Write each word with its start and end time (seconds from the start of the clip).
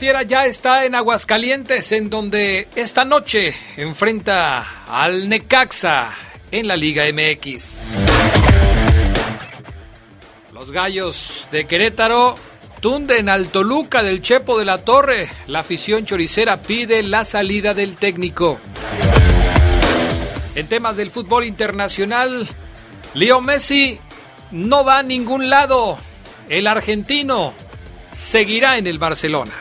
Fiera 0.00 0.22
ya 0.22 0.46
está 0.46 0.86
en 0.86 0.94
Aguascalientes, 0.94 1.92
en 1.92 2.08
donde 2.08 2.68
esta 2.74 3.04
noche 3.04 3.54
enfrenta 3.76 4.86
al 4.88 5.28
Necaxa 5.28 6.14
en 6.50 6.66
la 6.66 6.74
Liga 6.74 7.04
MX. 7.12 7.82
Los 10.54 10.70
Gallos 10.70 11.48
de 11.52 11.66
Querétaro 11.66 12.34
tunden 12.80 13.28
al 13.28 13.48
Toluca 13.48 14.02
del 14.02 14.22
Chepo 14.22 14.58
de 14.58 14.64
la 14.64 14.78
Torre. 14.78 15.28
La 15.48 15.58
afición 15.58 16.06
choricera 16.06 16.62
pide 16.62 17.02
la 17.02 17.26
salida 17.26 17.74
del 17.74 17.98
técnico. 17.98 18.58
En 20.54 20.66
temas 20.66 20.96
del 20.96 21.10
fútbol 21.10 21.44
internacional, 21.44 22.48
Leo 23.12 23.42
Messi 23.42 23.98
no 24.50 24.82
va 24.82 25.00
a 25.00 25.02
ningún 25.02 25.50
lado. 25.50 25.98
El 26.48 26.68
argentino 26.68 27.52
seguirá 28.12 28.78
en 28.78 28.86
el 28.86 28.98
Barcelona. 28.98 29.52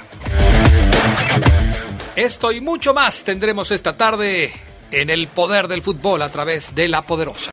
Esto 2.16 2.52
y 2.52 2.60
mucho 2.60 2.94
más 2.94 3.24
tendremos 3.24 3.72
esta 3.72 3.96
tarde 3.96 4.52
en 4.92 5.10
el 5.10 5.28
poder 5.28 5.68
del 5.68 5.82
fútbol 5.82 6.22
a 6.22 6.30
través 6.30 6.76
de 6.76 6.88
la 6.88 7.02
poderosa. 7.04 7.52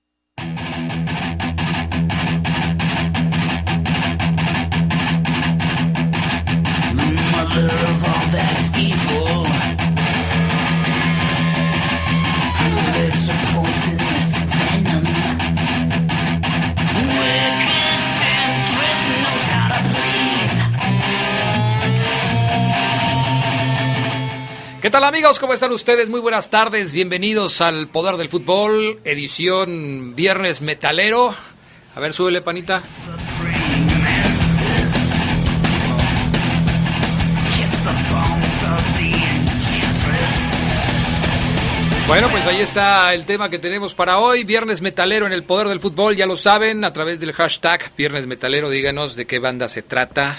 ¿Qué 24.87 24.91
tal 24.91 25.03
amigos? 25.03 25.41
¿Cómo 25.41 25.53
están 25.53 25.73
ustedes? 25.73 26.09
Muy 26.09 26.21
buenas 26.21 26.49
tardes. 26.49 26.93
Bienvenidos 26.93 27.61
al 27.61 27.89
Poder 27.89 28.17
del 28.19 28.29
Fútbol, 28.29 29.01
edición 29.03 30.15
Viernes 30.15 30.63
Metalero. 30.63 31.35
A 31.97 31.99
ver, 31.99 32.13
súbele, 32.13 32.41
panita. 32.41 32.81
Bueno, 42.07 42.29
pues 42.29 42.47
ahí 42.47 42.61
está 42.61 43.13
el 43.13 43.27
tema 43.27 43.51
que 43.51 43.59
tenemos 43.59 43.93
para 43.93 44.21
hoy. 44.21 44.45
Viernes 44.45 44.83
Metalero 44.83 45.27
en 45.27 45.33
el 45.33 45.43
Poder 45.43 45.67
del 45.67 45.81
Fútbol, 45.81 46.15
ya 46.15 46.27
lo 46.27 46.37
saben, 46.37 46.85
a 46.85 46.93
través 46.93 47.19
del 47.19 47.33
hashtag 47.33 47.91
Viernes 47.99 48.29
Metalero, 48.29 48.71
díganos 48.71 49.17
de 49.17 49.27
qué 49.27 49.41
banda 49.41 49.67
se 49.67 49.83
trata 49.83 50.39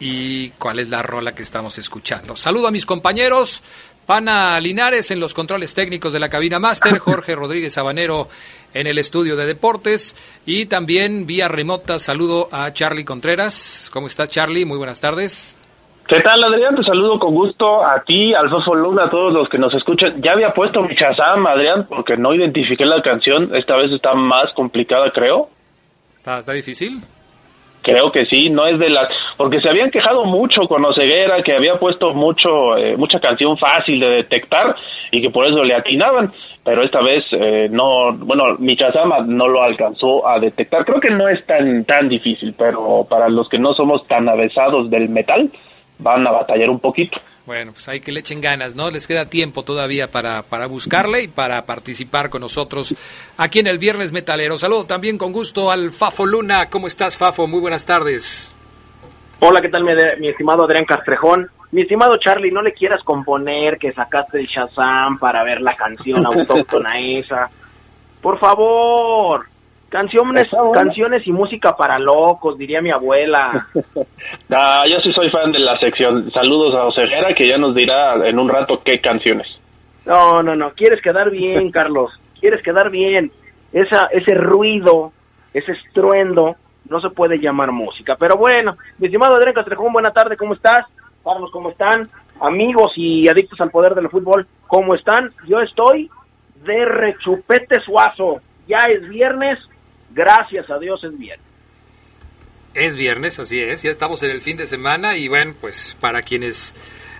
y 0.00 0.50
cuál 0.50 0.78
es 0.78 0.90
la 0.90 1.02
rola 1.02 1.34
que 1.34 1.42
estamos 1.42 1.78
escuchando. 1.78 2.36
Saludo 2.36 2.68
a 2.68 2.70
mis 2.70 2.86
compañeros, 2.86 3.62
Pana 4.06 4.60
Linares 4.60 5.10
en 5.10 5.20
los 5.20 5.34
controles 5.34 5.74
técnicos 5.74 6.12
de 6.12 6.20
la 6.20 6.28
cabina 6.28 6.58
máster, 6.58 6.98
Jorge 6.98 7.34
Rodríguez 7.34 7.74
Sabanero 7.74 8.28
en 8.74 8.86
el 8.86 8.98
estudio 8.98 9.36
de 9.36 9.46
deportes 9.46 10.16
y 10.46 10.66
también 10.66 11.26
vía 11.26 11.48
remota 11.48 11.98
saludo 11.98 12.48
a 12.52 12.72
Charlie 12.72 13.04
Contreras. 13.04 13.90
¿Cómo 13.92 14.06
estás 14.06 14.30
Charlie? 14.30 14.64
Muy 14.64 14.78
buenas 14.78 15.00
tardes. 15.00 15.58
¿Qué 16.06 16.20
tal, 16.20 16.44
Adrián? 16.44 16.76
Te 16.76 16.82
saludo 16.82 17.18
con 17.18 17.34
gusto 17.34 17.82
a 17.82 18.02
ti, 18.02 18.34
al 18.34 18.50
Fofo 18.50 18.74
Luna, 18.74 19.04
a 19.04 19.10
todos 19.10 19.32
los 19.32 19.48
que 19.48 19.56
nos 19.56 19.72
escuchan. 19.72 20.20
Ya 20.20 20.32
había 20.32 20.52
puesto 20.52 20.82
mi 20.82 20.94
chazam, 20.94 21.46
Adrián, 21.46 21.86
porque 21.88 22.18
no 22.18 22.34
identifiqué 22.34 22.84
la 22.84 23.00
canción. 23.00 23.54
Esta 23.56 23.76
vez 23.76 23.90
está 23.90 24.12
más 24.14 24.52
complicada, 24.54 25.10
creo. 25.12 25.48
¿Está, 26.14 26.40
está 26.40 26.52
difícil? 26.52 27.00
Creo 27.84 28.10
que 28.10 28.24
sí, 28.24 28.48
no 28.48 28.66
es 28.66 28.78
de 28.78 28.88
las... 28.88 29.08
Porque 29.36 29.60
se 29.60 29.68
habían 29.68 29.90
quejado 29.90 30.24
mucho 30.24 30.62
con 30.62 30.82
Oseguera, 30.86 31.42
que 31.42 31.52
había 31.52 31.78
puesto 31.78 32.14
mucho 32.14 32.78
eh, 32.78 32.96
mucha 32.96 33.20
canción 33.20 33.58
fácil 33.58 34.00
de 34.00 34.08
detectar 34.08 34.74
y 35.10 35.20
que 35.20 35.28
por 35.28 35.46
eso 35.46 35.62
le 35.62 35.74
atinaban, 35.74 36.32
pero 36.64 36.82
esta 36.82 37.00
vez 37.00 37.22
eh, 37.32 37.68
no... 37.70 38.14
Bueno, 38.16 38.56
mi 38.58 38.74
chazama 38.74 39.18
no 39.26 39.46
lo 39.48 39.62
alcanzó 39.62 40.26
a 40.26 40.40
detectar. 40.40 40.86
Creo 40.86 40.98
que 40.98 41.10
no 41.10 41.28
es 41.28 41.44
tan, 41.44 41.84
tan 41.84 42.08
difícil, 42.08 42.54
pero 42.56 43.06
para 43.06 43.28
los 43.28 43.50
que 43.50 43.58
no 43.58 43.74
somos 43.74 44.06
tan 44.06 44.30
avesados 44.30 44.88
del 44.88 45.10
metal, 45.10 45.50
van 46.04 46.26
a 46.26 46.30
batallar 46.30 46.70
un 46.70 46.78
poquito. 46.78 47.18
Bueno, 47.46 47.72
pues 47.72 47.88
hay 47.88 48.00
que 48.00 48.12
le 48.12 48.20
echen 48.20 48.40
ganas, 48.40 48.76
¿no? 48.76 48.90
Les 48.90 49.06
queda 49.06 49.26
tiempo 49.26 49.64
todavía 49.64 50.10
para, 50.10 50.42
para 50.42 50.66
buscarle 50.66 51.22
y 51.22 51.28
para 51.28 51.66
participar 51.66 52.30
con 52.30 52.42
nosotros 52.42 52.94
aquí 53.36 53.58
en 53.58 53.66
el 53.66 53.78
Viernes 53.78 54.12
Metalero. 54.12 54.56
Saludo 54.58 54.84
también 54.84 55.18
con 55.18 55.32
gusto 55.32 55.70
al 55.70 55.90
Fafo 55.90 56.26
Luna. 56.26 56.70
¿Cómo 56.70 56.86
estás, 56.86 57.18
Fafo? 57.18 57.46
Muy 57.46 57.60
buenas 57.60 57.84
tardes. 57.84 58.54
Hola, 59.40 59.60
¿qué 59.60 59.68
tal, 59.68 59.82
mi, 59.82 59.92
mi 60.20 60.28
estimado 60.28 60.64
Adrián 60.64 60.84
Castrejón? 60.84 61.50
Mi 61.72 61.82
estimado 61.82 62.16
Charlie, 62.18 62.52
no 62.52 62.62
le 62.62 62.72
quieras 62.72 63.02
componer 63.02 63.78
que 63.78 63.92
sacaste 63.92 64.38
el 64.38 64.46
Shazam 64.46 65.18
para 65.18 65.42
ver 65.42 65.60
la 65.60 65.74
canción 65.74 66.24
autóctona 66.26 67.00
esa. 67.00 67.50
Por 68.22 68.38
favor, 68.38 69.46
Canciones, 69.94 70.50
canciones 70.72 71.24
y 71.24 71.30
música 71.30 71.76
para 71.76 72.00
locos, 72.00 72.58
diría 72.58 72.82
mi 72.82 72.90
abuela. 72.90 73.68
yo 73.74 74.96
sí 75.04 75.12
soy 75.12 75.30
fan 75.30 75.52
de 75.52 75.60
la 75.60 75.78
sección. 75.78 76.32
Saludos 76.32 76.74
a 76.74 76.86
Osejera, 76.86 77.32
que 77.32 77.46
ya 77.46 77.58
nos 77.58 77.76
dirá 77.76 78.14
en 78.28 78.36
un 78.40 78.48
rato 78.48 78.82
qué 78.84 78.98
canciones. 78.98 79.46
No, 80.04 80.42
no, 80.42 80.56
no. 80.56 80.72
Quieres 80.72 81.00
quedar 81.00 81.30
bien, 81.30 81.70
Carlos. 81.70 82.10
Quieres 82.40 82.60
quedar 82.64 82.90
bien. 82.90 83.30
Esa, 83.72 84.08
ese 84.10 84.34
ruido, 84.34 85.12
ese 85.52 85.70
estruendo, 85.70 86.56
no 86.88 87.00
se 87.00 87.10
puede 87.10 87.38
llamar 87.38 87.70
música. 87.70 88.16
Pero 88.18 88.36
bueno, 88.36 88.76
mi 88.98 89.06
estimado 89.06 89.36
Adrián 89.36 89.54
Castrejón, 89.54 89.92
buena 89.92 90.10
tarde, 90.10 90.36
¿cómo 90.36 90.54
estás? 90.54 90.86
Carlos, 91.22 91.50
¿cómo 91.52 91.70
están? 91.70 92.08
Amigos 92.40 92.94
y 92.96 93.28
adictos 93.28 93.60
al 93.60 93.70
poder 93.70 93.94
del 93.94 94.10
fútbol, 94.10 94.44
¿cómo 94.66 94.96
están? 94.96 95.30
Yo 95.46 95.60
estoy 95.60 96.10
de 96.64 96.84
rechupete 96.84 97.78
suazo. 97.82 98.40
Ya 98.66 98.78
es 98.88 99.08
viernes, 99.08 99.58
gracias 100.14 100.70
a 100.70 100.78
Dios 100.78 101.02
es 101.04 101.18
viernes. 101.18 101.46
Es 102.72 102.96
viernes, 102.96 103.38
así 103.38 103.60
es, 103.60 103.82
ya 103.82 103.90
estamos 103.90 104.22
en 104.22 104.30
el 104.30 104.40
fin 104.40 104.56
de 104.56 104.66
semana 104.66 105.16
y 105.16 105.28
bueno, 105.28 105.54
pues 105.60 105.96
para 106.00 106.22
quienes 106.22 106.74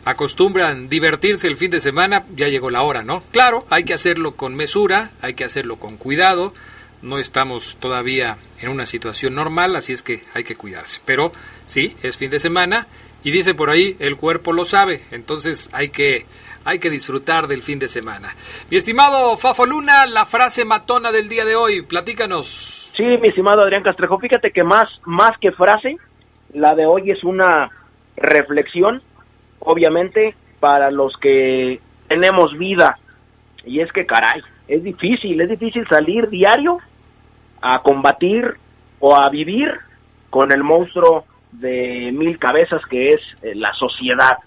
acostumbran 0.05 0.89
divertirse 0.89 1.47
el 1.47 1.57
fin 1.57 1.71
de 1.71 1.81
semana, 1.81 2.25
ya 2.35 2.49
llegó 2.49 2.71
la 2.71 2.83
hora, 2.83 3.03
¿no? 3.03 3.23
Claro, 3.31 3.65
hay 3.71 3.85
que 3.85 3.95
hacerlo 3.95 4.37
con 4.37 4.55
mesura, 4.55 5.13
hay 5.23 5.35
que 5.35 5.45
hacerlo 5.45 5.77
con 5.77 5.97
cuidado, 5.97 6.53
no 7.03 7.19
estamos 7.19 7.77
todavía 7.79 8.39
en 8.61 8.71
una 8.71 8.87
situación 8.87 9.35
normal, 9.35 9.77
así 9.77 9.93
es 9.93 10.03
que 10.03 10.25
hay 10.35 10.43
que 10.43 10.57
cuidarse. 10.57 11.01
Pero 11.05 11.33
sí, 11.67 11.97
es 12.03 12.17
fin 12.17 12.31
de 12.31 12.41
semana 12.41 12.87
y 13.23 13.31
dice 13.31 13.55
por 13.55 13.71
ahí, 13.71 13.97
el 14.01 14.17
cuerpo 14.17 14.53
lo 14.53 14.65
sabe, 14.65 15.05
entonces 15.11 15.69
hay 15.73 15.89
que 15.91 16.27
hay 16.65 16.79
que 16.79 16.91
disfrutar 16.91 17.47
del 17.47 17.63
fin 17.63 17.79
de 17.79 17.89
semana. 17.89 18.35
Mi 18.71 18.77
estimado 18.77 19.37
Fafo 19.37 19.67
Luna, 19.67 20.07
la 20.07 20.25
frase 20.25 20.65
matona 20.65 21.13
del 21.13 21.29
día 21.29 21.45
de 21.45 21.57
hoy, 21.57 21.83
platícanos. 21.83 22.93
Sí, 22.97 23.05
mi 23.21 23.29
estimado 23.29 23.63
Adrián 23.63 23.83
Castrejo, 23.83 24.19
fíjate 24.19 24.53
que 24.53 24.63
más, 24.63 24.87
más 25.05 25.33
que 25.41 25.53
frase, 25.53 25.97
la 26.53 26.75
de 26.75 26.87
hoy 26.87 27.11
es 27.11 27.25
una 27.25 27.71
reflexión, 28.17 29.03
obviamente, 29.59 30.35
para 30.61 30.91
los 30.91 31.17
que 31.19 31.81
tenemos 32.09 32.57
vida. 32.57 32.97
Y 33.65 33.81
es 33.81 33.91
que, 33.93 34.07
caray, 34.07 34.41
es 34.69 34.83
difícil, 34.83 35.41
es 35.41 35.49
difícil 35.49 35.87
salir 35.89 36.29
diario 36.29 36.79
a 37.61 37.83
combatir 37.83 38.55
o 39.01 39.17
a 39.17 39.29
vivir 39.29 39.71
con 40.31 40.53
el 40.53 40.63
monstruo 40.63 41.25
de 41.53 42.11
mil 42.13 42.39
cabezas 42.39 42.83
que 42.87 43.15
es 43.15 43.21
eh, 43.43 43.55
la 43.55 43.73
sociedad. 43.75 44.39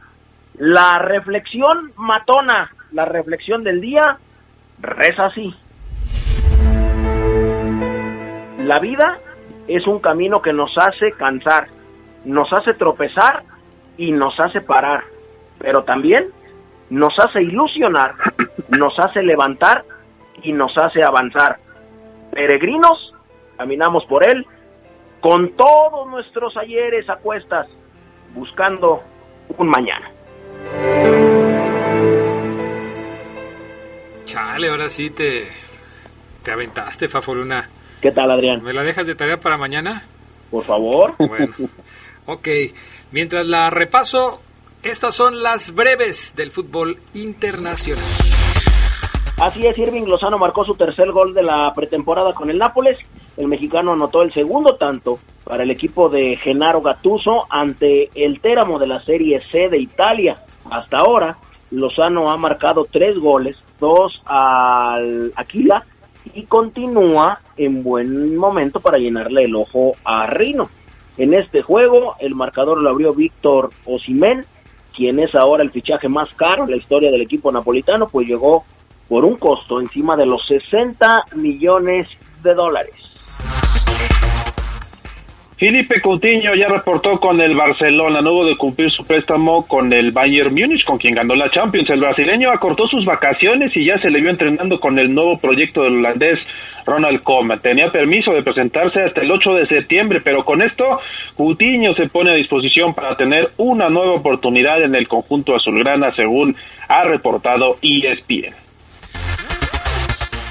La 0.58 0.98
reflexión 0.98 1.94
matona, 1.98 2.72
la 2.92 3.06
reflexión 3.06 3.64
del 3.64 3.80
día, 3.80 4.18
reza 4.80 5.28
así. 5.28 5.54
La 8.64 8.80
vida 8.80 9.20
es 9.68 9.86
un 9.86 10.00
camino 10.00 10.42
que 10.42 10.54
nos 10.54 10.76
hace 10.76 11.12
cansar, 11.12 11.66
nos 12.26 12.52
hace 12.52 12.74
tropezar 12.74 13.44
y 13.98 14.12
nos 14.12 14.40
hace 14.40 14.62
parar, 14.62 15.04
pero 15.60 15.84
también 15.84 16.32
nos 16.90 17.14
hace 17.20 17.44
ilusionar, 17.44 18.16
nos 18.80 18.98
hace 18.98 19.22
levantar 19.22 19.86
y 20.42 20.54
nos 20.54 20.76
hace 20.76 21.04
avanzar. 21.04 21.60
Peregrinos, 22.32 23.14
caminamos 23.58 24.06
por 24.06 24.28
él 24.28 24.44
con 25.22 25.56
todos 25.56 26.10
nuestros 26.10 26.58
ayeres 26.58 27.08
a 27.12 27.18
cuestas, 27.18 27.68
buscando 28.34 29.04
un 29.56 29.68
mañana. 29.68 30.17
Chale, 34.38 34.70
ahora 34.70 34.88
sí 34.88 35.10
te, 35.10 35.48
te 36.44 36.52
aventaste, 36.52 37.10
Fafoluna. 37.10 37.68
¿Qué 38.00 38.12
tal, 38.12 38.30
Adrián? 38.30 38.62
¿Me 38.62 38.72
la 38.72 38.84
dejas 38.84 39.08
de 39.08 39.16
tarea 39.16 39.40
para 39.40 39.58
mañana? 39.58 40.04
Por 40.52 40.64
favor. 40.64 41.16
Bueno, 41.18 41.56
ok. 42.28 42.48
Mientras 43.12 43.48
la 43.48 43.72
repaso, 43.72 44.40
estas 44.84 45.16
son 45.16 45.42
las 45.42 45.74
breves 45.74 46.36
del 46.36 46.52
fútbol 46.52 47.00
internacional. 47.16 48.04
Así 49.40 49.66
es, 49.66 49.76
Irving 49.80 50.04
Lozano 50.04 50.38
marcó 50.38 50.64
su 50.64 50.76
tercer 50.76 51.12
gol 51.12 51.34
de 51.34 51.42
la 51.42 51.74
pretemporada 51.74 52.34
con 52.34 52.52
el 52.52 52.60
Nápoles. 52.60 53.00
El 53.38 53.48
mexicano 53.48 53.94
anotó 53.94 54.22
el 54.22 54.32
segundo 54.36 54.76
tanto 54.76 55.18
para 55.46 55.64
el 55.64 55.72
equipo 55.72 56.10
de 56.10 56.38
Genaro 56.44 56.82
Gatuso 56.82 57.48
ante 57.50 58.12
el 58.14 58.40
Téramo 58.40 58.78
de 58.78 58.86
la 58.86 59.04
Serie 59.04 59.42
C 59.52 59.68
de 59.68 59.80
Italia. 59.80 60.38
Hasta 60.70 60.98
ahora, 60.98 61.38
Lozano 61.72 62.32
ha 62.32 62.38
marcado 62.38 62.86
tres 62.90 63.18
goles, 63.18 63.58
dos 63.80 64.22
al 64.26 65.32
Aquila 65.36 65.86
y 66.34 66.44
continúa 66.44 67.40
en 67.58 67.84
buen 67.84 68.36
momento 68.38 68.80
para 68.80 68.98
llenarle 68.98 69.44
el 69.44 69.56
ojo 69.56 69.94
a 70.04 70.28
Rino. 70.28 70.70
En 71.18 71.34
este 71.34 71.62
juego, 71.62 72.16
el 72.20 72.36
marcador 72.36 72.82
lo 72.82 72.90
abrió 72.90 73.14
Víctor 73.14 73.72
Osimén, 73.86 74.46
quien 74.96 75.20
es 75.20 75.34
ahora 75.36 75.64
el 75.64 75.72
fichaje 75.72 76.08
más 76.08 76.34
caro 76.36 76.66
en 76.66 76.72
la 76.72 76.78
historia 76.78 77.12
del 77.12 77.22
equipo 77.22 77.52
napolitano, 77.52 78.08
pues 78.08 78.28
llegó 78.28 78.66
por 79.08 79.26
un 79.26 79.36
costo 79.38 79.80
encima 79.80 80.16
de 80.16 80.26
los 80.26 80.46
60 80.48 81.26
millones 81.36 82.08
de 82.44 82.54
dólares. 82.54 82.96
Felipe 85.58 86.00
Coutinho 86.02 86.54
ya 86.54 86.68
reportó 86.68 87.20
con 87.20 87.42
el 87.42 87.56
Barcelona, 87.56 88.22
luego 88.22 88.46
de 88.46 88.56
cumplir 88.58 88.92
su 88.92 89.04
préstamo 89.04 89.66
con 89.66 89.92
el 89.92 90.12
Bayern 90.12 90.54
Múnich, 90.54 90.86
con 90.86 90.98
quien 90.98 91.16
ganó 91.16 91.34
la 91.34 91.50
Champions. 91.50 91.90
El 91.90 92.00
brasileño 92.00 92.52
acortó 92.52 92.88
sus 92.88 93.04
vacaciones 93.06 93.76
y 93.76 93.84
ya 93.84 93.98
se 94.00 94.12
le 94.12 94.22
vio 94.22 94.30
entrenando 94.30 94.80
con 94.80 95.00
el 95.00 95.12
nuevo 95.12 95.40
proyecto 95.40 95.82
del 95.82 95.96
holandés 95.96 96.38
Ronald 96.86 97.24
Koeman. 97.24 97.60
Tenía 97.60 97.92
permiso 97.92 98.34
de 98.34 98.44
presentarse 98.44 99.02
hasta 99.02 99.22
el 99.22 99.32
8 99.32 99.54
de 99.56 99.68
septiembre, 99.68 100.22
pero 100.24 100.46
con 100.46 100.62
esto 100.62 101.00
Coutinho 101.36 101.96
se 101.96 102.08
pone 102.08 102.30
a 102.30 102.36
disposición 102.36 102.94
para 102.94 103.18
tener 103.18 103.50
una 103.58 103.90
nueva 103.90 104.14
oportunidad 104.14 104.84
en 104.84 104.94
el 104.94 105.08
conjunto 105.08 105.56
azulgrana, 105.56 106.14
según 106.16 106.56
ha 106.88 107.04
reportado 107.06 107.78
ESPN. 107.82 108.54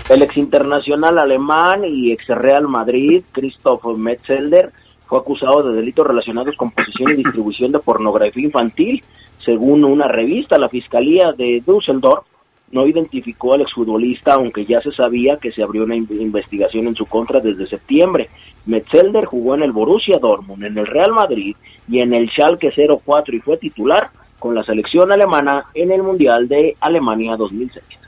El 0.09 0.23
ex 0.23 0.37
internacional 0.37 1.17
alemán 1.21 1.85
y 1.85 2.11
ex 2.11 2.27
Real 2.27 2.67
Madrid, 2.67 3.23
Christoph 3.33 3.85
Metzelder, 3.97 4.73
fue 5.07 5.19
acusado 5.19 5.63
de 5.63 5.77
delitos 5.77 6.07
relacionados 6.07 6.57
con 6.57 6.71
posesión 6.71 7.13
y 7.13 7.17
distribución 7.17 7.73
de 7.73 7.79
pornografía 7.79 8.45
infantil. 8.45 9.03
Según 9.45 9.85
una 9.85 10.09
revista, 10.09 10.59
la 10.59 10.69
Fiscalía 10.69 11.33
de 11.33 11.63
Düsseldorf 11.65 12.27
no 12.73 12.87
identificó 12.87 13.55
al 13.55 13.61
exfutbolista, 13.61 14.35
aunque 14.35 14.65
ya 14.65 14.81
se 14.81 14.91
sabía 14.91 15.37
que 15.37 15.53
se 15.53 15.63
abrió 15.63 15.85
una 15.85 15.95
investigación 15.95 16.89
en 16.89 16.97
su 16.97 17.07
contra 17.07 17.41
desde 17.41 17.67
septiembre. 17.67 18.29
Metzelder 18.67 19.25
jugó 19.25 19.55
en 19.55 19.63
el 19.63 19.73
Borussia 19.73 20.19
Dortmund, 20.19 20.65
en 20.65 20.77
el 20.77 20.87
Real 20.87 21.13
Madrid 21.13 21.57
y 21.89 22.01
en 22.01 22.13
el 22.13 22.29
Schalke 22.31 22.73
04 22.73 23.37
y 23.37 23.41
fue 23.41 23.57
titular 23.57 24.11
con 24.41 24.55
la 24.55 24.65
selección 24.65 25.13
alemana 25.13 25.67
en 25.75 25.93
el 25.93 26.03
Mundial 26.03 26.49
de 26.49 26.77
Alemania 26.81 27.37
2006. 27.37 28.06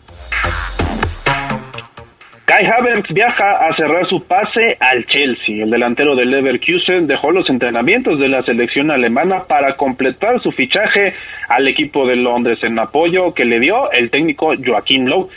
Kai 2.58 3.02
viaja 3.10 3.68
a 3.68 3.76
cerrar 3.76 4.08
su 4.08 4.26
pase 4.26 4.76
al 4.80 5.04
Chelsea. 5.06 5.62
El 5.62 5.70
delantero 5.70 6.16
del 6.16 6.32
Leverkusen 6.32 7.06
dejó 7.06 7.30
los 7.30 7.48
entrenamientos 7.48 8.18
de 8.18 8.28
la 8.28 8.42
selección 8.42 8.90
alemana 8.90 9.44
para 9.44 9.76
completar 9.76 10.42
su 10.42 10.50
fichaje 10.50 11.14
al 11.48 11.68
equipo 11.68 12.04
de 12.04 12.16
Londres 12.16 12.58
en 12.64 12.76
apoyo 12.80 13.32
que 13.32 13.44
le 13.44 13.60
dio 13.60 13.92
el 13.92 14.10
técnico 14.10 14.54
Joaquín 14.56 15.08
Lowe. 15.08 15.28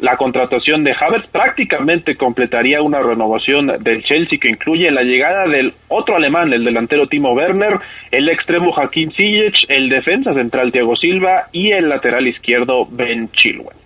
la 0.00 0.16
contratación 0.16 0.82
de 0.82 0.96
Havertz 0.98 1.28
prácticamente 1.28 2.16
completaría 2.16 2.82
una 2.82 3.00
renovación 3.00 3.68
del 3.78 4.02
Chelsea 4.02 4.40
que 4.40 4.50
incluye 4.50 4.90
la 4.90 5.02
llegada 5.02 5.46
del 5.46 5.74
otro 5.86 6.16
alemán, 6.16 6.52
el 6.52 6.64
delantero 6.64 7.06
Timo 7.06 7.34
Werner, 7.34 7.78
el 8.10 8.28
extremo 8.28 8.72
Joaquín 8.72 9.12
Ziyech, 9.12 9.66
el 9.68 9.88
defensa 9.88 10.34
central 10.34 10.72
Thiago 10.72 10.96
Silva 10.96 11.46
y 11.52 11.70
el 11.70 11.88
lateral 11.88 12.26
izquierdo 12.26 12.88
Ben 12.90 13.30
Chilwell. 13.30 13.82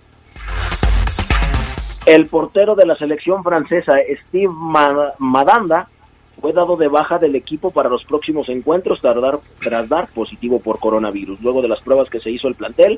El 2.07 2.27
portero 2.27 2.73
de 2.73 2.85
la 2.85 2.95
selección 2.95 3.43
francesa, 3.43 3.97
Steve 4.29 4.47
Madanda, 5.19 5.89
fue 6.39 6.53
dado 6.53 6.77
de 6.77 6.87
baja 6.87 7.19
del 7.19 7.35
equipo 7.35 7.71
para 7.71 7.89
los 7.89 8.05
próximos 8.05 8.47
encuentros 8.47 9.01
tras 9.01 9.89
dar, 9.89 10.07
positivo 10.15 10.61
por 10.61 10.79
coronavirus. 10.79 11.41
Luego 11.41 11.61
de 11.61 11.67
las 11.67 11.81
pruebas 11.81 12.09
que 12.09 12.21
se 12.21 12.31
hizo 12.31 12.47
el 12.47 12.55
plantel, 12.55 12.97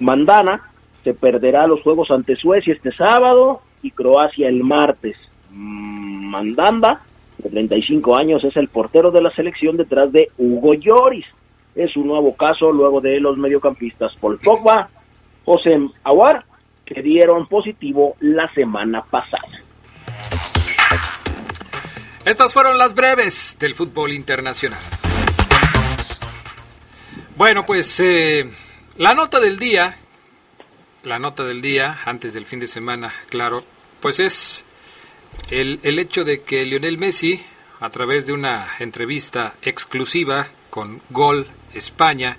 Mandana 0.00 0.62
se 1.04 1.12
perderá 1.12 1.66
los 1.66 1.82
juegos 1.82 2.10
ante 2.10 2.36
Suecia 2.36 2.72
este 2.72 2.90
sábado 2.92 3.60
y 3.82 3.90
Croacia 3.90 4.48
el 4.48 4.64
martes. 4.64 5.18
Mm, 5.50 6.30
Mandanda, 6.30 7.02
de 7.36 7.50
35 7.50 8.18
años, 8.18 8.42
es 8.44 8.56
el 8.56 8.68
portero 8.68 9.10
de 9.10 9.20
la 9.20 9.30
selección 9.32 9.76
detrás 9.76 10.10
de 10.10 10.30
Hugo 10.38 10.72
Lloris. 10.72 11.26
Es 11.74 11.94
un 11.98 12.06
nuevo 12.06 12.34
caso 12.34 12.72
luego 12.72 13.02
de 13.02 13.20
los 13.20 13.36
mediocampistas 13.36 14.16
Paul 14.16 14.38
Pogba, 14.38 14.88
José 15.44 15.78
Aguar 16.02 16.47
que 16.88 17.02
dieron 17.02 17.46
positivo 17.46 18.16
la 18.20 18.52
semana 18.54 19.02
pasada. 19.02 19.62
Estas 22.24 22.52
fueron 22.52 22.78
las 22.78 22.94
breves 22.94 23.56
del 23.58 23.74
fútbol 23.74 24.12
internacional. 24.12 24.80
Bueno, 27.36 27.64
pues 27.64 28.00
eh, 28.00 28.50
la 28.96 29.14
nota 29.14 29.38
del 29.38 29.58
día, 29.58 29.96
la 31.04 31.18
nota 31.18 31.44
del 31.44 31.60
día, 31.60 31.98
antes 32.04 32.34
del 32.34 32.46
fin 32.46 32.60
de 32.60 32.66
semana, 32.66 33.14
claro, 33.28 33.64
pues 34.00 34.18
es 34.18 34.64
el, 35.50 35.80
el 35.82 35.98
hecho 35.98 36.24
de 36.24 36.42
que 36.42 36.64
Lionel 36.64 36.98
Messi, 36.98 37.40
a 37.80 37.90
través 37.90 38.26
de 38.26 38.32
una 38.32 38.68
entrevista 38.80 39.54
exclusiva 39.62 40.48
con 40.70 41.00
Gol 41.10 41.46
España, 41.74 42.36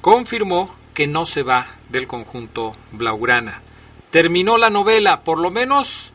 confirmó 0.00 0.74
que 0.94 1.06
no 1.06 1.24
se 1.24 1.42
va 1.42 1.66
del 1.90 2.06
conjunto 2.06 2.72
Blaugrana 2.92 3.63
terminó 4.14 4.58
la 4.58 4.70
novela, 4.70 5.22
por 5.24 5.40
lo 5.40 5.50
menos 5.50 6.12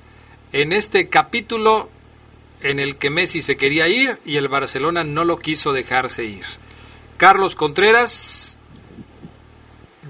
en 0.53 0.71
este 0.71 1.09
capítulo 1.09 1.89
en 2.63 2.79
el 2.79 2.95
que 2.95 3.09
Messi 3.09 3.41
se 3.41 3.57
quería 3.57 3.89
ir 3.89 4.19
y 4.23 4.37
el 4.37 4.47
Barcelona 4.47 5.03
no 5.03 5.25
lo 5.25 5.35
quiso 5.35 5.73
dejarse 5.73 6.23
ir. 6.23 6.45
Carlos 7.17 7.57
Contreras, 7.57 8.57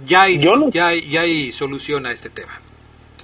ya 0.05 0.21
hay, 0.21 0.37
ya, 0.37 0.93
ya 0.93 1.21
hay 1.21 1.51
solución 1.51 2.05
a 2.05 2.11
este 2.11 2.29
tema. 2.29 2.51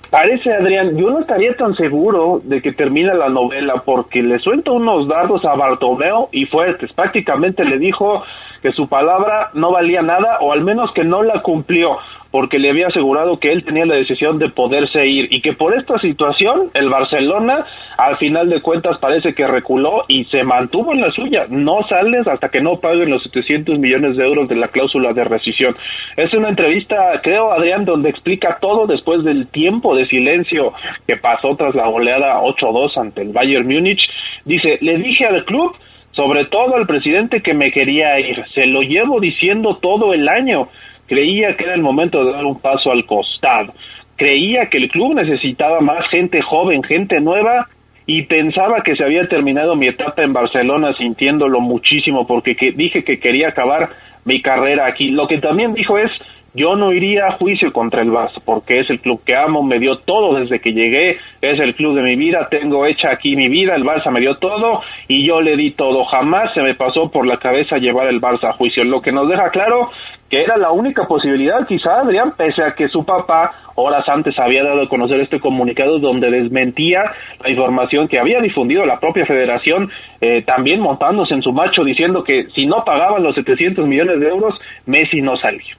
Parece, 0.10 0.51
Adrián, 0.51 0.98
yo 0.98 1.12
no 1.12 1.19
estaría 1.19 1.55
tan 1.55 1.75
seguro 1.75 2.41
de 2.43 2.60
que 2.60 2.72
termine 2.72 3.13
la 3.13 3.29
novela 3.29 3.84
porque 3.86 4.24
le 4.24 4.39
suelta 4.39 4.72
unos 4.72 5.07
dardos 5.07 5.45
a 5.45 5.53
Bartomeo 5.53 6.29
y 6.31 6.48
fuertes. 6.48 6.91
Prácticamente 6.93 7.63
le 7.65 7.77
dijo 7.77 8.24
que 8.63 8.72
su 8.72 8.89
palabra 8.89 9.51
no 9.53 9.72
valía 9.72 10.01
nada 10.01 10.39
o 10.41 10.51
al 10.51 10.63
menos 10.63 10.91
que 10.95 11.03
no 11.03 11.22
la 11.22 11.43
cumplió 11.43 12.00
porque 12.36 12.60
le 12.60 12.70
había 12.70 12.88
asegurado 12.88 13.39
que 13.39 13.50
él 13.50 13.63
tenía 13.63 13.86
la 13.86 13.96
decisión 13.96 14.39
de 14.39 14.50
poderse 14.50 15.08
ir 15.08 15.30
y 15.32 15.39
que 15.39 15.54
por 15.54 15.74
esta 15.74 15.98
situación 16.00 16.70
el 16.74 16.89
Barcelona 16.89 17.65
al 17.98 18.18
final 18.18 18.50
de 18.50 18.62
cuentas 18.62 18.98
parece 19.00 19.34
que 19.34 19.48
reculó 19.48 20.04
y 20.10 20.25
se 20.25 20.44
mantuvo 20.44 20.92
en 20.92 21.00
la 21.00 21.12
suya. 21.12 21.46
No 21.48 21.88
sales 21.88 22.27
hasta 22.27 22.50
que 22.50 22.60
no 22.60 22.82
paguen 22.82 23.10
los 23.10 23.24
700 23.24 23.80
millones 23.80 24.18
de 24.18 24.25
euros 24.25 24.50
de 24.50 24.58
la 24.58 24.68
cláusula 24.68 25.13
de 25.13 25.24
rescisión. 25.24 25.77
Es 26.18 26.34
una 26.34 26.50
entrevista, 26.50 27.22
creo, 27.24 27.54
Adrián, 27.54 27.86
donde 27.86 28.10
explica 28.10 28.58
todo 28.60 28.86
después 28.86 29.24
del 29.24 29.48
tiempo 29.48 29.96
de 29.96 30.06
silencio 30.08 30.74
que 31.08 31.15
pasó 31.15 31.56
tras 31.56 31.74
la 31.74 31.88
goleada 31.88 32.42
8-2 32.42 32.98
ante 32.98 33.22
el 33.22 33.32
Bayern 33.32 33.65
Múnich. 33.65 34.01
Dice, 34.44 34.77
le 34.82 34.98
dije 34.98 35.25
al 35.25 35.46
club 35.46 35.74
sobre 36.15 36.46
todo 36.46 36.75
al 36.75 36.88
presidente 36.88 37.42
que 37.42 37.54
me 37.54 37.72
quería 37.72 38.20
ir. 38.20 38.44
Se 38.54 38.65
lo 38.65 38.82
llevo 38.82 39.20
diciendo 39.20 39.77
todo 39.82 40.13
el 40.13 40.27
año. 40.30 40.70
Creía 41.07 41.55
que 41.55 41.63
era 41.63 41.75
el 41.75 41.81
momento 41.81 42.24
de 42.25 42.31
dar 42.31 42.45
un 42.45 42.59
paso 42.59 42.91
al 42.91 43.05
costado. 43.05 43.74
Creía 44.15 44.69
que 44.69 44.77
el 44.77 44.89
club 44.89 45.15
necesitaba 45.15 45.81
más 45.81 46.07
gente 46.09 46.41
joven, 46.41 46.83
gente 46.83 47.19
nueva, 47.19 47.67
y 48.07 48.24
pensaba 48.24 48.81
que 48.81 48.95
se 48.95 49.03
había 49.03 49.27
terminado 49.27 49.75
mi 49.75 49.88
etapa 49.88 50.24
en 50.24 50.33
Barcelona 50.33 50.93
sintiéndolo 50.93 51.59
muchísimo 51.59 52.27
porque 52.27 52.55
dije 52.75 53.03
que 53.03 53.19
quería 53.19 53.50
acabar 53.50 53.89
mi 54.25 54.41
carrera 54.41 54.85
aquí. 54.88 55.09
Lo 55.09 55.27
que 55.27 55.39
también 55.39 55.74
dijo 55.74 55.97
es, 55.97 56.12
yo 56.53 56.75
no 56.75 56.93
iría 56.93 57.27
a 57.27 57.31
juicio 57.33 57.74
contra 57.74 58.01
el 58.01 58.12
Barça 58.12 58.41
porque 58.43 58.79
es 58.79 58.89
el 58.89 59.01
club 59.01 59.21
que 59.25 59.35
amo, 59.35 59.62
me 59.62 59.79
dio 59.79 59.97
todo 59.97 60.39
desde 60.39 60.62
que 60.62 60.71
llegué, 60.71 61.17
es 61.41 61.59
el 61.59 61.75
club 61.75 61.95
de 61.95 62.01
mi 62.01 62.15
vida, 62.15 62.47
tengo 62.50 62.85
hecha 62.85 63.12
aquí 63.12 63.35
mi 63.35 63.50
vida, 63.50 63.75
el 63.75 63.83
Barça 63.83 64.09
me 64.09 64.21
dio 64.21 64.38
todo 64.38 64.81
y 65.07 65.27
yo 65.27 65.41
le 65.41 65.57
di 65.57 65.71
todo, 65.71 66.05
jamás 66.05 66.53
se 66.53 66.62
me 66.62 66.75
pasó 66.75 67.12
por 67.12 67.27
la 67.27 67.38
cabeza 67.38 67.77
llevar 67.77 68.07
el 68.07 68.21
Barça 68.21 68.50
a 68.50 68.53
juicio, 68.53 68.83
lo 68.85 69.01
que 69.01 69.12
nos 69.12 69.27
deja 69.27 69.50
claro 69.50 69.89
que 70.29 70.41
era 70.41 70.58
la 70.58 70.72
única 70.72 71.08
posibilidad, 71.08 71.65
quizá 71.67 72.00
Adrián, 72.00 72.34
pese 72.36 72.63
a 72.63 72.74
que 72.74 72.89
su 72.89 73.05
papá 73.05 73.72
horas 73.75 74.08
antes 74.08 74.38
había 74.39 74.63
dado 74.63 74.84
a 74.84 74.89
conocer 74.89 75.20
este 75.20 75.39
comunicado 75.39 76.00
donde 76.00 76.32
desmentía 76.32 77.03
la 77.44 77.50
información 77.50 78.08
que 78.08 78.20
había 78.20 78.39
difundido 78.39 78.86
la 78.86 79.00
propia 79.00 79.25
federación, 79.25 79.91
eh, 80.22 80.44
también 80.44 80.79
montándose 80.79 81.34
en 81.34 81.41
su 81.41 81.51
macho 81.51 81.84
diciendo 81.84 82.24
que 82.24 82.48
si 82.55 82.65
no 82.65 82.84
pagaban 82.84 83.22
los 83.22 83.36
700 83.36 83.86
millones 83.88 84.20
de 84.20 84.27
euros, 84.27 84.55
Messi 84.86 85.22
no 85.22 85.38
salía. 85.38 85.77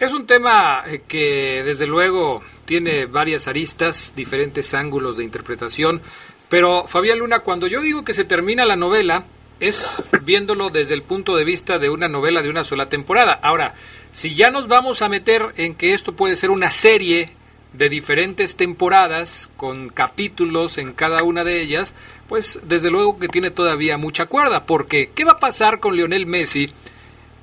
Es 0.00 0.12
un 0.12 0.26
tema 0.26 0.82
eh, 0.86 1.02
que 1.06 1.62
desde 1.64 1.86
luego 1.86 2.42
tiene 2.64 3.06
varias 3.06 3.46
aristas, 3.48 4.14
diferentes 4.16 4.74
ángulos 4.74 5.16
de 5.16 5.24
interpretación. 5.24 6.00
Pero 6.48 6.84
Fabián 6.86 7.18
Luna, 7.18 7.40
cuando 7.40 7.66
yo 7.66 7.80
digo 7.80 8.04
que 8.04 8.14
se 8.14 8.24
termina 8.24 8.64
la 8.64 8.76
novela, 8.76 9.24
es 9.64 10.02
viéndolo 10.22 10.68
desde 10.68 10.94
el 10.94 11.02
punto 11.02 11.36
de 11.36 11.44
vista 11.44 11.78
de 11.78 11.88
una 11.88 12.08
novela 12.08 12.42
de 12.42 12.50
una 12.50 12.64
sola 12.64 12.88
temporada. 12.88 13.38
Ahora, 13.42 13.74
si 14.12 14.34
ya 14.34 14.50
nos 14.50 14.68
vamos 14.68 15.00
a 15.00 15.08
meter 15.08 15.54
en 15.56 15.74
que 15.74 15.94
esto 15.94 16.14
puede 16.14 16.36
ser 16.36 16.50
una 16.50 16.70
serie 16.70 17.32
de 17.72 17.88
diferentes 17.88 18.56
temporadas 18.56 19.50
con 19.56 19.88
capítulos 19.88 20.76
en 20.76 20.92
cada 20.92 21.22
una 21.22 21.44
de 21.44 21.62
ellas, 21.62 21.94
pues 22.28 22.60
desde 22.62 22.90
luego 22.90 23.18
que 23.18 23.28
tiene 23.28 23.50
todavía 23.50 23.96
mucha 23.96 24.26
cuerda, 24.26 24.66
porque 24.66 25.10
¿qué 25.14 25.24
va 25.24 25.32
a 25.32 25.40
pasar 25.40 25.80
con 25.80 25.96
Lionel 25.96 26.26
Messi, 26.26 26.70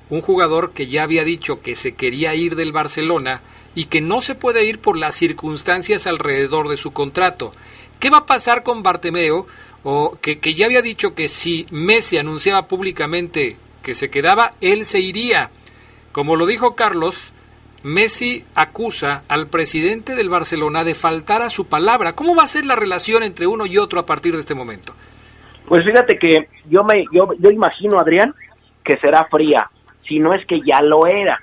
un 0.08 0.20
jugador 0.22 0.72
que 0.72 0.86
ya 0.86 1.02
había 1.02 1.24
dicho 1.24 1.60
que 1.60 1.74
se 1.74 1.94
quería 1.94 2.34
ir 2.34 2.54
del 2.54 2.72
Barcelona 2.72 3.42
y 3.74 3.86
que 3.86 4.00
no 4.00 4.20
se 4.20 4.34
puede 4.34 4.64
ir 4.64 4.78
por 4.78 4.96
las 4.96 5.16
circunstancias 5.16 6.06
alrededor 6.06 6.68
de 6.68 6.76
su 6.76 6.92
contrato? 6.92 7.52
¿Qué 7.98 8.10
va 8.10 8.18
a 8.18 8.26
pasar 8.26 8.62
con 8.62 8.82
Bartemeo, 8.82 9.46
o 9.84 10.16
que, 10.20 10.38
que 10.38 10.54
ya 10.54 10.66
había 10.66 10.82
dicho 10.82 11.14
que 11.14 11.28
si 11.28 11.66
Messi 11.70 12.18
anunciaba 12.18 12.68
públicamente 12.68 13.56
que 13.82 13.94
se 13.94 14.10
quedaba, 14.10 14.52
él 14.60 14.84
se 14.84 15.00
iría? 15.00 15.50
Como 16.12 16.36
lo 16.36 16.46
dijo 16.46 16.74
Carlos, 16.74 17.32
Messi 17.82 18.44
acusa 18.54 19.24
al 19.28 19.48
presidente 19.48 20.14
del 20.14 20.28
Barcelona 20.28 20.84
de 20.84 20.94
faltar 20.94 21.42
a 21.42 21.50
su 21.50 21.66
palabra. 21.66 22.14
¿Cómo 22.14 22.36
va 22.36 22.44
a 22.44 22.48
ser 22.48 22.64
la 22.64 22.76
relación 22.76 23.22
entre 23.22 23.46
uno 23.46 23.66
y 23.66 23.78
otro 23.78 23.98
a 23.98 24.06
partir 24.06 24.34
de 24.34 24.40
este 24.40 24.54
momento? 24.54 24.94
Pues 25.66 25.84
fíjate 25.84 26.18
que 26.18 26.48
yo 26.68 26.84
me 26.84 27.04
yo, 27.12 27.30
yo 27.38 27.50
imagino 27.50 27.98
Adrián 27.98 28.34
que 28.84 28.96
será 28.98 29.26
fría, 29.30 29.70
si 30.06 30.18
no 30.18 30.34
es 30.34 30.44
que 30.46 30.60
ya 30.60 30.80
lo 30.82 31.06
era. 31.06 31.40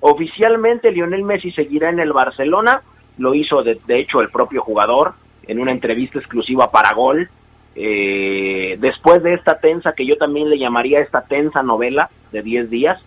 Oficialmente 0.00 0.90
Lionel 0.90 1.24
Messi 1.24 1.50
seguirá 1.52 1.90
en 1.90 2.00
el 2.00 2.12
Barcelona, 2.12 2.82
lo 3.18 3.34
hizo 3.34 3.62
de, 3.62 3.80
de 3.86 4.00
hecho 4.00 4.20
el 4.20 4.30
propio 4.30 4.62
jugador 4.62 5.14
en 5.46 5.60
una 5.60 5.72
entrevista 5.72 6.18
exclusiva 6.18 6.70
para 6.70 6.92
Gol. 6.94 7.28
Eh, 7.82 8.76
después 8.78 9.22
de 9.22 9.32
esta 9.32 9.58
tensa, 9.58 9.94
que 9.94 10.04
yo 10.04 10.18
también 10.18 10.50
le 10.50 10.58
llamaría 10.58 11.00
esta 11.00 11.22
tensa 11.22 11.62
novela 11.62 12.10
de 12.30 12.42
10 12.42 12.68
días, 12.68 13.00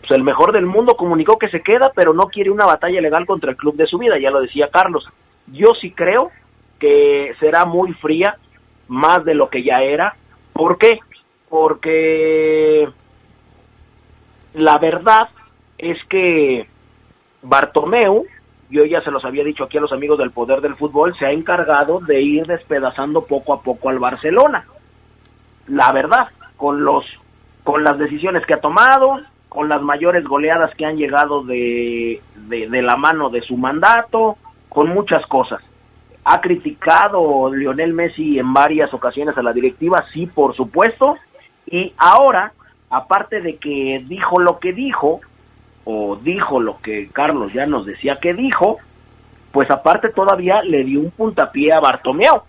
pues 0.00 0.10
el 0.12 0.22
mejor 0.22 0.52
del 0.52 0.64
mundo 0.64 0.96
comunicó 0.96 1.38
que 1.38 1.50
se 1.50 1.60
queda, 1.60 1.92
pero 1.94 2.14
no 2.14 2.28
quiere 2.28 2.50
una 2.50 2.64
batalla 2.64 3.02
legal 3.02 3.26
contra 3.26 3.50
el 3.50 3.58
club 3.58 3.76
de 3.76 3.86
su 3.86 3.98
vida, 3.98 4.18
ya 4.18 4.30
lo 4.30 4.40
decía 4.40 4.70
Carlos. 4.72 5.06
Yo 5.48 5.74
sí 5.78 5.90
creo 5.90 6.30
que 6.78 7.34
será 7.40 7.66
muy 7.66 7.92
fría, 7.92 8.38
más 8.88 9.22
de 9.26 9.34
lo 9.34 9.50
que 9.50 9.62
ya 9.62 9.82
era. 9.82 10.16
¿Por 10.54 10.78
qué? 10.78 10.98
Porque 11.50 12.88
la 14.54 14.78
verdad 14.78 15.28
es 15.76 16.02
que 16.04 16.66
Bartomeu, 17.42 18.24
yo 18.70 18.84
ya 18.84 19.00
se 19.02 19.10
los 19.10 19.24
había 19.24 19.44
dicho 19.44 19.64
aquí 19.64 19.78
a 19.78 19.80
los 19.80 19.92
amigos 19.92 20.18
del 20.18 20.30
poder 20.30 20.60
del 20.60 20.74
fútbol, 20.74 21.16
se 21.16 21.26
ha 21.26 21.32
encargado 21.32 22.00
de 22.00 22.20
ir 22.20 22.46
despedazando 22.46 23.24
poco 23.24 23.52
a 23.52 23.62
poco 23.62 23.88
al 23.88 23.98
Barcelona. 23.98 24.64
La 25.68 25.92
verdad, 25.92 26.28
con 26.56 26.84
los 26.84 27.04
con 27.64 27.82
las 27.82 27.98
decisiones 27.98 28.46
que 28.46 28.54
ha 28.54 28.60
tomado, 28.60 29.20
con 29.48 29.68
las 29.68 29.82
mayores 29.82 30.24
goleadas 30.24 30.72
que 30.74 30.86
han 30.86 30.96
llegado 30.96 31.42
de, 31.42 32.22
de, 32.48 32.68
de, 32.68 32.82
la 32.82 32.96
mano 32.96 33.28
de 33.28 33.42
su 33.42 33.56
mandato, 33.56 34.36
con 34.68 34.88
muchas 34.90 35.26
cosas. 35.26 35.60
Ha 36.24 36.40
criticado 36.40 37.52
Lionel 37.52 37.92
Messi 37.92 38.38
en 38.38 38.52
varias 38.52 38.94
ocasiones 38.94 39.36
a 39.36 39.42
la 39.42 39.52
directiva, 39.52 40.04
sí, 40.12 40.26
por 40.26 40.54
supuesto, 40.54 41.16
y 41.66 41.92
ahora, 41.96 42.52
aparte 42.88 43.40
de 43.40 43.56
que 43.56 44.04
dijo 44.06 44.38
lo 44.40 44.60
que 44.60 44.72
dijo, 44.72 45.20
o 45.86 46.16
dijo 46.16 46.60
lo 46.60 46.78
que 46.80 47.08
Carlos 47.12 47.52
ya 47.52 47.64
nos 47.64 47.86
decía 47.86 48.18
que 48.20 48.34
dijo, 48.34 48.78
pues 49.52 49.70
aparte 49.70 50.08
todavía 50.10 50.60
le 50.62 50.82
dio 50.82 50.98
un 51.00 51.12
puntapié 51.12 51.72
a 51.72 51.80
Bartomeu. 51.80 52.42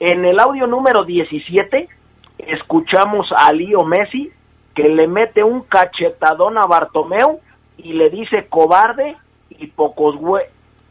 En 0.00 0.24
el 0.24 0.40
audio 0.40 0.66
número 0.66 1.04
17 1.04 1.88
escuchamos 2.38 3.28
a 3.36 3.52
Lío 3.52 3.84
Messi 3.84 4.30
que 4.74 4.88
le 4.88 5.06
mete 5.06 5.44
un 5.44 5.62
cachetadón 5.62 6.58
a 6.58 6.66
Bartomeu 6.66 7.40
y 7.76 7.92
le 7.92 8.10
dice 8.10 8.46
cobarde 8.48 9.16
y 9.50 9.68
pocos 9.68 10.16
hue 10.18 10.50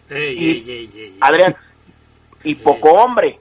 y, 0.10 1.18
Adrián 1.20 1.54
y 2.44 2.56
poco 2.56 2.92
hombre 2.92 3.40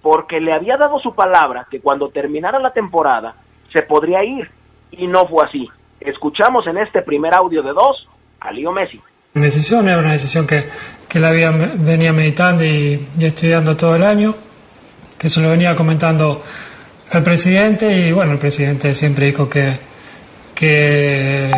porque 0.00 0.40
le 0.40 0.54
había 0.54 0.78
dado 0.78 0.98
su 0.98 1.14
palabra 1.14 1.66
que 1.70 1.80
cuando 1.80 2.08
terminara 2.08 2.58
la 2.58 2.72
temporada 2.72 3.36
se 3.70 3.82
podría 3.82 4.24
ir 4.24 4.50
y 4.92 5.06
no 5.06 5.26
fue 5.26 5.44
así. 5.44 5.68
Escuchamos 6.06 6.64
en 6.68 6.78
este 6.78 7.02
primer 7.02 7.34
audio 7.34 7.62
de 7.64 7.72
dos 7.72 8.06
a 8.38 8.52
Lío 8.52 8.70
Messi. 8.70 9.00
Mi 9.34 9.42
decisión 9.42 9.88
era 9.88 9.98
una 9.98 10.12
decisión 10.12 10.46
que, 10.46 10.64
que 11.08 11.18
la 11.18 11.28
había, 11.28 11.50
venía 11.50 12.12
meditando 12.12 12.64
y, 12.64 13.08
y 13.18 13.24
estudiando 13.24 13.76
todo 13.76 13.96
el 13.96 14.04
año, 14.04 14.32
que 15.18 15.28
se 15.28 15.40
lo 15.42 15.50
venía 15.50 15.74
comentando 15.74 16.42
al 17.10 17.24
presidente 17.24 17.90
y 18.06 18.12
bueno, 18.12 18.32
el 18.32 18.38
presidente 18.38 18.94
siempre 18.94 19.26
dijo 19.26 19.50
que, 19.50 19.78
que, 20.54 21.50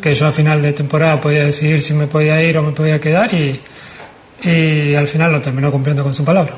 que, 0.00 0.14
yo 0.14 0.28
a 0.28 0.30
final 0.30 0.62
de 0.62 0.72
temporada 0.72 1.20
podía 1.20 1.44
decidir 1.44 1.80
si 1.80 1.92
me 1.92 2.06
podía 2.06 2.40
ir 2.42 2.58
o 2.58 2.62
me 2.62 2.70
podía 2.70 3.00
quedar 3.00 3.34
y, 3.34 3.60
y 4.44 4.94
al 4.94 5.08
final 5.08 5.32
lo 5.32 5.40
terminó 5.40 5.72
cumpliendo 5.72 6.04
con 6.04 6.14
su 6.14 6.24
palabra. 6.24 6.54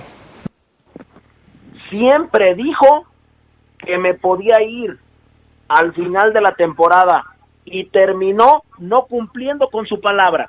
Siempre 1.88 2.54
dijo 2.56 3.06
que 3.78 3.96
me 3.96 4.12
podía 4.12 4.62
ir 4.62 4.98
al 5.74 5.92
final 5.94 6.32
de 6.32 6.40
la 6.40 6.54
temporada 6.54 7.24
y 7.64 7.86
terminó 7.86 8.64
no 8.78 9.06
cumpliendo 9.06 9.68
con 9.68 9.86
su 9.86 10.00
palabra. 10.00 10.48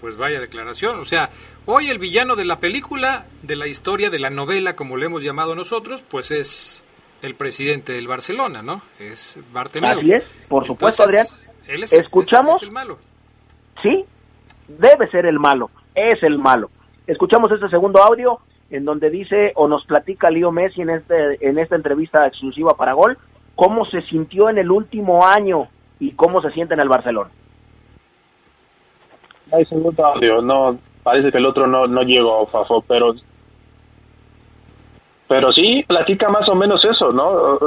Pues 0.00 0.16
vaya 0.16 0.38
declaración, 0.38 1.00
o 1.00 1.04
sea, 1.04 1.30
hoy 1.64 1.88
el 1.88 1.98
villano 1.98 2.36
de 2.36 2.44
la 2.44 2.60
película, 2.60 3.24
de 3.42 3.56
la 3.56 3.66
historia, 3.66 4.10
de 4.10 4.18
la 4.18 4.30
novela, 4.30 4.76
como 4.76 4.96
le 4.96 5.06
hemos 5.06 5.22
llamado 5.22 5.54
nosotros, 5.54 6.02
pues 6.02 6.30
es 6.30 6.84
el 7.22 7.34
presidente 7.34 7.92
del 7.92 8.06
Barcelona, 8.06 8.60
¿no? 8.62 8.82
Es 8.98 9.38
Bartomeu. 9.52 9.98
Así 9.98 10.12
es, 10.12 10.24
por 10.48 10.66
supuesto, 10.66 11.04
Entonces, 11.04 11.32
Adrián. 11.32 11.54
Él 11.66 11.82
es, 11.84 11.92
¿Escuchamos? 11.94 12.56
Es, 12.56 12.62
es 12.62 12.68
el 12.68 12.72
malo. 12.72 12.98
Sí, 13.82 14.04
debe 14.68 15.08
ser 15.10 15.24
el 15.24 15.38
malo, 15.38 15.70
es 15.94 16.22
el 16.22 16.38
malo. 16.38 16.70
Escuchamos 17.06 17.50
este 17.50 17.68
segundo 17.70 18.02
audio 18.02 18.40
en 18.70 18.84
donde 18.84 19.08
dice 19.08 19.52
o 19.54 19.68
nos 19.68 19.84
platica 19.86 20.30
Lío 20.30 20.50
Messi 20.50 20.82
en, 20.82 20.90
este, 20.90 21.48
en 21.48 21.58
esta 21.58 21.76
entrevista 21.76 22.26
exclusiva 22.26 22.74
para 22.76 22.92
Gol 22.92 23.16
cómo 23.54 23.84
se 23.86 24.02
sintió 24.02 24.48
en 24.48 24.58
el 24.58 24.70
último 24.70 25.24
año 25.24 25.68
y 26.00 26.12
cómo 26.12 26.40
se 26.42 26.50
siente 26.50 26.74
en 26.74 26.80
el 26.80 26.88
Barcelona. 26.88 27.30
Hay 29.52 29.64
segundo 29.66 30.04
audio, 30.04 30.40
no, 30.42 30.78
parece 31.02 31.30
que 31.30 31.38
el 31.38 31.46
otro 31.46 31.66
no, 31.66 31.86
no 31.86 32.02
llegó, 32.02 32.46
Fafo, 32.46 32.82
pero 32.86 33.14
pero 35.26 35.52
sí, 35.52 35.84
platica 35.86 36.28
más 36.28 36.48
o 36.48 36.54
menos 36.54 36.84
eso, 36.84 37.12
¿no? 37.12 37.58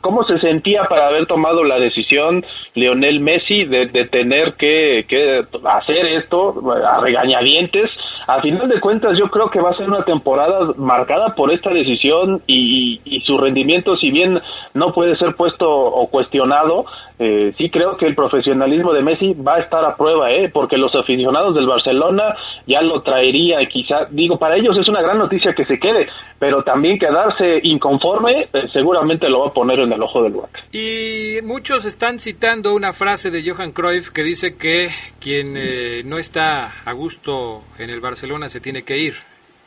¿Cómo 0.00 0.24
se 0.24 0.38
sentía 0.38 0.84
para 0.84 1.08
haber 1.08 1.26
tomado 1.26 1.62
la 1.62 1.78
decisión 1.78 2.44
Lionel 2.74 3.20
Messi 3.20 3.64
de, 3.64 3.86
de 3.86 4.06
tener 4.06 4.54
que, 4.54 5.04
que, 5.06 5.44
hacer 5.64 6.06
esto 6.06 6.54
a 6.86 7.00
regañadientes? 7.00 7.90
A 8.26 8.40
final 8.40 8.68
de 8.68 8.80
cuentas, 8.80 9.16
yo 9.18 9.30
creo 9.30 9.50
que 9.50 9.60
va 9.60 9.70
a 9.70 9.76
ser 9.76 9.88
una 9.88 10.04
temporada 10.04 10.72
marcada 10.76 11.34
por 11.34 11.50
esta 11.50 11.70
decisión 11.70 12.42
y, 12.46 13.00
y, 13.04 13.20
su 13.20 13.38
rendimiento, 13.38 13.96
si 13.96 14.10
bien 14.10 14.40
no 14.74 14.92
puede 14.92 15.16
ser 15.16 15.34
puesto 15.34 15.68
o 15.70 16.08
cuestionado, 16.08 16.84
eh, 17.18 17.52
sí 17.58 17.68
creo 17.70 17.96
que 17.96 18.06
el 18.06 18.14
profesionalismo 18.14 18.92
de 18.92 19.02
Messi 19.02 19.34
va 19.34 19.56
a 19.56 19.60
estar 19.60 19.84
a 19.84 19.96
prueba, 19.96 20.30
¿eh? 20.30 20.50
porque 20.52 20.76
los 20.76 20.94
aficionados 20.94 21.54
del 21.54 21.66
Barcelona 21.66 22.36
ya 22.66 22.80
lo 22.82 23.02
traería, 23.02 23.58
quizá, 23.66 24.06
digo, 24.10 24.38
para 24.38 24.56
ellos 24.56 24.76
es 24.76 24.88
una 24.88 25.02
gran 25.02 25.18
noticia 25.18 25.54
que 25.54 25.64
se 25.64 25.80
quede, 25.80 26.06
pero 26.38 26.62
también 26.62 26.77
quedarse 26.98 27.60
inconforme 27.62 28.48
eh, 28.52 28.68
seguramente 28.72 29.28
lo 29.28 29.40
va 29.40 29.48
a 29.48 29.52
poner 29.52 29.80
en 29.80 29.92
el 29.92 30.02
ojo 30.02 30.22
del 30.22 30.34
huaca. 30.34 30.60
Y 30.72 31.38
muchos 31.42 31.84
están 31.84 32.18
citando 32.18 32.74
una 32.74 32.92
frase 32.92 33.30
de 33.30 33.48
Johan 33.48 33.72
Cruyff 33.72 34.10
que 34.10 34.22
dice 34.22 34.56
que 34.56 34.90
quien 35.20 35.54
eh, 35.56 36.02
no 36.04 36.18
está 36.18 36.72
a 36.84 36.92
gusto 36.92 37.62
en 37.78 37.90
el 37.90 38.00
Barcelona 38.00 38.48
se 38.48 38.60
tiene 38.60 38.82
que 38.82 38.98
ir, 38.98 39.14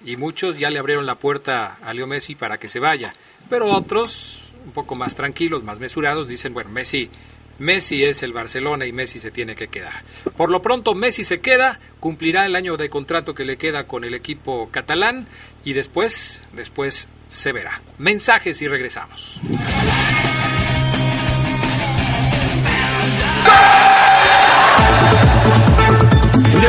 y 0.06 0.18
muchos 0.18 0.58
ya 0.58 0.70
le 0.70 0.80
abrieron 0.80 1.06
la 1.06 1.16
puerta 1.16 1.78
a 1.84 1.94
Leo 1.94 2.08
Messi 2.08 2.36
para 2.36 2.58
que 2.58 2.70
se 2.70 2.80
vaya, 2.80 3.14
pero 3.50 3.68
otros 3.68 4.52
un 4.66 4.72
poco 4.72 4.96
más 4.96 5.16
tranquilos, 5.16 5.64
más 5.64 5.80
mesurados, 5.80 6.28
dicen, 6.28 6.54
bueno, 6.54 6.70
Messi 6.70 7.10
Messi 7.62 8.04
es 8.04 8.24
el 8.24 8.34
Barcelona 8.34 8.88
y 8.88 8.92
Messi 8.92 9.20
se 9.20 9.30
tiene 9.30 9.56
que 9.56 9.68
quedar. 9.68 10.04
Por 10.36 10.50
lo 10.50 10.64
pronto 10.64 10.96
Messi 10.96 11.24
se 11.24 11.42
queda, 11.42 11.80
cumplirá 12.00 12.48
el 12.48 12.56
año 12.56 12.76
de 12.76 12.90
contrato 12.90 13.36
que 13.36 13.46
le 13.46 13.58
queda 13.58 13.86
con 13.86 14.04
el 14.04 14.16
equipo 14.16 14.70
catalán 14.72 15.28
y 15.64 15.74
después, 15.74 16.42
después 16.54 17.08
se 17.28 17.52
verá. 17.52 17.82
Mensajes 17.98 18.62
y 18.62 18.68
regresamos. 18.68 19.40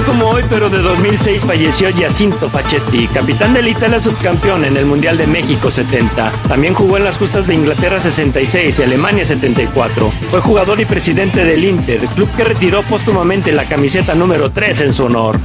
como 0.04 0.26
hoy, 0.26 0.42
pero 0.48 0.68
de 0.68 0.78
2006, 0.78 1.44
falleció 1.44 1.88
Jacinto 1.94 2.48
Pachetti, 2.48 3.06
capitán 3.08 3.54
del 3.54 3.68
Italia 3.68 4.00
subcampeón 4.00 4.64
en 4.64 4.76
el 4.76 4.86
Mundial 4.86 5.16
de 5.16 5.26
México 5.26 5.70
70. 5.70 6.30
También 6.48 6.74
jugó 6.74 6.96
en 6.96 7.04
las 7.04 7.18
justas 7.18 7.46
de 7.46 7.54
Inglaterra 7.54 8.00
66 8.00 8.78
y 8.78 8.82
Alemania 8.82 9.24
74. 9.24 10.10
Fue 10.30 10.40
jugador 10.40 10.80
y 10.80 10.84
presidente 10.84 11.44
del 11.44 11.64
Inter, 11.64 12.00
club 12.14 12.28
que 12.36 12.44
retiró 12.44 12.82
póstumamente 12.82 13.52
la 13.52 13.64
camiseta 13.64 14.14
número 14.14 14.50
3 14.50 14.80
en 14.82 14.92
su 14.92 15.04
honor. 15.04 15.38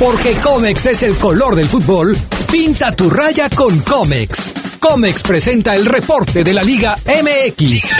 Porque 0.00 0.34
Comex 0.42 0.86
es 0.86 1.04
el 1.04 1.14
color 1.14 1.54
del 1.54 1.68
fútbol, 1.68 2.16
pinta 2.50 2.90
tu 2.90 3.08
raya 3.08 3.48
con 3.48 3.78
Comex. 3.80 4.52
Comex 4.80 5.22
presenta 5.22 5.76
el 5.76 5.86
reporte 5.86 6.42
de 6.42 6.52
la 6.52 6.64
Liga 6.64 6.96
MX. 7.06 7.94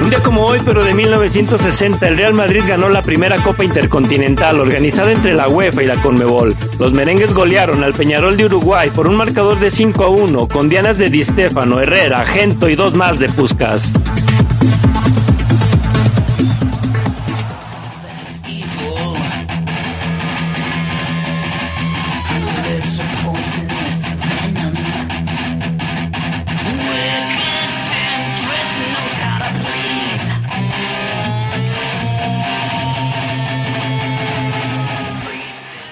Un 0.00 0.10
día 0.10 0.22
como 0.22 0.46
hoy, 0.46 0.60
pero 0.64 0.84
de 0.84 0.94
1960, 0.94 2.06
el 2.06 2.16
Real 2.16 2.34
Madrid 2.34 2.62
ganó 2.68 2.88
la 2.88 3.02
primera 3.02 3.42
Copa 3.42 3.64
Intercontinental 3.64 4.60
organizada 4.60 5.10
entre 5.10 5.34
la 5.34 5.48
UEFA 5.48 5.82
y 5.82 5.86
la 5.86 6.00
Conmebol. 6.00 6.54
Los 6.78 6.92
merengues 6.92 7.34
golearon 7.34 7.82
al 7.82 7.94
Peñarol 7.94 8.36
de 8.36 8.44
Uruguay 8.44 8.90
por 8.94 9.08
un 9.08 9.16
marcador 9.16 9.58
de 9.58 9.72
5 9.72 10.04
a 10.04 10.08
1 10.10 10.46
con 10.46 10.68
dianas 10.68 10.96
de 10.96 11.10
Di 11.10 11.24
Stefano, 11.24 11.80
Herrera, 11.80 12.24
Gento 12.24 12.68
y 12.68 12.76
dos 12.76 12.94
más 12.94 13.18
de 13.18 13.28
Puscas. 13.28 13.92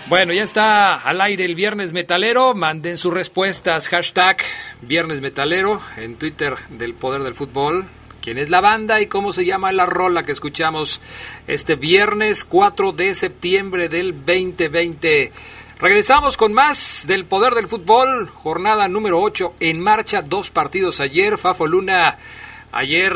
Bueno, 0.08 0.32
ya 0.32 0.42
está 0.42 0.94
al 0.94 1.20
aire 1.20 1.44
el 1.44 1.54
Viernes 1.54 1.92
Metalero. 1.92 2.54
Manden 2.54 2.96
sus 2.96 3.12
respuestas. 3.12 3.90
Hashtag 3.90 4.38
Viernes 4.80 5.20
Metalero 5.20 5.82
en 5.98 6.16
Twitter 6.16 6.56
del 6.70 6.94
Poder 6.94 7.22
del 7.22 7.34
Fútbol. 7.34 7.84
¿Quién 8.22 8.38
es 8.38 8.48
la 8.48 8.62
banda 8.62 9.02
y 9.02 9.06
cómo 9.06 9.34
se 9.34 9.44
llama 9.44 9.70
la 9.70 9.84
rola 9.84 10.22
que 10.22 10.32
escuchamos 10.32 11.02
este 11.46 11.74
viernes 11.74 12.46
4 12.46 12.92
de 12.92 13.14
septiembre 13.14 13.90
del 13.90 14.14
2020? 14.24 15.30
Regresamos 15.78 16.38
con 16.38 16.54
más 16.54 17.04
del 17.06 17.26
Poder 17.26 17.52
del 17.52 17.68
Fútbol. 17.68 18.28
Jornada 18.28 18.88
número 18.88 19.20
8 19.20 19.56
en 19.60 19.78
marcha. 19.78 20.22
Dos 20.22 20.48
partidos 20.48 21.00
ayer. 21.00 21.36
Fafo 21.36 21.66
Luna. 21.66 22.16
Ayer 22.72 23.14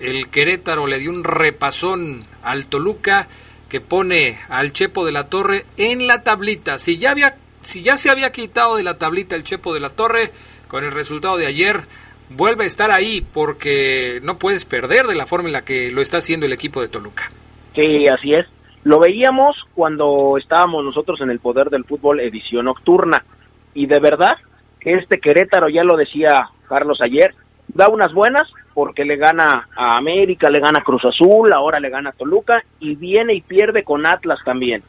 el 0.00 0.28
Querétaro 0.28 0.86
le 0.86 0.98
dio 0.98 1.10
un 1.10 1.24
repasón 1.24 2.24
al 2.42 2.64
Toluca 2.64 3.28
que 3.72 3.80
pone 3.80 4.38
al 4.50 4.72
Chepo 4.72 5.06
de 5.06 5.12
la 5.12 5.30
Torre 5.30 5.64
en 5.78 6.06
la 6.06 6.22
tablita. 6.22 6.78
Si 6.78 6.98
ya 6.98 7.10
había 7.10 7.36
si 7.62 7.82
ya 7.82 7.96
se 7.96 8.10
había 8.10 8.30
quitado 8.30 8.76
de 8.76 8.82
la 8.82 8.98
tablita 8.98 9.34
el 9.34 9.44
Chepo 9.44 9.72
de 9.72 9.80
la 9.80 9.88
Torre 9.88 10.30
con 10.68 10.84
el 10.84 10.92
resultado 10.92 11.38
de 11.38 11.46
ayer, 11.46 11.80
vuelve 12.28 12.64
a 12.64 12.66
estar 12.66 12.90
ahí 12.90 13.22
porque 13.22 14.20
no 14.22 14.36
puedes 14.36 14.66
perder 14.66 15.06
de 15.06 15.14
la 15.14 15.24
forma 15.24 15.48
en 15.48 15.54
la 15.54 15.64
que 15.64 15.90
lo 15.90 16.02
está 16.02 16.18
haciendo 16.18 16.44
el 16.44 16.52
equipo 16.52 16.82
de 16.82 16.88
Toluca. 16.88 17.30
Sí, 17.74 18.06
así 18.08 18.34
es. 18.34 18.46
Lo 18.84 19.00
veíamos 19.00 19.56
cuando 19.74 20.36
estábamos 20.36 20.84
nosotros 20.84 21.22
en 21.22 21.30
el 21.30 21.38
poder 21.38 21.70
del 21.70 21.84
fútbol 21.84 22.20
edición 22.20 22.66
nocturna 22.66 23.24
y 23.72 23.86
de 23.86 24.00
verdad 24.00 24.36
que 24.80 24.92
este 24.96 25.18
Querétaro 25.18 25.70
ya 25.70 25.82
lo 25.82 25.96
decía 25.96 26.50
Carlos 26.68 27.00
ayer, 27.00 27.34
da 27.68 27.88
unas 27.88 28.12
buenas 28.12 28.42
porque 28.74 29.04
le 29.04 29.16
gana 29.16 29.68
a 29.76 29.96
América, 29.96 30.48
le 30.50 30.60
gana 30.60 30.80
a 30.80 30.84
Cruz 30.84 31.04
Azul, 31.04 31.52
ahora 31.52 31.80
le 31.80 31.90
gana 31.90 32.10
a 32.10 32.12
Toluca 32.12 32.62
y 32.80 32.94
viene 32.94 33.34
y 33.34 33.42
pierde 33.42 33.84
con 33.84 34.06
Atlas 34.06 34.38
también. 34.44 34.82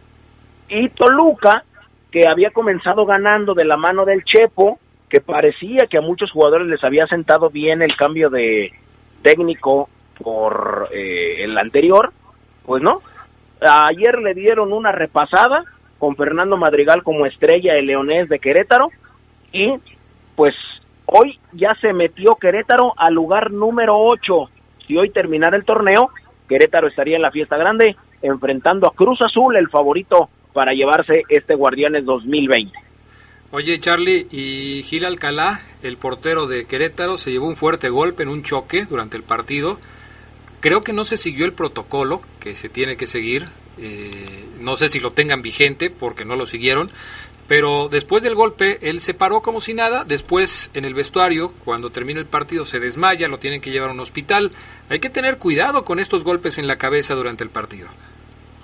Y 0.70 0.90
Toluca, 0.90 1.64
que 2.12 2.28
había 2.28 2.52
comenzado 2.52 3.06
ganando 3.06 3.54
de 3.54 3.66
la 3.66 3.78
mano 3.78 4.06
del 4.06 4.24
Chepo, 4.24 4.80
que 5.10 5.22
parecía 5.22 5.88
que 5.90 5.98
a 5.98 6.02
muchos 6.02 6.32
jugadores 6.32 6.68
les 6.68 6.84
había 6.84 7.06
sentado 7.08 7.50
bien 7.50 7.82
el 7.82 7.96
cambio 7.96 8.30
de 8.30 8.72
técnico 9.22 9.90
por 10.18 10.90
eh, 10.92 11.44
el 11.44 11.58
anterior, 11.58 12.12
pues 12.66 12.82
no. 12.82 13.02
Ayer 13.62 14.20
le 14.20 14.34
dieron 14.34 14.74
una 14.74 14.92
repasada 14.92 15.64
con 16.00 16.16
Fernando 16.16 16.58
Madrigal 16.58 17.04
como 17.04 17.26
estrella 17.26 17.76
el 17.76 17.86
leonés 17.86 18.28
de 18.28 18.40
Querétaro 18.40 18.90
y 19.52 19.74
pues 20.36 20.56
Hoy 21.16 21.38
ya 21.52 21.78
se 21.80 21.94
metió 21.94 22.34
Querétaro 22.42 22.94
al 22.98 23.14
lugar 23.14 23.52
número 23.52 23.96
8. 24.00 24.50
Si 24.88 24.98
hoy 24.98 25.12
terminara 25.12 25.56
el 25.56 25.64
torneo, 25.64 26.10
Querétaro 26.50 26.88
estaría 26.88 27.18
en 27.18 27.22
la 27.22 27.30
fiesta 27.30 27.56
grande 27.56 27.96
enfrentando 28.24 28.88
a 28.88 28.96
Cruz 28.96 29.22
Azul, 29.22 29.56
el 29.56 29.70
favorito 29.70 30.30
para 30.54 30.74
llevarse 30.74 31.22
este 31.30 31.54
Guardianes 31.54 32.04
2020. 32.06 32.74
Oye, 33.52 33.78
Charlie, 33.78 34.26
y 34.32 34.82
Gil 34.88 35.06
Alcalá, 35.06 35.62
el 35.84 35.98
portero 35.98 36.48
de 36.48 36.66
Querétaro, 36.66 37.18
se 37.18 37.30
llevó 37.30 37.48
un 37.48 37.56
fuerte 37.56 37.90
golpe 37.90 38.24
en 38.24 38.30
un 38.30 38.42
choque 38.42 38.86
durante 38.86 39.16
el 39.16 39.22
partido. 39.22 39.78
Creo 40.62 40.82
que 40.82 40.94
no 40.94 41.06
se 41.06 41.18
siguió 41.18 41.46
el 41.46 41.54
protocolo 41.54 42.24
que 42.40 42.56
se 42.56 42.70
tiene 42.70 42.98
que 42.98 43.06
seguir. 43.06 43.50
Eh, 43.78 44.46
no 44.60 44.78
sé 44.78 44.88
si 44.88 45.00
lo 45.00 45.12
tengan 45.12 45.44
vigente 45.44 45.92
porque 45.92 46.26
no 46.26 46.36
lo 46.36 46.48
siguieron, 46.48 46.90
pero 47.48 47.90
después 47.90 48.24
del 48.24 48.36
golpe, 48.36 48.78
él 48.82 49.00
se 49.00 49.14
paró 49.14 49.42
como 49.42 49.60
si 49.60 49.74
nada. 49.74 50.06
Después, 50.06 50.72
en 50.74 50.86
el 50.86 50.94
vestuario, 50.94 51.52
cuando 51.66 51.90
termina 51.90 52.20
el 52.20 52.26
partido, 52.26 52.66
se 52.66 52.80
desmaya, 52.80 53.28
lo 53.28 53.38
tienen 53.38 53.62
que 53.62 53.72
llevar 53.72 53.90
a 53.90 53.94
un 53.94 54.00
hospital. 54.00 54.52
Hay 54.90 55.00
que 55.00 55.10
tener 55.10 55.38
cuidado 55.38 55.84
con 55.84 56.00
estos 56.00 56.24
golpes 56.24 56.58
en 56.58 56.68
la 56.68 56.78
cabeza 56.78 57.16
durante 57.16 57.44
el 57.44 57.50
partido. 57.50 57.88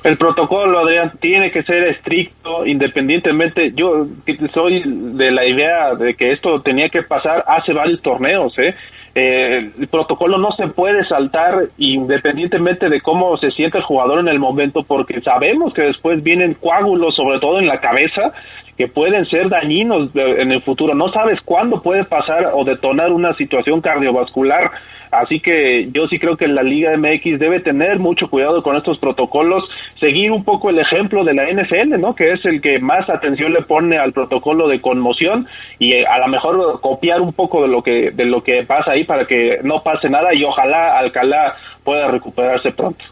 El 0.02 0.18
protocolo, 0.18 0.80
Adrián, 0.80 1.12
tiene 1.20 1.52
que 1.52 1.62
ser 1.64 1.84
estricto, 1.90 2.66
independientemente. 2.66 3.74
Yo 3.76 4.08
soy 4.54 4.82
de 4.86 5.30
la 5.32 5.46
idea 5.46 5.94
de 5.96 6.16
que 6.16 6.32
esto 6.32 6.62
tenía 6.62 6.88
que 6.88 7.04
pasar 7.04 7.44
hace 7.46 7.74
varios 7.74 8.02
torneos, 8.02 8.58
¿eh? 8.60 8.76
Eh, 9.16 9.72
el 9.78 9.88
protocolo 9.88 10.38
no 10.38 10.52
se 10.52 10.68
puede 10.68 11.04
saltar 11.06 11.70
independientemente 11.78 12.90
de 12.90 13.02
cómo 13.02 13.36
se 13.38 13.52
siente 13.52 13.80
el 13.80 13.84
jugador 13.84 14.20
en 14.20 14.30
el 14.30 14.40
momento, 14.40 14.84
porque 14.84 15.20
sabemos 15.22 15.74
que 15.74 15.82
después 15.82 16.24
vienen 16.24 16.54
coágulos, 16.54 17.16
sobre 17.16 17.40
todo 17.40 17.60
en 17.60 17.68
la 17.68 17.82
cabeza, 17.82 18.32
que 18.80 18.88
pueden 18.88 19.26
ser 19.26 19.50
dañinos 19.50 20.10
en 20.16 20.54
el 20.54 20.62
futuro. 20.62 20.96
No 20.96 21.12
sabes 21.12 21.38
cuándo 21.44 21.82
puede 21.82 22.06
pasar 22.06 22.52
o 22.54 22.64
detonar 22.64 23.12
una 23.12 23.36
situación 23.36 23.82
cardiovascular. 23.82 24.72
Así 25.12 25.42
que 25.42 25.90
yo 25.92 26.08
sí 26.08 26.18
creo 26.18 26.38
que 26.38 26.48
la 26.48 26.64
Liga 26.64 26.96
MX 26.96 27.40
debe 27.40 27.60
tener 27.60 28.00
mucho 28.00 28.30
cuidado 28.30 28.64
con 28.64 28.78
estos 28.78 28.98
protocolos, 29.00 29.66
seguir 30.00 30.32
un 30.32 30.46
poco 30.46 30.70
el 30.70 30.80
ejemplo 30.80 31.26
de 31.26 31.34
la 31.34 31.52
NFL, 31.52 32.00
¿no? 32.00 32.16
Que 32.16 32.32
es 32.32 32.46
el 32.46 32.62
que 32.62 32.80
más 32.80 33.10
atención 33.10 33.52
le 33.52 33.64
pone 33.64 33.98
al 33.98 34.14
protocolo 34.14 34.70
de 34.70 34.80
conmoción 34.80 35.46
y 35.78 35.98
eh, 35.98 36.06
a 36.08 36.18
lo 36.20 36.30
mejor 36.30 36.80
copiar 36.80 37.20
un 37.20 37.34
poco 37.34 37.62
de 37.64 37.68
lo 37.68 37.84
que 37.84 38.12
de 38.12 38.24
lo 38.24 38.44
que 38.44 38.64
pasa 38.64 38.92
ahí 38.92 39.04
para 39.04 39.28
que 39.28 39.60
no 39.62 39.84
pase 39.84 40.10
nada 40.10 40.34
y 40.34 40.46
ojalá 40.46 40.98
Alcalá 40.98 41.58
pueda 41.84 42.08
recuperarse 42.08 42.72
pronto. 42.72 43.04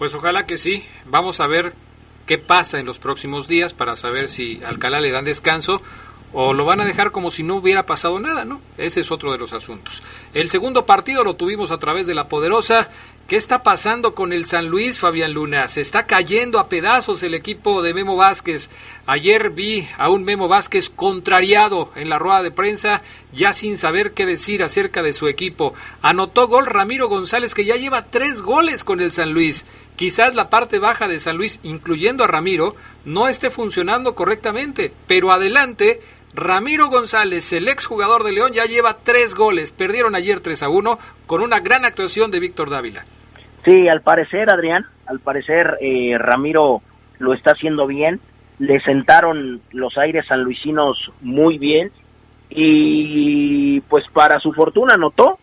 Pues 0.00 0.16
ojalá 0.16 0.46
que 0.46 0.58
sí. 0.58 0.82
Vamos 1.06 1.38
a 1.38 1.46
ver 1.46 1.74
qué 2.32 2.38
pasa 2.38 2.80
en 2.80 2.86
los 2.86 2.98
próximos 2.98 3.46
días 3.46 3.74
para 3.74 3.94
saber 3.94 4.26
si 4.26 4.58
Alcalá 4.64 5.02
le 5.02 5.10
dan 5.10 5.26
descanso 5.26 5.82
o 6.32 6.54
lo 6.54 6.64
van 6.64 6.80
a 6.80 6.86
dejar 6.86 7.10
como 7.10 7.30
si 7.30 7.42
no 7.42 7.56
hubiera 7.56 7.84
pasado 7.84 8.18
nada, 8.20 8.46
¿no? 8.46 8.62
Ese 8.78 9.00
es 9.00 9.10
otro 9.10 9.32
de 9.32 9.36
los 9.36 9.52
asuntos. 9.52 10.02
El 10.32 10.48
segundo 10.48 10.86
partido 10.86 11.24
lo 11.24 11.36
tuvimos 11.36 11.70
a 11.70 11.78
través 11.78 12.06
de 12.06 12.14
la 12.14 12.28
Poderosa. 12.28 12.88
¿Qué 13.28 13.36
está 13.36 13.62
pasando 13.62 14.14
con 14.14 14.32
el 14.32 14.46
San 14.46 14.68
Luis, 14.68 14.98
Fabián 14.98 15.34
Luna? 15.34 15.68
Se 15.68 15.82
está 15.82 16.06
cayendo 16.06 16.58
a 16.58 16.70
pedazos 16.70 17.22
el 17.22 17.34
equipo 17.34 17.82
de 17.82 17.92
Memo 17.92 18.16
Vázquez. 18.16 18.70
Ayer 19.04 19.50
vi 19.50 19.86
a 19.98 20.08
un 20.08 20.24
Memo 20.24 20.48
Vázquez 20.48 20.88
contrariado 20.88 21.92
en 21.96 22.08
la 22.08 22.18
rueda 22.18 22.42
de 22.42 22.50
prensa, 22.50 23.02
ya 23.32 23.52
sin 23.52 23.76
saber 23.76 24.12
qué 24.12 24.24
decir 24.24 24.62
acerca 24.62 25.02
de 25.02 25.12
su 25.12 25.28
equipo. 25.28 25.74
Anotó 26.00 26.48
gol 26.48 26.64
Ramiro 26.64 27.08
González, 27.08 27.54
que 27.54 27.66
ya 27.66 27.76
lleva 27.76 28.06
tres 28.06 28.40
goles 28.40 28.84
con 28.84 29.00
el 29.00 29.12
San 29.12 29.32
Luis. 29.32 29.66
Quizás 30.02 30.34
la 30.34 30.50
parte 30.50 30.80
baja 30.80 31.06
de 31.06 31.20
San 31.20 31.36
Luis, 31.36 31.60
incluyendo 31.62 32.24
a 32.24 32.26
Ramiro, 32.26 32.74
no 33.04 33.28
esté 33.28 33.50
funcionando 33.50 34.16
correctamente, 34.16 34.90
pero 35.06 35.30
adelante 35.30 36.00
Ramiro 36.34 36.88
González, 36.88 37.52
el 37.52 37.68
exjugador 37.68 38.24
de 38.24 38.32
León, 38.32 38.50
ya 38.52 38.64
lleva 38.64 38.96
tres 39.04 39.36
goles. 39.36 39.70
Perdieron 39.70 40.16
ayer 40.16 40.40
3 40.40 40.64
a 40.64 40.68
1 40.70 40.98
con 41.26 41.40
una 41.40 41.60
gran 41.60 41.84
actuación 41.84 42.32
de 42.32 42.40
Víctor 42.40 42.68
Dávila. 42.68 43.04
Sí, 43.64 43.86
al 43.86 44.00
parecer, 44.02 44.50
Adrián, 44.50 44.86
al 45.06 45.20
parecer 45.20 45.78
eh, 45.80 46.18
Ramiro 46.18 46.82
lo 47.20 47.32
está 47.32 47.52
haciendo 47.52 47.86
bien. 47.86 48.18
Le 48.58 48.80
sentaron 48.80 49.60
los 49.70 49.96
aires 49.98 50.26
sanluisinos 50.26 51.12
muy 51.20 51.58
bien. 51.58 51.92
Y 52.50 53.80
pues 53.82 54.04
para 54.12 54.40
su 54.40 54.52
fortuna 54.52 54.96
notó, 54.96 55.38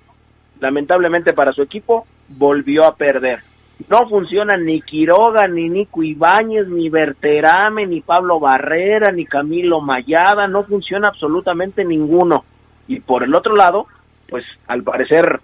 lamentablemente 0.59 1.31
para 1.31 1.53
su 1.53 1.61
equipo, 1.61 2.05
volvió 2.27 2.83
a 2.85 2.97
perder. 2.97 3.47
No 3.87 4.09
funciona 4.09 4.57
ni 4.57 4.81
Quiroga, 4.81 5.47
ni 5.47 5.69
Nico 5.69 6.03
Ibáñez, 6.03 6.67
ni 6.67 6.89
Berterame, 6.89 7.87
ni 7.87 8.01
Pablo 8.01 8.39
Barrera, 8.39 9.11
ni 9.11 9.25
Camilo 9.25 9.79
Mayada, 9.81 10.47
no 10.47 10.63
funciona 10.63 11.07
absolutamente 11.07 11.85
ninguno. 11.85 12.43
Y 12.87 12.99
por 12.99 13.23
el 13.23 13.33
otro 13.33 13.55
lado, 13.55 13.87
pues 14.27 14.43
al 14.67 14.83
parecer 14.83 15.39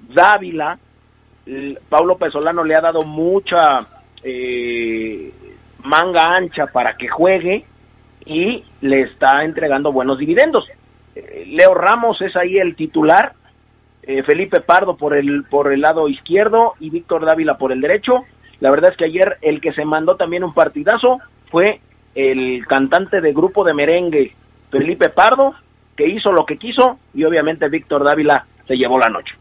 Dávila, 0.00 0.78
Pablo 1.88 2.16
Pesolano 2.16 2.64
le 2.64 2.76
ha 2.76 2.80
dado 2.80 3.02
mucha 3.02 3.84
eh, 4.22 5.32
manga 5.84 6.32
ancha 6.36 6.66
para 6.66 6.96
que 6.96 7.08
juegue 7.08 7.64
y 8.24 8.64
le 8.80 9.02
está 9.02 9.44
entregando 9.44 9.92
buenos 9.92 10.18
dividendos. 10.18 10.68
Eh, 11.14 11.44
Leo 11.48 11.74
Ramos 11.74 12.20
es 12.22 12.36
ahí 12.36 12.58
el 12.58 12.76
titular, 12.76 13.32
eh, 14.02 14.22
Felipe 14.24 14.60
Pardo 14.60 14.96
por 14.96 15.14
el, 15.14 15.44
por 15.44 15.72
el 15.72 15.80
lado 15.80 16.08
izquierdo 16.08 16.74
y 16.80 16.90
Víctor 16.90 17.24
Dávila 17.24 17.56
por 17.56 17.72
el 17.72 17.80
derecho. 17.80 18.24
La 18.60 18.70
verdad 18.70 18.90
es 18.90 18.96
que 18.96 19.04
ayer 19.04 19.38
el 19.42 19.60
que 19.60 19.72
se 19.72 19.84
mandó 19.84 20.16
también 20.16 20.44
un 20.44 20.54
partidazo 20.54 21.18
fue 21.50 21.80
el 22.14 22.66
cantante 22.66 23.20
de 23.20 23.32
grupo 23.32 23.64
de 23.64 23.74
merengue, 23.74 24.34
Felipe 24.70 25.08
Pardo, 25.08 25.54
que 25.96 26.08
hizo 26.08 26.32
lo 26.32 26.46
que 26.46 26.58
quiso 26.58 26.98
y 27.14 27.24
obviamente 27.24 27.68
Víctor 27.68 28.04
Dávila 28.04 28.46
se 28.66 28.76
llevó 28.76 28.98
la 28.98 29.08
noche. 29.08 29.34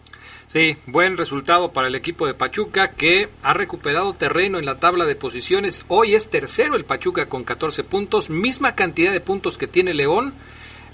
Sí, 0.47 0.75
buen 0.85 1.15
resultado 1.15 1.71
para 1.71 1.87
el 1.87 1.95
equipo 1.95 2.27
de 2.27 2.33
Pachuca 2.33 2.91
que 2.91 3.29
ha 3.41 3.53
recuperado 3.53 4.13
terreno 4.13 4.59
en 4.59 4.65
la 4.65 4.79
tabla 4.79 5.05
de 5.05 5.15
posiciones. 5.15 5.85
Hoy 5.87 6.13
es 6.13 6.29
tercero 6.29 6.75
el 6.75 6.83
Pachuca 6.83 7.29
con 7.29 7.45
14 7.45 7.85
puntos, 7.85 8.29
misma 8.29 8.75
cantidad 8.75 9.13
de 9.13 9.21
puntos 9.21 9.57
que 9.57 9.67
tiene 9.67 9.93
León, 9.93 10.33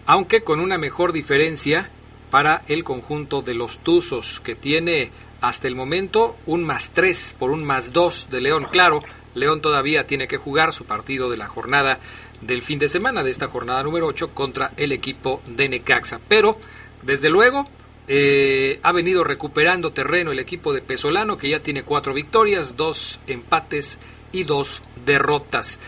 aunque 0.06 0.42
con 0.42 0.60
una 0.60 0.78
mejor 0.78 1.12
diferencia 1.12 1.90
para 2.30 2.64
el 2.68 2.84
conjunto 2.84 3.42
de 3.42 3.54
los 3.54 3.80
Tuzos, 3.80 4.40
que 4.40 4.56
tiene 4.56 5.12
hasta 5.42 5.68
el 5.68 5.76
momento 5.76 6.36
un 6.46 6.64
más 6.64 6.92
3 6.92 7.36
por 7.38 7.52
un 7.52 7.64
más 7.64 7.94
2 7.94 8.30
de 8.30 8.42
León. 8.42 8.68
Claro, 8.72 9.04
León 9.36 9.62
todavía 9.62 10.08
tiene 10.08 10.28
que 10.28 10.38
jugar 10.38 10.74
su 10.74 10.86
partido 10.86 11.30
de 11.30 11.38
la 11.38 11.48
jornada 11.48 12.00
del 12.42 12.62
fin 12.62 12.80
de 12.80 12.90
semana, 12.90 13.24
de 13.24 13.32
esta 13.32 13.48
jornada 13.48 13.84
número 13.84 14.08
8, 14.08 14.32
contra 14.34 14.72
el 14.78 14.92
equipo 14.92 15.42
de 15.48 15.70
Necaxa. 15.70 16.20
Pero, 16.28 16.58
desde 17.04 17.30
luego, 17.30 17.68
eh, 18.08 18.80
ha 18.84 18.92
venido 18.92 19.24
recuperando 19.24 19.92
terreno 19.92 20.32
el 20.32 20.40
equipo 20.40 20.74
de 20.74 20.82
Pesolano, 20.82 21.38
que 21.38 21.50
ya 21.50 21.62
tiene 21.62 21.84
cuatro 21.84 22.14
victorias, 22.14 22.78
dos 22.78 23.20
empates 23.28 24.00
y 24.32 24.44
dos 24.44 24.82
derrotas. 25.06 25.80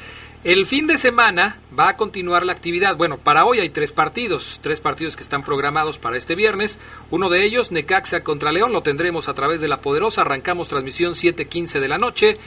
El 0.45 0.65
fin 0.65 0.87
de 0.87 0.97
semana 0.97 1.59
va 1.77 1.89
a 1.89 1.97
continuar 1.97 2.45
la 2.45 2.53
actividad. 2.53 2.95
Bueno, 2.95 3.17
para 3.17 3.43
hoy 3.43 3.59
hay 3.59 3.69
tres 3.69 3.91
partidos, 3.91 4.59
tres 4.63 4.79
partidos 4.79 5.17
que 5.17 5.21
están 5.23 5.43
programados 5.43 5.97
para 5.97 6.15
este 6.15 6.35
viernes. 6.35 6.79
Uno 7.09 7.29
de 7.29 7.43
ellos, 7.43 7.73
Necaxa 7.73 8.23
contra 8.23 8.53
León, 8.53 8.71
lo 8.71 8.81
tendremos 8.81 9.27
a 9.27 9.33
través 9.33 9.59
de 9.59 9.67
la 9.67 9.81
Poderosa. 9.81 10.21
Arrancamos 10.21 10.69
transmisión 10.69 11.13
7:15 11.13 11.81
de 11.81 11.87
la 11.89 11.97
noche. 11.97 12.37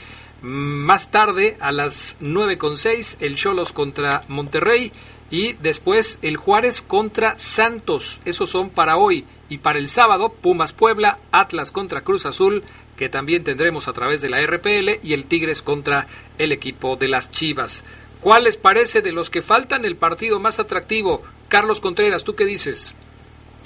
Más 0.41 1.11
tarde, 1.11 1.55
a 1.59 1.71
las 1.71 2.17
9.6, 2.19 3.17
el 3.19 3.35
Cholos 3.35 3.73
contra 3.73 4.23
Monterrey. 4.27 4.91
Y 5.29 5.53
después 5.53 6.17
el 6.23 6.35
Juárez 6.35 6.81
contra 6.81 7.37
Santos. 7.37 8.21
Esos 8.25 8.49
son 8.49 8.71
para 8.71 8.97
hoy. 8.97 9.25
Y 9.49 9.59
para 9.59 9.77
el 9.77 9.87
sábado, 9.87 10.29
Pumas 10.29 10.73
Puebla, 10.73 11.19
Atlas 11.31 11.71
contra 11.71 12.01
Cruz 12.01 12.25
Azul, 12.25 12.63
que 13.03 13.09
también 13.09 13.43
tendremos 13.43 13.89
a 13.89 13.91
través 13.91 14.21
de 14.21 14.29
la 14.29 14.37
RPL, 14.39 15.03
y 15.03 15.11
el 15.11 15.27
Tigres 15.27 15.61
contra 15.61 16.07
el 16.37 16.53
equipo 16.53 16.95
de 16.95 17.09
las 17.09 17.29
Chivas. 17.29 17.83
¿Cuál 18.21 18.45
les 18.45 18.55
parece 18.55 19.01
de 19.01 19.11
los 19.11 19.29
que 19.29 19.41
faltan 19.41 19.83
el 19.83 19.97
partido 19.97 20.39
más 20.39 20.61
atractivo? 20.61 21.21
Carlos 21.49 21.81
Contreras, 21.81 22.23
¿tú 22.23 22.33
qué 22.33 22.45
dices? 22.45 22.95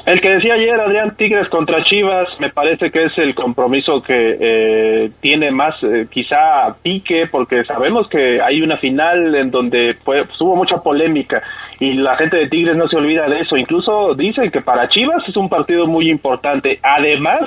El 0.07 0.19
que 0.21 0.31
decía 0.31 0.55
ayer 0.55 0.79
Adrián 0.79 1.15
Tigres 1.17 1.47
contra 1.49 1.83
Chivas 1.83 2.27
me 2.39 2.49
parece 2.49 2.89
que 2.89 3.05
es 3.05 3.17
el 3.19 3.35
compromiso 3.35 4.01
que 4.01 4.37
eh, 4.39 5.11
tiene 5.19 5.51
más 5.51 5.75
eh, 5.83 6.07
quizá 6.09 6.75
pique 6.81 7.27
porque 7.29 7.63
sabemos 7.63 8.07
que 8.09 8.41
hay 8.41 8.63
una 8.63 8.77
final 8.77 9.35
en 9.35 9.51
donde 9.51 9.97
pues, 10.03 10.27
hubo 10.39 10.55
mucha 10.55 10.77
polémica 10.77 11.43
y 11.79 11.93
la 11.93 12.17
gente 12.17 12.37
de 12.37 12.49
Tigres 12.49 12.75
no 12.75 12.87
se 12.87 12.95
olvida 12.95 13.29
de 13.29 13.41
eso. 13.41 13.55
Incluso 13.55 14.15
dicen 14.15 14.49
que 14.49 14.61
para 14.61 14.89
Chivas 14.89 15.21
es 15.27 15.37
un 15.37 15.47
partido 15.47 15.85
muy 15.85 16.09
importante. 16.09 16.79
Además 16.81 17.41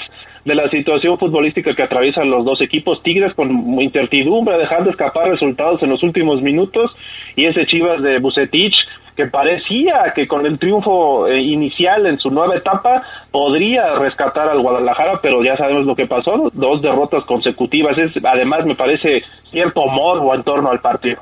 de 0.45 0.55
la 0.55 0.69
situación 0.71 1.19
futbolística 1.19 1.75
que 1.75 1.83
atraviesan 1.83 2.31
los 2.31 2.45
dos 2.45 2.61
equipos, 2.61 3.03
Tigres 3.03 3.35
con 3.35 3.51
incertidumbre, 3.81 4.57
dejando 4.57 4.91
escapar 4.91 5.29
resultados 5.31 5.83
en 5.83 5.91
los 5.91 6.03
últimos 6.03 6.41
minutos 6.41 6.91
y 7.37 7.47
ese 7.47 7.67
Chivas 7.67 8.03
de 8.03 8.19
Bucetich 8.19 8.75
que 9.17 9.27
parecía 9.27 10.13
que 10.15 10.27
con 10.27 10.47
el 10.47 10.59
triunfo 10.59 11.27
eh, 11.27 11.41
inicial 11.41 12.07
en 12.07 12.19
su 12.19 12.31
nueva 12.31 12.57
etapa 12.57 13.03
podría 13.31 13.97
rescatar 13.97 14.49
al 14.49 14.61
Guadalajara, 14.61 15.21
pero 15.21 15.45
ya 15.45 15.57
sabemos 15.57 15.85
lo 15.85 15.95
que 15.95 16.07
pasó, 16.07 16.51
dos 16.55 16.81
derrotas 16.81 17.25
consecutivas. 17.25 17.99
Es, 17.99 18.13
además, 18.25 18.65
me 18.65 18.77
parece 18.77 19.23
cierto 19.51 19.85
morbo 19.87 20.35
en 20.35 20.43
torno 20.43 20.71
al 20.71 20.81
partido. 20.81 21.21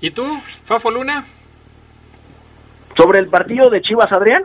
¿Y 0.00 0.10
tú, 0.10 0.24
Fafo 0.62 0.90
Luna? 0.90 1.24
¿Sobre 2.96 3.20
el 3.20 3.28
partido 3.28 3.68
de 3.68 3.82
Chivas, 3.82 4.10
Adrián? 4.12 4.42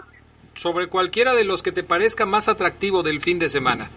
Sobre 0.56 0.88
cualquiera 0.88 1.34
de 1.34 1.44
los 1.44 1.64
que 1.64 1.72
te 1.72 1.84
parezca 1.84 2.26
más 2.26 2.48
atractivo 2.48 3.04
del 3.04 3.22
fin 3.22 3.40
de 3.40 3.50
semana. 3.50 3.90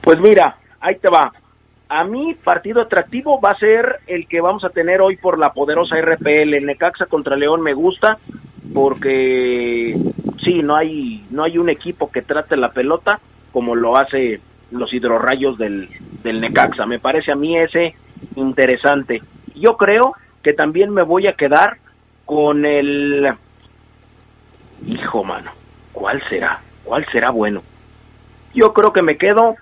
Pues 0.00 0.18
mira, 0.20 0.58
ahí 0.80 0.96
te 0.96 1.08
va 1.08 1.32
a 1.88 2.04
mí 2.04 2.34
partido 2.34 2.82
atractivo 2.82 3.40
va 3.40 3.50
a 3.50 3.58
ser 3.58 4.00
el 4.06 4.26
que 4.26 4.40
vamos 4.40 4.64
a 4.64 4.70
tener 4.70 5.00
hoy 5.00 5.16
por 5.16 5.38
la 5.38 5.52
poderosa 5.52 5.96
RPL. 6.00 6.64
Necaxa 6.64 7.06
contra 7.06 7.36
León 7.36 7.60
me 7.60 7.74
gusta 7.74 8.18
porque 8.72 9.96
sí, 10.42 10.62
no 10.62 10.76
hay 10.76 11.24
no 11.30 11.44
hay 11.44 11.58
un 11.58 11.68
equipo 11.68 12.10
que 12.10 12.22
trate 12.22 12.56
la 12.56 12.72
pelota 12.72 13.20
como 13.52 13.74
lo 13.74 13.96
hace 13.96 14.40
los 14.72 14.92
hidrorrayos 14.92 15.58
del, 15.58 15.88
del 16.22 16.40
Necaxa. 16.40 16.86
Me 16.86 16.98
parece 16.98 17.30
a 17.30 17.36
mí 17.36 17.56
ese 17.56 17.94
interesante. 18.34 19.22
Yo 19.54 19.76
creo 19.76 20.14
que 20.42 20.52
también 20.52 20.90
me 20.90 21.02
voy 21.02 21.26
a 21.26 21.34
quedar 21.34 21.76
con 22.24 22.64
el 22.64 23.28
hijo 24.86 25.24
mano. 25.24 25.50
¿Cuál 25.92 26.22
será? 26.28 26.60
¿Cuál 26.82 27.06
será 27.10 27.30
bueno? 27.30 27.60
Yo 28.54 28.72
creo 28.72 28.92
que 28.92 29.02
me 29.02 29.16
quedo 29.16 29.56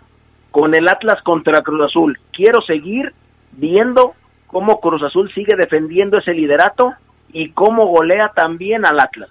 con 0.50 0.74
el 0.74 0.88
Atlas 0.88 1.22
contra 1.22 1.62
Cruz 1.62 1.90
Azul. 1.90 2.18
Quiero 2.32 2.60
seguir 2.62 3.12
viendo 3.52 4.14
cómo 4.46 4.80
Cruz 4.80 5.02
Azul 5.02 5.32
sigue 5.34 5.56
defendiendo 5.56 6.18
ese 6.18 6.34
liderato 6.34 6.92
y 7.32 7.50
cómo 7.50 7.86
golea 7.86 8.32
también 8.34 8.84
al 8.84 9.00
Atlas. 9.00 9.30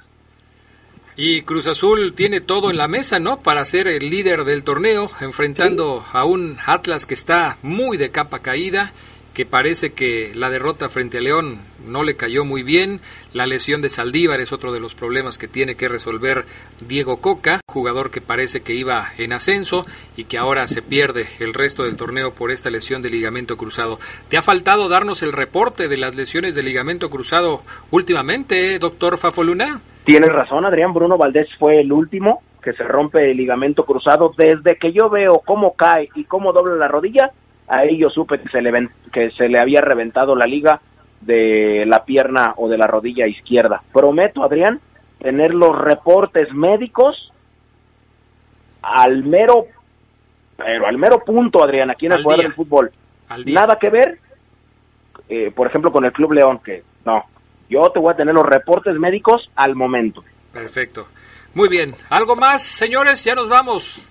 Y 1.16 1.42
Cruz 1.42 1.68
Azul 1.68 2.14
tiene 2.14 2.42
todo 2.42 2.72
en 2.72 2.78
la 2.78 2.88
mesa, 2.88 3.20
¿no? 3.20 3.42
Para 3.42 3.66
ser 3.66 3.88
el 3.88 4.10
líder 4.10 4.46
del 4.46 4.64
torneo, 4.64 5.10
enfrentando 5.20 6.04
a 6.14 6.24
un 6.24 6.58
Atlas 6.66 7.06
que 7.06 7.14
está 7.14 7.58
muy 7.62 7.98
de 7.98 8.12
capa 8.12 8.40
caída 8.40 8.92
que 9.34 9.46
parece 9.46 9.92
que 9.94 10.32
la 10.36 10.50
derrota 10.50 10.90
frente 10.90 11.20
a 11.20 11.22
León 11.22 11.60
no 11.86 12.04
le 12.04 12.16
cayó 12.16 12.44
muy 12.44 12.64
bien. 12.64 13.00
La 13.34 13.46
lesión 13.46 13.82
de 13.82 13.90
Saldívar 13.90 14.42
es 14.42 14.52
otro 14.52 14.74
de 14.74 14.80
los 14.80 14.94
problemas 14.94 15.38
que 15.38 15.48
tiene 15.48 15.76
que 15.76 15.88
resolver 15.88 16.44
Diego 16.82 17.22
Coca, 17.22 17.62
jugador 17.68 18.12
que 18.12 18.20
parece 18.20 18.62
que 18.62 18.74
iba 18.74 19.10
en 19.18 19.32
ascenso 19.34 19.86
y 20.18 20.26
que 20.26 20.38
ahora 20.38 20.68
se 20.68 20.82
pierde 20.82 21.28
el 21.40 21.54
resto 21.54 21.84
del 21.84 21.96
torneo 21.96 22.34
por 22.34 22.52
esta 22.52 22.70
lesión 22.70 23.02
de 23.02 23.10
ligamento 23.10 23.56
cruzado. 23.56 24.00
¿Te 24.30 24.38
ha 24.38 24.42
faltado 24.42 24.90
darnos 24.90 25.24
el 25.24 25.32
reporte 25.32 25.88
de 25.88 25.98
las 25.98 26.16
lesiones 26.16 26.54
de 26.56 26.64
ligamento 26.64 27.10
cruzado 27.10 27.62
últimamente, 27.90 28.78
doctor 28.80 29.18
Fafoluna? 29.18 29.80
Tienes 30.04 30.30
razón, 30.30 30.66
Adrián. 30.66 30.94
Bruno 30.94 31.18
Valdés 31.18 31.48
fue 31.58 31.80
el 31.80 31.92
último 31.94 32.42
que 32.62 32.74
se 32.74 32.84
rompe 32.84 33.32
el 33.32 33.38
ligamento 33.38 33.86
cruzado. 33.86 34.34
Desde 34.38 34.78
que 34.78 34.92
yo 34.92 35.10
veo 35.10 35.42
cómo 35.46 35.74
cae 35.76 36.10
y 36.16 36.26
cómo 36.26 36.54
dobla 36.54 36.76
la 36.76 36.88
rodilla, 36.88 37.32
ahí 37.72 37.98
yo 37.98 38.10
supe 38.10 38.40
que 38.40 38.50
se 38.50 38.62
le, 38.62 38.90
que 39.12 39.32
se 39.32 39.48
le 39.48 39.60
había 39.60 39.82
reventado 39.82 40.36
la 40.36 40.46
liga 40.46 40.82
de 41.22 41.86
la 41.88 42.04
pierna 42.04 42.54
o 42.58 42.68
de 42.68 42.78
la 42.78 42.88
rodilla 42.88 43.28
izquierda. 43.28 43.82
Prometo, 43.94 44.44
Adrián, 44.44 44.82
tener 45.20 45.54
los 45.54 45.78
reportes 45.78 46.52
médicos 46.54 47.32
al 48.82 49.24
mero, 49.24 49.68
pero 50.58 50.88
al 50.88 50.98
mero 50.98 51.24
punto, 51.24 51.64
Adrián, 51.64 51.92
aquí 51.92 52.08
en 52.08 52.14
el 52.14 52.24
juego 52.24 52.42
del 52.42 52.54
fútbol. 52.54 52.92
Nada 53.46 53.78
que 53.80 53.90
ver, 53.90 54.20
eh, 55.30 55.52
por 55.56 55.68
ejemplo, 55.68 55.92
con 55.92 56.04
el 56.04 56.12
Club 56.12 56.34
León, 56.34 56.60
que 56.64 56.84
no, 57.06 57.24
yo 57.70 57.90
te 57.92 58.00
voy 58.00 58.14
a 58.14 58.18
tener 58.18 58.34
los 58.34 58.46
reportes 58.46 58.96
médicos 58.96 59.50
al 59.56 59.76
momento. 59.76 60.24
Perfecto. 60.52 61.08
Muy 61.54 61.70
bien. 61.70 61.94
¿Algo 62.10 62.36
más, 62.36 62.64
señores? 62.64 63.24
Ya 63.24 63.36
nos 63.36 63.48
vamos. 63.48 64.06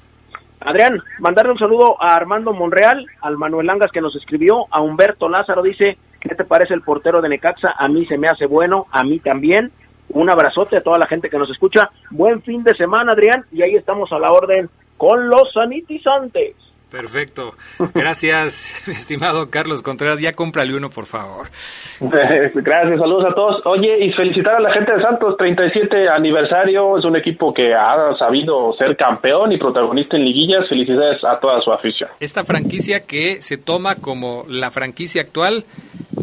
Adrián, 0.60 1.02
mandarle 1.18 1.52
un 1.52 1.58
saludo 1.58 1.96
a 2.02 2.14
Armando 2.14 2.52
Monreal, 2.52 3.06
al 3.22 3.38
Manuel 3.38 3.70
Angas 3.70 3.90
que 3.90 4.02
nos 4.02 4.14
escribió, 4.14 4.66
a 4.70 4.80
Humberto 4.82 5.28
Lázaro, 5.28 5.62
dice, 5.62 5.96
¿qué 6.20 6.34
te 6.34 6.44
parece 6.44 6.74
el 6.74 6.82
portero 6.82 7.22
de 7.22 7.30
Necaxa? 7.30 7.74
A 7.78 7.88
mí 7.88 8.04
se 8.04 8.18
me 8.18 8.28
hace 8.28 8.46
bueno, 8.46 8.86
a 8.90 9.02
mí 9.02 9.18
también. 9.20 9.72
Un 10.10 10.28
abrazote 10.28 10.76
a 10.76 10.82
toda 10.82 10.98
la 10.98 11.06
gente 11.06 11.30
que 11.30 11.38
nos 11.38 11.50
escucha. 11.50 11.90
Buen 12.10 12.42
fin 12.42 12.62
de 12.62 12.74
semana, 12.74 13.12
Adrián, 13.12 13.44
y 13.52 13.62
ahí 13.62 13.74
estamos 13.74 14.12
a 14.12 14.18
la 14.18 14.30
orden 14.32 14.68
con 14.96 15.28
los 15.28 15.50
sanitizantes. 15.54 16.56
Perfecto. 16.90 17.54
Gracias, 17.94 18.88
estimado 18.88 19.50
Carlos 19.50 19.82
Contreras. 19.82 20.20
Ya 20.20 20.32
cómprale 20.32 20.74
uno, 20.74 20.90
por 20.90 21.06
favor. 21.06 21.46
Gracias, 22.00 23.00
saludos 23.00 23.26
a 23.30 23.34
todos. 23.34 23.62
Oye, 23.66 24.04
y 24.04 24.12
felicitar 24.12 24.56
a 24.56 24.60
la 24.60 24.72
gente 24.72 24.92
de 24.92 25.02
Santos, 25.02 25.36
37 25.36 26.08
aniversario. 26.08 26.98
Es 26.98 27.04
un 27.04 27.16
equipo 27.16 27.54
que 27.54 27.74
ha 27.74 28.16
sabido 28.18 28.74
ser 28.76 28.96
campeón 28.96 29.52
y 29.52 29.58
protagonista 29.58 30.16
en 30.16 30.24
liguillas. 30.24 30.68
Felicidades 30.68 31.22
a 31.24 31.38
toda 31.38 31.60
su 31.60 31.72
afición. 31.72 32.10
Esta 32.18 32.44
franquicia 32.44 33.06
que 33.06 33.40
se 33.42 33.56
toma 33.56 33.96
como 33.96 34.44
la 34.48 34.70
franquicia 34.70 35.22
actual, 35.22 35.64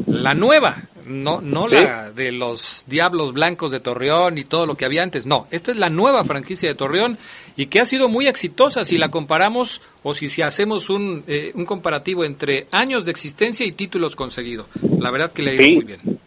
la 0.06 0.34
nueva, 0.34 0.76
no, 1.08 1.42
no 1.42 1.68
la 1.68 2.12
de 2.12 2.32
los 2.32 2.86
Diablos 2.88 3.34
Blancos 3.34 3.72
de 3.72 3.80
Torreón 3.80 4.38
y 4.38 4.44
todo 4.44 4.66
lo 4.66 4.76
que 4.76 4.86
había 4.86 5.04
antes. 5.04 5.26
No, 5.26 5.48
esta 5.52 5.72
es 5.72 5.78
la 5.78 5.90
nueva 5.90 6.24
franquicia 6.24 6.70
de 6.70 6.76
Torreón 6.76 7.18
y 7.56 7.68
que 7.68 7.80
ha 7.80 7.86
sido 7.86 8.10
muy 8.10 8.28
exitosa 8.28 8.86
si 8.86 8.98
la 8.98 9.10
comparamos 9.10 9.82
o 10.04 10.14
si, 10.14 10.30
si 10.30 10.42
hacemos 10.42 10.90
un, 10.90 11.24
eh, 11.28 11.52
un 11.56 11.66
comparativo 11.66 12.24
entre 12.24 12.68
años 12.72 13.06
de 13.06 13.12
existencia 13.12 13.66
y 13.66 13.72
títulos 13.72 14.16
conseguidos. 14.16 14.68
La 15.00 15.12
verdad 15.12 15.32
que 15.32 15.42
le 15.42 15.52
ha 15.52 15.54
ido 15.56 15.76
muy 15.76 15.86
bien. 15.86 16.20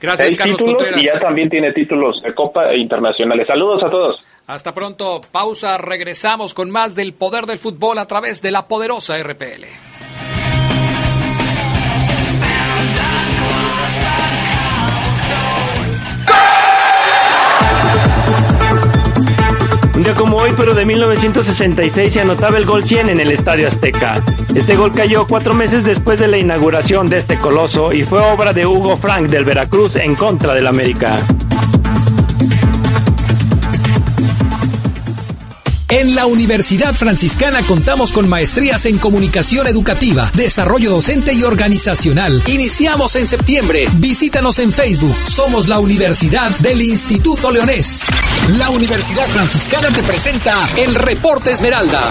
Gracias, 0.00 0.36
Carlos 0.36 0.60
Contreras. 0.60 1.00
Y 1.00 1.06
ya 1.06 1.18
también 1.18 1.48
tiene 1.48 1.72
títulos 1.72 2.20
de 2.22 2.34
Copa 2.34 2.74
internacionales. 2.74 3.46
Saludos 3.46 3.82
a 3.82 3.90
todos. 3.90 4.16
Hasta 4.46 4.74
pronto. 4.74 5.22
Pausa. 5.32 5.78
Regresamos 5.78 6.52
con 6.52 6.70
más 6.70 6.94
del 6.94 7.14
poder 7.14 7.46
del 7.46 7.58
fútbol 7.58 7.98
a 7.98 8.06
través 8.06 8.42
de 8.42 8.50
la 8.50 8.68
poderosa 8.68 9.16
RPL. 9.22 9.93
Como 20.12 20.36
hoy, 20.36 20.50
pero 20.56 20.74
de 20.74 20.84
1966, 20.84 22.12
se 22.12 22.20
anotaba 22.20 22.58
el 22.58 22.66
gol 22.66 22.84
100 22.84 23.08
en 23.08 23.20
el 23.20 23.30
Estadio 23.30 23.66
Azteca. 23.66 24.22
Este 24.54 24.76
gol 24.76 24.92
cayó 24.92 25.26
cuatro 25.26 25.54
meses 25.54 25.82
después 25.82 26.20
de 26.20 26.28
la 26.28 26.36
inauguración 26.36 27.08
de 27.08 27.16
este 27.16 27.38
coloso 27.38 27.92
y 27.92 28.02
fue 28.02 28.20
obra 28.20 28.52
de 28.52 28.66
Hugo 28.66 28.98
Frank 28.98 29.28
del 29.28 29.44
Veracruz 29.44 29.96
en 29.96 30.14
contra 30.14 30.52
del 30.52 30.66
América. 30.66 31.16
En 35.94 36.16
la 36.16 36.26
Universidad 36.26 36.92
Franciscana 36.92 37.62
contamos 37.62 38.10
con 38.10 38.28
maestrías 38.28 38.84
en 38.86 38.98
comunicación 38.98 39.68
educativa, 39.68 40.28
desarrollo 40.34 40.90
docente 40.90 41.32
y 41.34 41.44
organizacional. 41.44 42.42
Iniciamos 42.48 43.14
en 43.14 43.28
septiembre. 43.28 43.86
Visítanos 43.98 44.58
en 44.58 44.72
Facebook. 44.72 45.14
Somos 45.24 45.68
la 45.68 45.78
Universidad 45.78 46.50
del 46.58 46.82
Instituto 46.82 47.52
Leonés. 47.52 48.06
La 48.58 48.70
Universidad 48.70 49.28
Franciscana 49.28 49.86
te 49.90 50.02
presenta 50.02 50.56
el 50.78 50.96
Reporte 50.96 51.52
Esmeralda. 51.52 52.10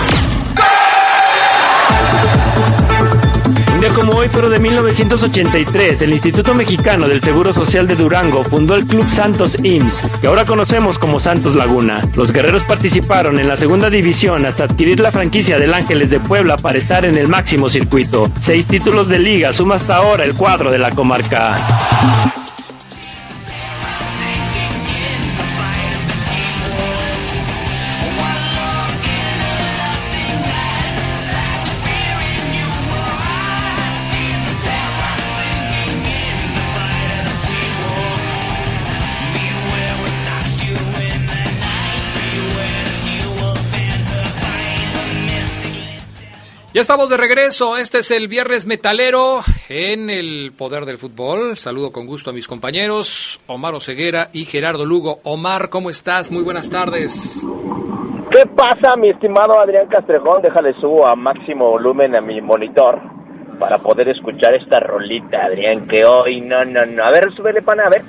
Como 3.92 4.14
hoy, 4.14 4.30
pero 4.32 4.50
de 4.50 4.60
1983, 4.60 6.04
el 6.04 6.14
Instituto 6.14 6.54
Mexicano 6.54 7.08
del 7.08 7.22
Seguro 7.22 7.52
Social 7.52 7.86
de 7.88 7.96
Durango 7.96 8.44
fundó 8.44 8.76
el 8.76 8.86
Club 8.86 9.10
Santos 9.10 9.58
IMSS, 9.62 10.08
que 10.22 10.28
ahora 10.28 10.46
conocemos 10.46 10.98
como 10.98 11.20
Santos 11.20 11.56
Laguna. 11.56 12.02
Los 12.16 12.32
guerreros 12.32 12.64
participaron 12.64 13.40
en 13.40 13.48
la 13.48 13.58
segunda 13.58 13.90
división 13.90 14.46
hasta 14.46 14.66
adquirir 14.66 15.00
la 15.02 15.12
franquicia 15.12 15.60
del 15.60 15.74
Ángeles 15.74 16.10
de 16.10 16.20
Puebla 16.22 16.56
para 16.56 16.78
estar 16.78 17.04
en 17.04 17.18
el 17.18 17.28
máximo 17.28 17.68
circuito. 17.68 18.32
Seis 18.40 18.68
títulos 18.68 19.10
de 19.10 19.20
liga 19.20 19.52
suma 19.52 19.76
hasta 19.76 19.98
ahora 19.98 20.24
el 20.24 20.34
cuadro 20.34 20.72
de 20.72 20.80
la 20.80 20.92
comarca. 20.92 22.43
Estamos 46.84 47.10
de 47.10 47.16
regreso. 47.16 47.78
Este 47.78 48.00
es 48.00 48.12
el 48.12 48.28
Viernes 48.28 48.66
Metalero 48.66 49.40
en 49.70 50.10
el 50.10 50.52
Poder 50.52 50.84
del 50.84 50.98
Fútbol. 50.98 51.58
Saludo 51.58 51.94
con 51.94 52.06
gusto 52.06 52.32
a 52.32 52.34
mis 52.34 52.46
compañeros 52.46 53.40
Omar 53.48 53.74
Oseguera 53.74 54.28
y 54.34 54.44
Gerardo 54.44 54.84
Lugo. 54.84 55.20
Omar, 55.24 55.70
¿cómo 55.70 55.90
estás? 55.90 56.30
Muy 56.30 56.44
buenas 56.44 56.70
tardes. 56.70 57.42
¿Qué 58.30 58.46
pasa, 58.48 58.98
mi 58.98 59.12
estimado 59.12 59.62
Adrián 59.62 59.88
Castrejón? 59.88 60.42
Déjale 60.42 60.74
subo 60.82 61.08
a 61.08 61.16
máximo 61.16 61.70
volumen 61.70 62.18
a 62.18 62.22
mi 62.22 62.42
monitor 62.42 63.00
para 63.58 63.78
poder 63.78 64.10
escuchar 64.10 64.54
esta 64.54 64.82
rolita, 64.82 65.46
Adrián, 65.46 65.88
que 65.88 66.04
hoy 66.04 66.42
no, 66.42 66.66
no, 66.66 66.86
no. 66.86 67.02
A 67.02 67.12
ver, 67.12 67.32
súbele, 67.34 67.62
pana, 67.62 67.84
a 67.86 67.92
ver. 67.92 68.02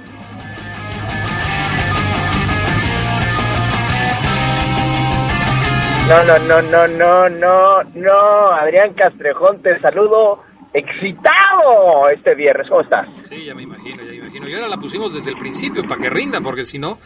No, 6.09 6.23
no, 6.25 6.39
no, 6.39 6.63
no, 6.63 6.89
no, 6.89 7.29
no, 7.31 7.83
no. 7.95 8.51
Adrián 8.53 8.93
Castrejón, 8.93 9.63
te 9.63 9.81
saludo 9.81 10.43
excitado 10.75 12.11
este 12.15 12.35
viernes. 12.35 12.69
¿Cómo 12.69 12.83
estás? 12.83 13.09
Sí, 13.27 13.47
ya 13.47 13.55
me 13.55 13.63
imagino, 13.63 14.03
ya 14.03 14.11
me 14.11 14.17
imagino. 14.17 14.49
Y 14.49 14.55
ahora 14.55 14.69
la 14.69 14.77
pusimos 14.77 15.15
desde 15.15 15.31
el 15.31 15.39
principio 15.39 15.87
para 15.87 16.03
que 16.03 16.11
rinda, 16.11 16.43
porque 16.43 16.65
si 16.65 16.79
no, 16.79 16.99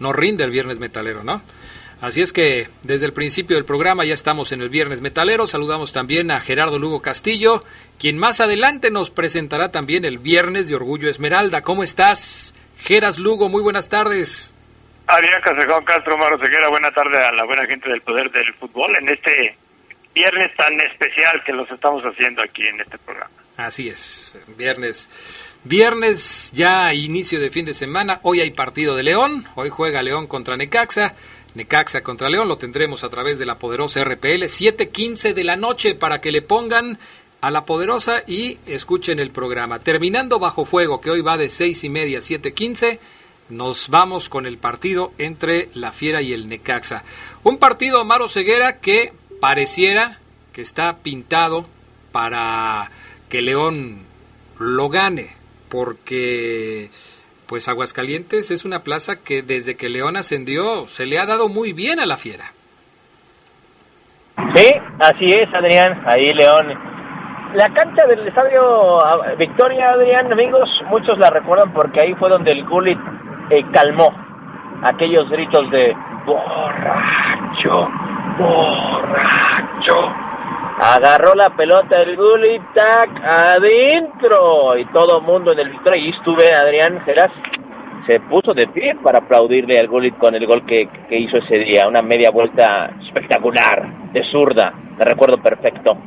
no 0.00 0.12
rinde 0.12 0.44
el 0.44 0.50
Viernes 0.50 0.78
Metalero, 0.78 1.24
¿no? 1.24 1.40
Así 2.02 2.20
es 2.20 2.34
que 2.34 2.68
desde 2.82 3.06
el 3.06 3.14
principio 3.14 3.56
del 3.56 3.64
programa 3.64 4.04
ya 4.04 4.12
estamos 4.12 4.52
en 4.52 4.60
el 4.60 4.68
Viernes 4.68 5.00
Metalero. 5.00 5.46
Saludamos 5.46 5.92
también 5.92 6.30
a 6.30 6.40
Gerardo 6.40 6.78
Lugo 6.78 7.00
Castillo, 7.00 7.64
quien 7.98 8.18
más 8.18 8.40
adelante 8.40 8.90
nos 8.90 9.10
presentará 9.10 9.70
también 9.70 10.04
el 10.04 10.18
Viernes 10.18 10.68
de 10.68 10.74
Orgullo 10.74 11.08
Esmeralda. 11.08 11.62
¿Cómo 11.62 11.84
estás? 11.84 12.54
Geras 12.76 13.18
Lugo, 13.18 13.48
muy 13.48 13.62
buenas 13.62 13.88
tardes. 13.88 14.51
Adrián 15.12 15.42
Casejón 15.42 15.84
Castro, 15.84 16.16
Maro 16.16 16.38
Ceguera, 16.38 16.68
buena 16.68 16.90
tarde 16.90 17.22
a 17.22 17.32
la 17.32 17.44
buena 17.44 17.66
gente 17.66 17.86
del 17.90 18.00
Poder 18.00 18.30
del 18.30 18.54
Fútbol 18.54 18.96
en 18.98 19.10
este 19.10 19.58
viernes 20.14 20.56
tan 20.56 20.72
especial 20.80 21.42
que 21.44 21.52
los 21.52 21.70
estamos 21.70 22.02
haciendo 22.02 22.40
aquí 22.42 22.66
en 22.66 22.80
este 22.80 22.96
programa. 22.96 23.30
Así 23.58 23.90
es, 23.90 24.38
viernes. 24.56 25.10
Viernes 25.64 26.50
ya 26.54 26.94
inicio 26.94 27.40
de 27.40 27.50
fin 27.50 27.66
de 27.66 27.74
semana, 27.74 28.20
hoy 28.22 28.40
hay 28.40 28.52
partido 28.52 28.96
de 28.96 29.02
León, 29.02 29.44
hoy 29.54 29.68
juega 29.68 30.02
León 30.02 30.26
contra 30.26 30.56
Necaxa, 30.56 31.14
Necaxa 31.54 32.02
contra 32.02 32.30
León, 32.30 32.48
lo 32.48 32.56
tendremos 32.56 33.04
a 33.04 33.10
través 33.10 33.38
de 33.38 33.44
la 33.44 33.58
poderosa 33.58 34.02
RPL, 34.02 34.44
7.15 34.44 35.34
de 35.34 35.44
la 35.44 35.56
noche 35.56 35.94
para 35.94 36.22
que 36.22 36.32
le 36.32 36.40
pongan 36.40 36.98
a 37.42 37.50
la 37.50 37.66
poderosa 37.66 38.22
y 38.26 38.58
escuchen 38.66 39.18
el 39.18 39.30
programa. 39.30 39.78
Terminando 39.78 40.38
bajo 40.38 40.64
fuego, 40.64 41.02
que 41.02 41.10
hoy 41.10 41.20
va 41.20 41.36
de 41.36 41.50
seis 41.50 41.84
y 41.84 41.90
media 41.90 42.18
a 42.18 42.22
7.15 42.22 42.98
nos 43.48 43.88
vamos 43.88 44.28
con 44.28 44.46
el 44.46 44.58
partido 44.58 45.12
entre 45.18 45.68
la 45.74 45.92
Fiera 45.92 46.22
y 46.22 46.32
el 46.32 46.46
Necaxa. 46.46 47.04
Un 47.42 47.58
partido, 47.58 48.04
Maro 48.04 48.28
Ceguera, 48.28 48.78
que 48.78 49.12
pareciera 49.40 50.18
que 50.52 50.62
está 50.62 50.98
pintado 50.98 51.64
para 52.12 52.90
que 53.28 53.42
León 53.42 54.04
lo 54.58 54.88
gane, 54.88 55.34
porque 55.68 56.90
pues 57.46 57.68
Aguascalientes 57.68 58.50
es 58.50 58.64
una 58.64 58.82
plaza 58.82 59.22
que 59.22 59.42
desde 59.42 59.76
que 59.76 59.88
León 59.88 60.16
ascendió 60.16 60.86
se 60.88 61.06
le 61.06 61.18
ha 61.18 61.26
dado 61.26 61.48
muy 61.48 61.72
bien 61.72 62.00
a 62.00 62.06
la 62.06 62.16
Fiera. 62.16 62.52
Sí, 64.54 64.68
así 64.98 65.26
es, 65.26 65.52
Adrián. 65.52 66.02
Ahí 66.06 66.32
León. 66.34 67.01
La 67.54 67.68
cancha 67.68 68.06
del 68.06 68.26
estadio 68.26 68.98
Victoria, 69.36 69.90
Adrián, 69.90 70.32
amigos, 70.32 70.70
muchos 70.88 71.18
la 71.18 71.28
recuerdan 71.28 71.70
porque 71.74 72.00
ahí 72.00 72.14
fue 72.14 72.30
donde 72.30 72.50
el 72.50 72.64
Gullit 72.64 72.98
eh, 73.50 73.62
calmó 73.70 74.10
aquellos 74.82 75.28
gritos 75.28 75.70
de 75.70 75.94
borracho, 76.24 77.88
borracho. 78.38 79.94
Agarró 80.80 81.34
la 81.34 81.50
pelota 81.50 82.00
el 82.00 82.16
Gullit, 82.16 82.62
tac, 82.72 83.10
adentro. 83.22 84.78
Y 84.78 84.86
todo 84.86 85.20
mundo 85.20 85.52
en 85.52 85.58
el 85.58 85.68
Victoria. 85.68 86.02
Y 86.02 86.08
estuve, 86.08 86.54
Adrián 86.54 87.02
Geras, 87.04 87.30
se 88.06 88.18
puso 88.20 88.54
de 88.54 88.66
pie 88.68 88.96
para 89.02 89.18
aplaudirle 89.18 89.78
al 89.78 89.88
Gullit 89.88 90.16
con 90.16 90.34
el 90.34 90.46
gol 90.46 90.64
que, 90.64 90.88
que 91.06 91.18
hizo 91.18 91.36
ese 91.36 91.58
día. 91.58 91.86
Una 91.86 92.00
media 92.00 92.30
vuelta 92.30 92.92
espectacular, 93.02 94.10
de 94.10 94.24
zurda, 94.30 94.72
me 94.98 95.04
recuerdo 95.04 95.36
perfecto. 95.36 95.98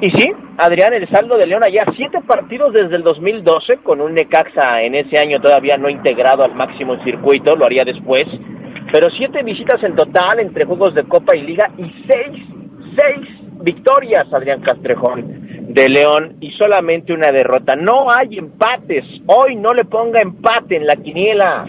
Y 0.00 0.10
sí, 0.12 0.32
Adrián, 0.58 0.94
el 0.94 1.08
saldo 1.08 1.36
de 1.36 1.46
León 1.46 1.64
allá, 1.64 1.84
siete 1.96 2.20
partidos 2.24 2.72
desde 2.72 2.94
el 2.94 3.02
2012, 3.02 3.78
con 3.78 4.00
un 4.00 4.14
Necaxa 4.14 4.82
en 4.82 4.94
ese 4.94 5.18
año 5.18 5.40
todavía 5.40 5.76
no 5.76 5.88
integrado 5.88 6.44
al 6.44 6.54
máximo 6.54 7.02
circuito, 7.02 7.56
lo 7.56 7.64
haría 7.64 7.84
después, 7.84 8.24
pero 8.92 9.10
siete 9.16 9.42
visitas 9.42 9.82
en 9.82 9.96
total 9.96 10.38
entre 10.38 10.66
juegos 10.66 10.94
de 10.94 11.02
Copa 11.02 11.34
y 11.34 11.42
Liga 11.42 11.68
y 11.76 11.92
seis, 12.06 12.44
seis 12.96 13.28
victorias, 13.60 14.32
Adrián 14.32 14.60
Castrejón, 14.60 15.66
de 15.74 15.88
León 15.88 16.36
y 16.40 16.52
solamente 16.52 17.12
una 17.12 17.32
derrota. 17.32 17.74
No 17.74 18.06
hay 18.08 18.38
empates, 18.38 19.04
hoy 19.26 19.56
no 19.56 19.74
le 19.74 19.84
ponga 19.84 20.20
empate 20.20 20.76
en 20.76 20.86
la 20.86 20.94
quiniela, 20.94 21.66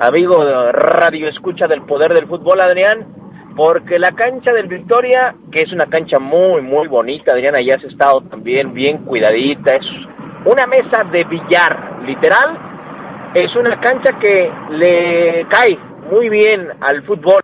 amigo 0.00 0.44
Radio 0.72 1.28
Escucha 1.28 1.68
del 1.68 1.82
Poder 1.82 2.12
del 2.12 2.26
Fútbol, 2.26 2.60
Adrián, 2.60 3.17
porque 3.58 3.98
la 3.98 4.12
cancha 4.12 4.52
del 4.52 4.68
Victoria, 4.68 5.34
que 5.50 5.64
es 5.64 5.72
una 5.72 5.86
cancha 5.86 6.20
muy, 6.20 6.62
muy 6.62 6.86
bonita, 6.86 7.32
Adriana, 7.32 7.58
ya 7.60 7.74
has 7.74 7.82
estado 7.82 8.20
también 8.30 8.72
bien 8.72 8.98
cuidadita, 8.98 9.74
es 9.74 9.84
una 10.44 10.64
mesa 10.68 11.02
de 11.10 11.24
billar, 11.24 11.98
literal, 12.06 13.32
es 13.34 13.52
una 13.56 13.80
cancha 13.80 14.16
que 14.20 14.48
le 14.70 15.44
cae 15.50 15.76
muy 16.08 16.28
bien 16.28 16.68
al 16.80 17.02
fútbol 17.02 17.42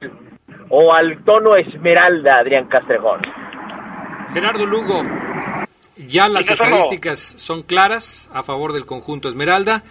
o 0.68 0.94
al 0.94 1.24
tono 1.24 1.56
esmeralda, 1.56 2.36
Adrián 2.38 2.68
Castrejón. 2.68 3.20
Gerardo 4.32 4.66
Lugo, 4.66 5.02
ya 5.96 6.28
las 6.28 6.48
estadísticas 6.48 7.18
son 7.18 7.62
claras 7.62 8.30
a 8.32 8.44
favor 8.44 8.72
del 8.72 8.86
conjunto 8.86 9.28
Esmeralda. 9.28 9.82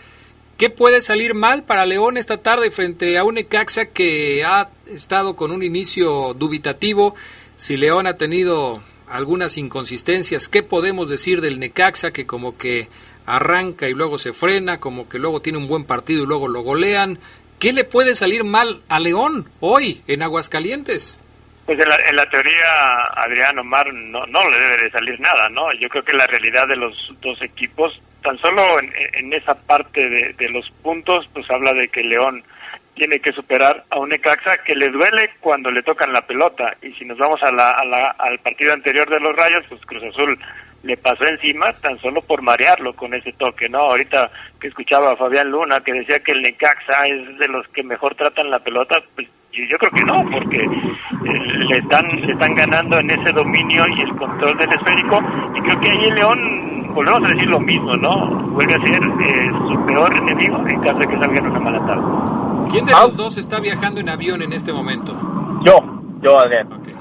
¿Qué 0.57 0.69
puede 0.69 1.01
salir 1.01 1.33
mal 1.33 1.63
para 1.63 1.85
León 1.85 2.15
esta 2.15 2.37
tarde 2.37 2.69
frente 2.69 3.17
a 3.17 3.23
un 3.23 3.35
Necaxa 3.35 3.87
que 3.87 4.45
ha 4.45 4.69
estado 4.85 5.35
con 5.35 5.51
un 5.51 5.63
inicio 5.63 6.35
dubitativo? 6.35 7.15
Si 7.57 7.75
León 7.75 8.05
ha 8.05 8.17
tenido 8.17 8.81
algunas 9.09 9.57
inconsistencias, 9.57 10.47
¿qué 10.47 10.61
podemos 10.61 11.09
decir 11.09 11.41
del 11.41 11.59
Necaxa 11.59 12.11
que 12.11 12.27
como 12.27 12.55
que 12.55 12.87
arranca 13.25 13.89
y 13.89 13.93
luego 13.93 14.19
se 14.19 14.31
frena, 14.31 14.79
como 14.79 15.09
que 15.09 15.17
luego 15.17 15.41
tiene 15.41 15.57
un 15.57 15.67
buen 15.67 15.85
partido 15.85 16.23
y 16.23 16.27
luego 16.27 16.47
lo 16.47 16.61
golean? 16.61 17.17
¿Qué 17.59 17.73
le 17.73 17.83
puede 17.83 18.15
salir 18.15 18.43
mal 18.43 18.83
a 18.89 18.99
León 18.99 19.49
hoy 19.59 20.03
en 20.05 20.21
Aguascalientes? 20.21 21.19
Pues 21.65 21.79
en 21.79 21.89
la, 21.89 21.95
en 21.95 22.15
la 22.15 22.29
teoría, 22.29 23.05
Adrián 23.15 23.57
Omar, 23.57 23.91
no, 23.91 24.25
no 24.27 24.49
le 24.49 24.59
debe 24.59 24.83
de 24.83 24.91
salir 24.91 25.19
nada, 25.19 25.49
¿no? 25.49 25.73
Yo 25.79 25.89
creo 25.89 26.03
que 26.03 26.15
la 26.15 26.27
realidad 26.27 26.67
de 26.67 26.75
los 26.75 26.93
dos 27.21 27.41
equipos, 27.41 27.99
tan 28.23 28.37
solo 28.37 28.79
en, 28.79 28.91
en 29.13 29.33
esa 29.33 29.53
parte 29.53 30.09
de, 30.09 30.49
los 30.49 30.69
puntos, 30.81 31.29
pues 31.33 31.49
habla 31.51 31.73
de 31.73 31.87
que 31.89 32.03
León 32.03 32.43
tiene 32.95 33.19
que 33.19 33.31
superar 33.31 33.83
a 33.89 33.99
un 33.99 34.09
Necaxa 34.09 34.57
que 34.63 34.75
le 34.75 34.89
duele 34.89 35.31
cuando 35.39 35.71
le 35.71 35.81
tocan 35.83 36.13
la 36.13 36.25
pelota. 36.25 36.75
Y 36.81 36.91
si 36.93 37.05
nos 37.05 37.17
vamos 37.17 37.41
a 37.43 37.51
la, 37.51 37.71
a 37.71 37.85
la, 37.85 38.07
al 38.17 38.39
partido 38.39 38.73
anterior 38.73 39.09
de 39.09 39.19
los 39.19 39.35
Rayos, 39.35 39.65
pues 39.69 39.81
Cruz 39.85 40.03
Azul 40.03 40.37
le 40.83 40.97
pasó 40.97 41.25
encima 41.25 41.71
tan 41.73 41.99
solo 41.99 42.21
por 42.21 42.41
marearlo 42.41 42.93
con 42.93 43.13
ese 43.13 43.31
toque, 43.33 43.69
¿no? 43.69 43.79
Ahorita 43.79 44.29
que 44.59 44.67
escuchaba 44.67 45.13
a 45.13 45.17
Fabián 45.17 45.49
Luna 45.49 45.81
que 45.81 45.93
decía 45.93 46.19
que 46.19 46.33
el 46.33 46.41
Necaxa 46.41 47.05
es 47.05 47.37
de 47.39 47.47
los 47.47 47.67
que 47.69 47.83
mejor 47.83 48.15
tratan 48.15 48.51
la 48.51 48.59
pelota, 48.59 49.01
pues 49.15 49.27
yo 49.53 49.77
creo 49.77 49.91
que 49.91 50.03
no, 50.03 50.25
porque 50.31 50.61
eh, 50.61 51.39
le 51.69 51.77
están 51.77 52.05
le 52.07 52.33
están 52.33 52.55
ganando 52.55 52.97
en 52.99 53.11
ese 53.11 53.31
dominio 53.31 53.83
y 53.95 54.01
el 54.01 54.15
control 54.15 54.57
del 54.57 54.69
esférico 54.69 55.19
y 55.55 55.61
creo 55.61 55.79
que 55.79 55.89
ahí 55.91 56.05
el 56.09 56.15
León 56.15 56.93
volvemos 56.93 57.29
a 57.29 57.33
decir 57.33 57.49
lo 57.49 57.59
mismo, 57.59 57.95
¿no? 57.97 58.51
Vuelve 58.51 58.73
a 58.73 58.77
ser 58.77 59.01
eh, 59.01 59.51
su 59.67 59.85
peor 59.85 60.15
enemigo 60.15 60.57
en 60.67 60.81
caso 60.81 60.97
de 60.97 61.07
que 61.07 61.19
salga 61.19 61.39
en 61.39 61.47
una 61.47 61.59
mala 61.59 61.85
tarde. 61.85 62.71
¿Quién 62.71 62.85
de 62.85 62.91
los 62.93 63.15
dos 63.15 63.37
está 63.37 63.59
viajando 63.59 63.99
en 63.99 64.09
avión 64.09 64.41
en 64.41 64.53
este 64.53 64.73
momento? 64.73 65.13
Yo, 65.63 65.77
yo 66.21 66.39
Adrián. 66.39 66.71
Okay. 66.73 66.93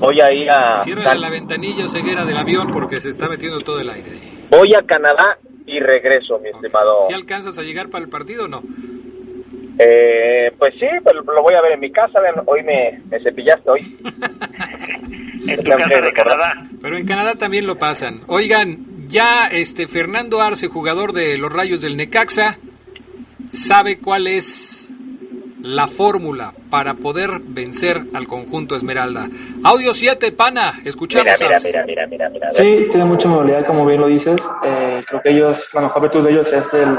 Voy 0.00 0.20
a 0.20 0.32
ir 0.32 0.50
a... 0.50 0.76
Cierra 0.76 1.14
la 1.14 1.28
ventanilla 1.28 1.84
o 1.84 1.88
ceguera 1.88 2.24
del 2.24 2.36
avión 2.36 2.68
porque 2.72 3.00
se 3.00 3.08
está 3.08 3.28
metiendo 3.28 3.60
todo 3.60 3.80
el 3.80 3.90
aire. 3.90 4.12
Ahí. 4.12 4.46
Voy 4.50 4.74
a 4.74 4.86
Canadá 4.86 5.38
y 5.66 5.80
regreso, 5.80 6.38
mi 6.38 6.48
okay. 6.48 6.52
estimado. 6.52 6.96
¿Si 7.08 7.14
alcanzas 7.14 7.58
a 7.58 7.62
llegar 7.62 7.90
para 7.90 8.04
el 8.04 8.10
partido 8.10 8.44
o 8.44 8.48
no? 8.48 8.62
Eh, 9.78 10.52
pues 10.58 10.74
sí, 10.74 10.86
pero 11.04 11.22
lo 11.22 11.42
voy 11.42 11.54
a 11.54 11.60
ver 11.60 11.72
en 11.72 11.80
mi 11.80 11.92
casa. 11.92 12.18
Hoy 12.46 12.62
me, 12.62 13.00
me 13.08 13.20
cepillaste 13.20 13.70
hoy. 13.70 13.80
en 15.46 15.64
tu 15.64 15.70
casa 15.70 16.00
de 16.00 16.12
Canadá. 16.12 16.66
Pero 16.82 16.96
en 16.96 17.06
Canadá 17.06 17.34
también 17.34 17.66
lo 17.66 17.78
pasan. 17.78 18.22
Oigan, 18.26 19.08
ya 19.08 19.46
este 19.46 19.86
Fernando 19.86 20.40
Arce, 20.42 20.68
jugador 20.68 21.12
de 21.12 21.38
los 21.38 21.52
Rayos 21.52 21.80
del 21.80 21.96
Necaxa, 21.96 22.58
sabe 23.52 23.98
cuál 23.98 24.26
es 24.26 24.92
la 25.62 25.86
fórmula 25.86 26.52
para 26.70 26.94
poder 26.94 27.40
vencer 27.40 28.02
al 28.14 28.26
conjunto 28.26 28.76
Esmeralda. 28.76 29.28
Audio 29.64 29.92
7, 29.92 30.32
pana, 30.32 30.80
escuchamos. 30.84 31.32
Mira, 31.40 31.58
mira, 31.64 31.84
mira, 31.84 32.06
mira, 32.06 32.28
mira, 32.30 32.52
Sí, 32.52 32.86
tiene 32.90 33.04
mucha 33.04 33.28
movilidad, 33.28 33.66
como 33.66 33.84
bien 33.84 34.00
lo 34.00 34.06
dices. 34.06 34.36
Eh, 34.64 35.02
creo 35.06 35.22
que 35.22 35.30
ellos, 35.30 35.68
la 35.74 35.82
mejor 35.82 36.02
virtud 36.02 36.24
de 36.24 36.30
ellos 36.32 36.52
es 36.52 36.72
el, 36.74 36.96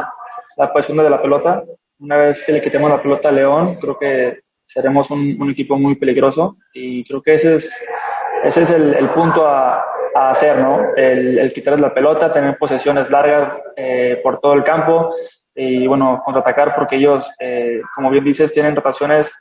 la 0.57 0.73
posición 0.73 0.97
de 0.97 1.09
la 1.09 1.21
pelota. 1.21 1.63
Una 1.99 2.17
vez 2.17 2.43
que 2.45 2.53
le 2.53 2.61
quitemos 2.61 2.89
la 2.89 3.01
pelota 3.01 3.29
a 3.29 3.31
León, 3.33 3.75
creo 3.75 3.97
que 3.99 4.39
seremos 4.65 5.11
un, 5.11 5.35
un 5.41 5.51
equipo 5.51 5.77
muy 5.77 5.95
peligroso 5.95 6.55
y 6.73 7.03
creo 7.03 7.21
que 7.21 7.35
ese 7.35 7.55
es, 7.55 7.75
ese 8.43 8.61
es 8.61 8.69
el, 8.69 8.93
el 8.93 9.09
punto 9.09 9.45
a, 9.45 9.83
a, 10.15 10.29
hacer, 10.29 10.59
¿no? 10.59 10.95
El, 10.95 11.39
el 11.39 11.51
quitarles 11.51 11.81
la 11.81 11.93
pelota, 11.93 12.31
tener 12.31 12.57
posesiones 12.57 13.09
largas 13.09 13.61
eh, 13.75 14.19
por 14.23 14.39
todo 14.39 14.53
el 14.53 14.63
campo 14.63 15.13
y, 15.53 15.87
bueno, 15.87 16.21
contraatacar 16.23 16.73
porque 16.73 16.95
ellos, 16.95 17.29
eh, 17.39 17.81
como 17.95 18.09
bien 18.09 18.23
dices, 18.23 18.53
tienen 18.53 18.75
rotaciones 18.75 19.33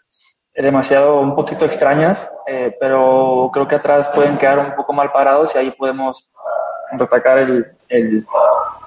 demasiado, 0.53 1.21
un 1.21 1.37
poquito 1.37 1.65
extrañas, 1.65 2.29
eh, 2.49 2.77
pero 2.81 3.51
creo 3.53 3.69
que 3.69 3.77
atrás 3.77 4.09
pueden 4.13 4.37
quedar 4.37 4.59
un 4.59 4.75
poco 4.75 4.93
mal 4.93 5.13
parados 5.13 5.55
y 5.55 5.59
ahí 5.59 5.71
podemos 5.71 6.29
contraatacar 6.91 7.39
el, 7.39 7.67
el, 7.89 8.25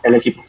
el 0.04 0.16
equipo. 0.16 0.44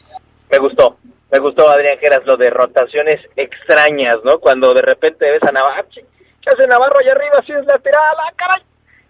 Me 0.51 0.57
gustó, 0.59 0.97
me 1.33 1.39
gustó, 1.39 1.67
Adrián 1.67 1.97
Geras, 1.97 2.23
lo 2.27 2.37
de 2.37 2.51
rotaciones 2.51 3.19
extrañas, 3.35 4.19
¿no? 4.23 4.37
Cuando 4.37 4.71
de 4.71 4.83
repente 4.83 5.31
ves 5.31 5.41
a 5.41 5.51
Navarro, 5.51 5.87
¿qué 5.91 6.49
hace 6.49 6.67
Navarro 6.67 6.99
allá 6.99 7.13
arriba? 7.13 7.43
Si 7.43 7.51
es 7.51 7.65
lateral, 7.65 8.15
¡ah, 8.19 8.33
caray! 8.35 8.61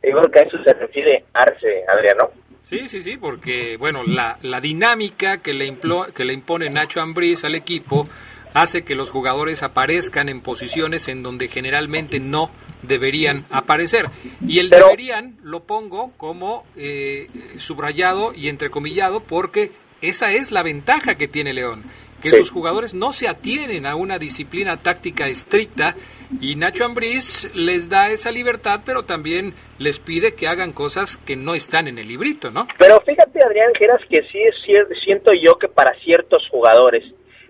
Y 0.02 0.10
creo 0.10 0.32
que 0.32 0.40
a 0.40 0.44
eso 0.44 0.58
se 0.64 0.74
refiere 0.74 1.26
Arce, 1.34 1.84
Adrián, 1.94 2.18
¿no? 2.20 2.30
Sí, 2.64 2.88
sí, 2.88 3.02
sí, 3.02 3.18
porque, 3.18 3.76
bueno, 3.76 4.04
la, 4.08 4.38
la 4.42 4.62
dinámica 4.62 5.42
que 5.42 5.54
le, 5.54 5.66
implo, 5.66 6.06
que 6.16 6.24
le 6.24 6.32
impone 6.32 6.70
Nacho 6.70 7.02
Ambriz 7.02 7.44
al 7.44 7.56
equipo 7.56 8.08
hace 8.54 8.86
que 8.86 8.96
los 8.96 9.10
jugadores 9.10 9.62
aparezcan 9.62 10.30
en 10.30 10.40
posiciones 10.40 11.10
en 11.10 11.24
donde 11.24 11.50
generalmente 11.50 12.22
no 12.22 12.52
deberían 12.84 13.44
aparecer. 13.50 14.06
Y 14.48 14.60
el 14.60 14.70
Pero, 14.70 14.86
deberían 14.86 15.36
lo 15.44 15.64
pongo 15.64 16.14
como 16.16 16.66
eh, 16.78 17.28
subrayado 17.58 18.34
y 18.34 18.48
entrecomillado 18.48 19.20
porque 19.20 19.72
esa 20.04 20.34
es 20.34 20.52
la 20.52 20.64
ventaja 20.64 21.16
que 21.16 21.30
tiene 21.30 21.54
León 21.54 21.84
que 22.24 22.32
sí. 22.32 22.38
sus 22.38 22.52
jugadores 22.52 22.94
no 22.94 23.12
se 23.12 23.28
atienen 23.28 23.86
a 23.86 23.98
una 23.98 24.18
disciplina 24.18 24.82
táctica 24.82 25.28
estricta 25.28 25.94
y 26.40 26.56
Nacho 26.56 26.86
Ambriz 26.86 27.54
les 27.54 27.90
da 27.90 28.12
esa 28.12 28.32
libertad, 28.32 28.80
pero 28.86 29.04
también 29.04 29.54
les 29.78 30.00
pide 30.00 30.34
que 30.34 30.48
hagan 30.48 30.72
cosas 30.72 31.18
que 31.18 31.36
no 31.36 31.54
están 31.54 31.90
en 31.90 31.98
el 31.98 32.08
librito, 32.08 32.50
¿no? 32.50 32.66
Pero 32.80 33.02
fíjate, 33.02 33.40
Adrián 33.46 33.74
Geras, 33.78 34.00
que 34.10 34.22
sí 34.32 34.42
es 34.42 34.56
cierto, 34.66 34.96
siento 35.04 35.34
yo 35.34 35.60
que 35.60 35.68
para 35.68 35.94
ciertos 36.00 36.48
jugadores 36.50 37.04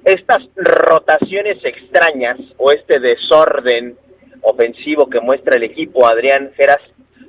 estas 0.04 0.44
rotaciones 0.56 1.64
extrañas 1.64 2.40
o 2.58 2.72
este 2.72 3.00
desorden 3.00 3.96
ofensivo 4.42 5.08
que 5.08 5.22
muestra 5.22 5.56
el 5.56 5.64
equipo 5.64 6.08
Adrián 6.08 6.52
Geras, 6.58 6.82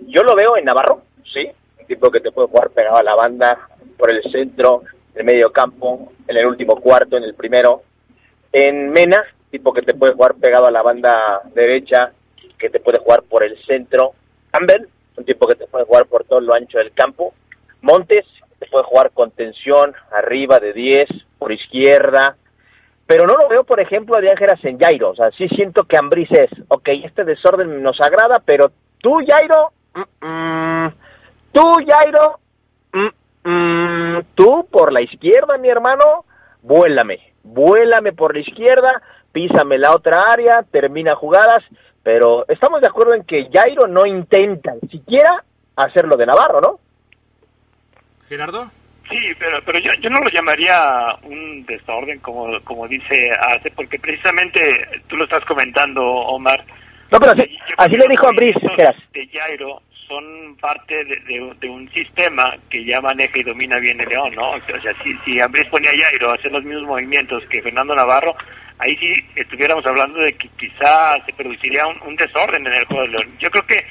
yo 0.06 0.22
lo 0.22 0.34
veo 0.34 0.56
en 0.56 0.64
Navarro, 0.64 1.02
sí, 1.30 1.46
un 1.78 1.86
tipo 1.86 2.10
que 2.10 2.20
te 2.20 2.32
puede 2.32 2.48
jugar 2.48 2.70
pegado 2.70 2.96
a 2.96 3.02
la 3.02 3.14
banda 3.14 3.68
por 3.98 4.10
el 4.10 4.22
centro, 4.32 4.82
el 5.14 5.24
medio 5.24 5.50
campo, 5.52 6.12
en 6.26 6.36
el 6.36 6.46
último 6.46 6.80
cuarto, 6.80 7.16
en 7.16 7.24
el 7.24 7.34
primero. 7.34 7.82
En 8.52 8.90
Mena, 8.90 9.22
tipo 9.50 9.72
que 9.72 9.82
te 9.82 9.94
puede 9.94 10.14
jugar 10.14 10.34
pegado 10.34 10.66
a 10.66 10.70
la 10.70 10.82
banda 10.82 11.42
derecha, 11.54 12.12
que 12.58 12.70
te 12.70 12.80
puede 12.80 12.98
jugar 12.98 13.22
por 13.22 13.44
el 13.44 13.56
centro. 13.64 14.12
Campbell, 14.50 14.88
un 15.16 15.24
tipo 15.24 15.46
que 15.46 15.54
te 15.54 15.66
puede 15.66 15.84
jugar 15.84 16.06
por 16.06 16.24
todo 16.24 16.40
lo 16.40 16.54
ancho 16.54 16.78
del 16.78 16.92
campo. 16.92 17.34
Montes, 17.80 18.24
te 18.58 18.66
puede 18.66 18.84
jugar 18.84 19.12
con 19.12 19.30
tensión, 19.30 19.94
arriba 20.10 20.58
de 20.58 20.72
10, 20.72 21.08
por 21.38 21.52
izquierda. 21.52 22.36
Pero 23.06 23.26
no 23.26 23.34
lo 23.34 23.48
veo, 23.48 23.64
por 23.64 23.80
ejemplo, 23.80 24.16
a 24.16 24.36
Geras 24.36 24.64
en 24.64 24.78
Jairo. 24.78 25.10
O 25.10 25.14
sea, 25.14 25.30
sí 25.32 25.48
siento 25.48 25.84
que 25.84 25.98
Ambris 25.98 26.30
es, 26.32 26.50
ok, 26.68 26.88
este 27.04 27.24
desorden 27.24 27.82
nos 27.82 28.00
agrada, 28.00 28.42
pero 28.44 28.72
tú, 28.98 29.18
Jairo, 29.26 29.72
mm, 29.94 30.26
mm, 30.26 30.94
tú, 31.52 31.62
Jairo, 31.86 32.40
mm, 32.92 33.08
Mm, 33.44 34.20
tú 34.34 34.66
por 34.70 34.92
la 34.92 35.02
izquierda, 35.02 35.58
mi 35.58 35.68
hermano, 35.68 36.24
vuélame, 36.62 37.20
vuélame 37.42 38.12
por 38.12 38.34
la 38.34 38.40
izquierda, 38.40 39.02
písame 39.32 39.78
la 39.78 39.94
otra 39.94 40.22
área, 40.32 40.62
termina 40.62 41.14
jugadas, 41.14 41.62
pero 42.02 42.46
estamos 42.48 42.80
de 42.80 42.88
acuerdo 42.88 43.14
en 43.14 43.24
que 43.24 43.48
Jairo 43.52 43.86
no 43.86 44.06
intenta 44.06 44.72
siquiera 44.90 45.44
hacerlo 45.76 46.16
de 46.16 46.26
Navarro, 46.26 46.60
¿no? 46.60 46.80
Gerardo. 48.28 48.70
Sí, 49.10 49.18
pero 49.38 49.58
pero 49.66 49.78
yo, 49.80 49.90
yo 50.00 50.08
no 50.08 50.20
lo 50.20 50.30
llamaría 50.30 51.14
un 51.24 51.66
desorden 51.66 52.20
como 52.20 52.58
como 52.64 52.88
dice 52.88 53.30
hace 53.38 53.70
porque 53.72 53.98
precisamente 53.98 54.60
tú 55.08 55.16
lo 55.16 55.24
estás 55.24 55.44
comentando 55.44 56.02
Omar. 56.02 56.64
No, 57.10 57.20
pero 57.20 57.32
así, 57.32 57.58
así 57.76 57.96
le 57.96 58.08
dijo 58.08 58.26
a 58.26 58.32
Brice, 58.32 58.60
de 59.12 59.28
Jairo 59.28 59.82
son 60.08 60.56
parte 60.60 61.04
de, 61.04 61.68
un 61.68 61.90
sistema 61.92 62.56
que 62.70 62.84
ya 62.84 63.00
maneja 63.00 63.38
y 63.38 63.42
domina 63.42 63.78
bien 63.78 64.00
el 64.00 64.08
León, 64.08 64.34
¿no? 64.34 64.52
O 64.52 64.60
sea, 64.66 64.94
si, 65.02 65.14
si 65.24 65.40
Ambriz 65.40 65.66
ponía 65.68 65.90
a 65.90 66.08
Jairo 66.08 66.30
a 66.30 66.34
hacer 66.34 66.52
los 66.52 66.64
mismos 66.64 66.84
movimientos 66.88 67.42
que 67.48 67.62
Fernando 67.62 67.94
Navarro, 67.94 68.34
ahí 68.78 68.96
sí 68.96 69.12
estuviéramos 69.36 69.84
hablando 69.86 70.18
de 70.20 70.32
que 70.34 70.48
quizá 70.58 71.16
se 71.24 71.32
produciría 71.32 71.86
un, 71.86 72.00
un 72.02 72.16
desorden 72.16 72.66
en 72.66 72.74
el 72.74 72.84
juego 72.86 73.02
de 73.02 73.08
León. 73.08 73.36
Yo 73.38 73.50
creo 73.50 73.66
que 73.66 73.86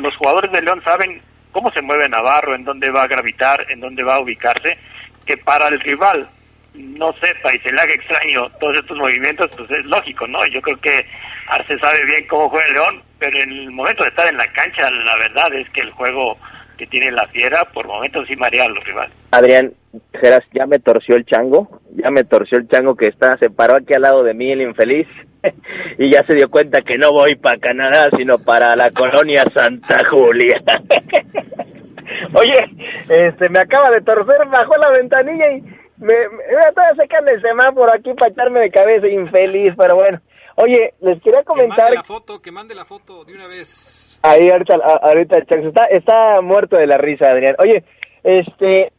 los 0.00 0.16
jugadores 0.16 0.52
de 0.52 0.62
León 0.62 0.82
saben 0.84 1.20
cómo 1.52 1.70
se 1.72 1.82
mueve 1.82 2.08
Navarro, 2.08 2.54
en 2.54 2.64
dónde 2.64 2.90
va 2.90 3.04
a 3.04 3.08
gravitar, 3.08 3.66
en 3.70 3.80
dónde 3.80 4.02
va 4.02 4.16
a 4.16 4.20
ubicarse, 4.20 4.76
que 5.24 5.36
para 5.38 5.68
el 5.68 5.80
rival 5.80 6.28
no 6.74 7.12
sepa 7.14 7.54
y 7.54 7.58
se 7.60 7.72
le 7.72 7.80
haga 7.80 7.94
extraño 7.94 8.50
todos 8.60 8.76
estos 8.76 8.98
movimientos, 8.98 9.50
pues 9.56 9.70
es 9.70 9.86
lógico, 9.86 10.26
¿no? 10.26 10.46
Yo 10.46 10.60
creo 10.60 10.78
que 10.80 11.06
Arce 11.48 11.78
sabe 11.78 12.04
bien 12.06 12.26
cómo 12.26 12.50
juega 12.50 12.66
el 12.66 12.74
León, 12.74 13.02
pero 13.18 13.38
en 13.38 13.50
el 13.50 13.70
momento 13.70 14.04
de 14.04 14.10
estar 14.10 14.28
en 14.28 14.36
la 14.36 14.46
cancha, 14.46 14.90
la 14.90 15.16
verdad 15.16 15.54
es 15.54 15.68
que 15.70 15.80
el 15.82 15.90
juego 15.92 16.36
que 16.76 16.86
tiene 16.86 17.10
la 17.10 17.26
fiera, 17.28 17.64
por 17.72 17.86
momentos 17.86 18.26
sí 18.28 18.36
marea 18.36 18.64
a 18.64 18.68
los 18.68 18.84
rivales. 18.84 19.14
Adrián, 19.30 19.72
Geras, 20.20 20.44
ya 20.52 20.66
me 20.66 20.78
torció 20.78 21.16
el 21.16 21.24
chango, 21.24 21.80
ya 21.94 22.10
me 22.10 22.24
torció 22.24 22.58
el 22.58 22.68
chango 22.68 22.94
que 22.94 23.08
está, 23.08 23.36
se 23.38 23.50
paró 23.50 23.76
aquí 23.76 23.94
al 23.94 24.02
lado 24.02 24.22
de 24.22 24.34
mí 24.34 24.52
el 24.52 24.62
infeliz 24.62 25.06
y 25.98 26.10
ya 26.10 26.24
se 26.26 26.34
dio 26.34 26.50
cuenta 26.50 26.82
que 26.82 26.98
no 26.98 27.12
voy 27.12 27.36
para 27.36 27.58
Canadá, 27.58 28.08
sino 28.16 28.38
para 28.38 28.76
la 28.76 28.90
colonia 28.90 29.44
Santa 29.54 29.98
Julia. 30.10 30.62
Oye, 32.34 32.70
este, 33.08 33.48
me 33.48 33.58
acaba 33.58 33.90
de 33.90 34.02
torcer, 34.02 34.46
bajó 34.46 34.76
la 34.76 34.90
ventanilla 34.90 35.50
y 35.52 35.62
me, 35.98 36.14
me 36.28 36.68
estaba 36.68 36.94
secando 36.94 37.30
el 37.30 37.40
semáforo 37.40 37.92
aquí 37.92 38.12
para 38.14 38.30
echarme 38.30 38.60
de 38.60 38.70
cabeza, 38.70 39.08
infeliz, 39.08 39.74
pero 39.76 39.96
bueno. 39.96 40.20
Oye, 40.56 40.94
les 41.00 41.22
quería 41.22 41.42
comentar... 41.44 41.76
Que 41.76 41.82
mande 41.82 41.96
la 41.96 42.02
foto, 42.02 42.40
que 42.40 42.52
mande 42.52 42.74
la 42.74 42.84
foto 42.84 43.24
de 43.24 43.34
una 43.34 43.46
vez. 43.46 44.18
Ahí 44.22 44.48
ahorita, 44.48 44.76
ahorita 45.02 45.38
está, 45.38 45.84
está 45.86 46.40
muerto 46.40 46.76
de 46.76 46.86
la 46.86 46.96
risa, 46.96 47.30
Adrián. 47.30 47.56
Oye, 47.58 47.84
este, 48.24 48.92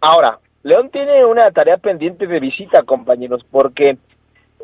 ahora, 0.00 0.38
León 0.62 0.90
tiene 0.90 1.24
una 1.24 1.50
tarea 1.50 1.78
pendiente 1.78 2.26
de 2.26 2.38
visita, 2.38 2.82
compañeros, 2.82 3.44
porque 3.50 3.98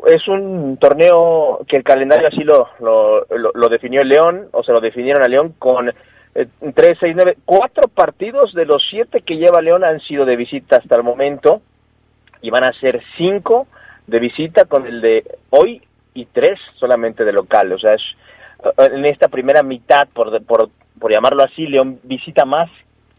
es 0.07 0.29
un 0.29 0.77
torneo 0.79 1.61
que 1.69 1.77
el 1.77 1.85
calendario 1.85 2.29
así 2.29 2.45
lo, 2.45 2.69
lo, 2.79 3.27
lo, 3.29 3.69
definió 3.69 4.01
el 4.01 4.09
León, 4.09 4.49
o 4.53 4.63
se 4.63 4.73
lo 4.73 4.81
definieron 4.81 5.23
a 5.23 5.29
León 5.29 5.55
con 5.59 5.89
eh, 5.89 6.47
tres, 6.75 6.97
seis, 7.01 7.15
nueve, 7.15 7.37
cuatro 7.45 7.89
partidos 7.89 8.55
de 8.55 8.65
los 8.65 8.83
siete 8.89 9.23
que 9.23 9.37
lleva 9.37 9.61
León 9.61 9.85
han 9.85 10.01
sido 10.01 10.25
de 10.25 10.37
visita 10.37 10.77
hasta 10.77 10.97
el 10.97 11.03
momento 11.03 11.61
y 12.41 12.51
van 12.51 12.65
a 12.65 12.73
ser 12.73 13.03
cinco 13.17 13.67
de 14.07 14.19
visita 14.21 14.65
con 14.65 14.87
el 14.87 15.01
de 15.01 15.25
hoy 15.51 15.83
y 16.15 16.27
tres 16.27 16.59
solamente 16.77 17.25
de 17.25 17.33
local. 17.33 17.73
O 17.73 17.79
sea, 17.79 17.95
es, 17.95 18.03
eh, 18.65 18.91
en 18.93 19.05
esta 19.05 19.29
primera 19.29 19.63
mitad, 19.63 20.09
por, 20.13 20.43
por, 20.45 20.71
por 20.99 21.13
llamarlo 21.13 21.43
así, 21.43 21.67
León 21.67 22.01
visita 22.03 22.45
más 22.45 22.71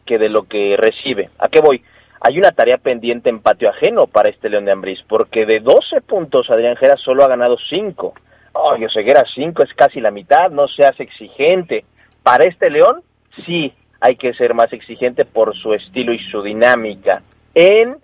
que 0.05 0.17
de 0.17 0.29
lo 0.29 0.43
que 0.43 0.75
recibe. 0.77 1.29
¿A 1.39 1.47
qué 1.49 1.59
voy? 1.61 1.83
hay 2.23 2.37
una 2.37 2.51
tarea 2.51 2.77
pendiente 2.77 3.29
en 3.29 3.39
patio 3.39 3.69
ajeno 3.69 4.05
para 4.05 4.29
este 4.29 4.47
León 4.47 4.65
de 4.65 4.71
Ambrís, 4.71 4.99
porque 5.07 5.47
de 5.47 5.59
12 5.59 6.01
puntos 6.01 6.49
Adrián 6.51 6.75
Jera 6.75 6.95
solo 6.97 7.23
ha 7.23 7.27
ganado 7.27 7.57
5. 7.67 8.13
Oh, 8.53 8.75
Ceguera 8.93 9.23
5 9.33 9.63
es 9.63 9.73
casi 9.73 9.99
la 9.99 10.11
mitad, 10.11 10.51
no 10.51 10.67
seas 10.67 10.99
exigente. 10.99 11.83
Para 12.21 12.43
este 12.43 12.69
León, 12.69 13.01
sí 13.45 13.73
hay 13.99 14.17
que 14.17 14.33
ser 14.33 14.53
más 14.53 14.71
exigente 14.71 15.25
por 15.25 15.55
su 15.57 15.73
estilo 15.73 16.13
y 16.13 16.19
su 16.29 16.43
dinámica 16.43 17.23
en, 17.55 17.97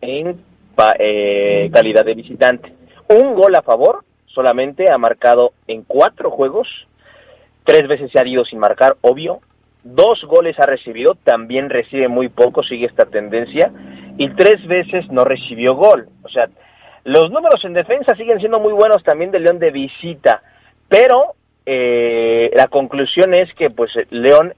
en 0.00 0.40
eh, 0.98 1.70
calidad 1.72 2.04
de 2.04 2.14
visitante. 2.14 2.74
Un 3.08 3.34
gol 3.34 3.54
a 3.54 3.62
favor 3.62 4.04
solamente 4.34 4.90
ha 4.90 4.98
marcado 4.98 5.52
en 5.66 5.82
cuatro 5.82 6.30
juegos, 6.30 6.68
tres 7.64 7.88
veces 7.88 8.10
se 8.10 8.20
ha 8.20 8.26
ido 8.26 8.44
sin 8.44 8.58
marcar, 8.58 8.96
obvio, 9.00 9.40
dos 9.82 10.22
goles 10.24 10.58
ha 10.58 10.66
recibido, 10.66 11.14
también 11.24 11.70
recibe 11.70 12.08
muy 12.08 12.28
poco, 12.28 12.62
sigue 12.62 12.86
esta 12.86 13.04
tendencia, 13.04 13.70
y 14.16 14.28
tres 14.30 14.66
veces 14.66 15.10
no 15.10 15.24
recibió 15.24 15.74
gol. 15.74 16.08
O 16.22 16.28
sea, 16.28 16.48
los 17.04 17.30
números 17.30 17.64
en 17.64 17.74
defensa 17.74 18.14
siguen 18.16 18.38
siendo 18.38 18.58
muy 18.60 18.72
buenos 18.72 19.02
también 19.02 19.30
de 19.30 19.40
León 19.40 19.58
de 19.58 19.70
visita, 19.70 20.42
pero 20.88 21.34
eh, 21.66 22.50
la 22.54 22.68
conclusión 22.68 23.34
es 23.34 23.52
que 23.54 23.70
pues 23.70 23.90
León, 24.10 24.54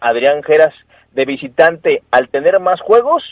Adrián 0.00 0.42
Geras 0.42 0.74
de 1.12 1.24
visitante, 1.24 2.02
al 2.10 2.28
tener 2.28 2.58
más 2.60 2.80
juegos, 2.80 3.22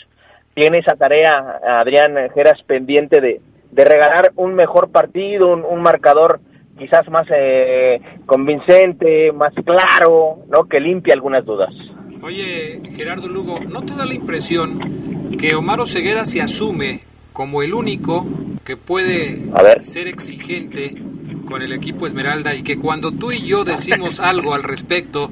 tiene 0.53 0.79
esa 0.79 0.95
tarea, 0.95 1.59
Adrián 1.79 2.29
Geras, 2.33 2.61
pendiente 2.63 3.21
de, 3.21 3.39
de 3.71 3.85
regalar 3.85 4.33
un 4.35 4.53
mejor 4.53 4.91
partido, 4.91 5.47
un 5.53 5.81
marcador 5.81 6.41
quizás 6.77 7.07
más 7.09 7.27
eh, 7.33 8.01
convincente, 8.25 9.31
más 9.31 9.53
claro, 9.65 10.39
¿no? 10.49 10.67
Que 10.67 10.79
limpia 10.79 11.13
algunas 11.13 11.45
dudas. 11.45 11.73
Oye, 12.23 12.81
Gerardo 12.95 13.27
Lugo, 13.27 13.59
¿no 13.59 13.83
te 13.83 13.95
da 13.95 14.05
la 14.05 14.13
impresión 14.13 15.37
que 15.37 15.55
Omar 15.55 15.85
Ceguera 15.87 16.25
se 16.25 16.41
asume 16.41 17.03
como 17.33 17.63
el 17.63 17.73
único 17.73 18.25
que 18.63 18.77
puede 18.77 19.41
ser 19.83 20.07
exigente 20.07 20.95
con 21.45 21.61
el 21.61 21.73
equipo 21.73 22.05
Esmeralda 22.05 22.53
y 22.53 22.63
que 22.63 22.77
cuando 22.77 23.11
tú 23.11 23.31
y 23.31 23.45
yo 23.45 23.63
decimos 23.63 24.19
algo 24.21 24.53
al 24.53 24.63
respecto 24.63 25.31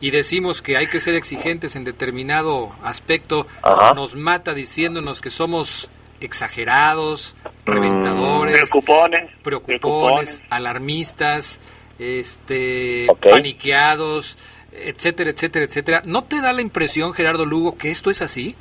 y 0.00 0.10
decimos 0.10 0.62
que 0.62 0.76
hay 0.76 0.88
que 0.88 1.00
ser 1.00 1.14
exigentes 1.14 1.76
en 1.76 1.84
determinado 1.84 2.72
aspecto, 2.82 3.46
nos 3.94 4.16
mata 4.16 4.52
diciéndonos 4.52 5.20
que 5.20 5.30
somos 5.30 5.90
exagerados, 6.20 7.36
reventadores, 7.64 8.54
preocupones, 8.54 9.30
preocupones, 9.42 10.42
alarmistas, 10.50 11.60
este, 11.98 13.06
paniqueados, 13.20 14.38
etcétera, 14.72 15.30
etcétera, 15.30 15.64
etcétera. 15.64 16.02
¿No 16.04 16.24
te 16.24 16.40
da 16.40 16.52
la 16.52 16.62
impresión, 16.62 17.14
Gerardo 17.14 17.46
Lugo, 17.46 17.76
que 17.76 17.90
esto 17.90 18.10
es 18.10 18.22
así? 18.22 18.56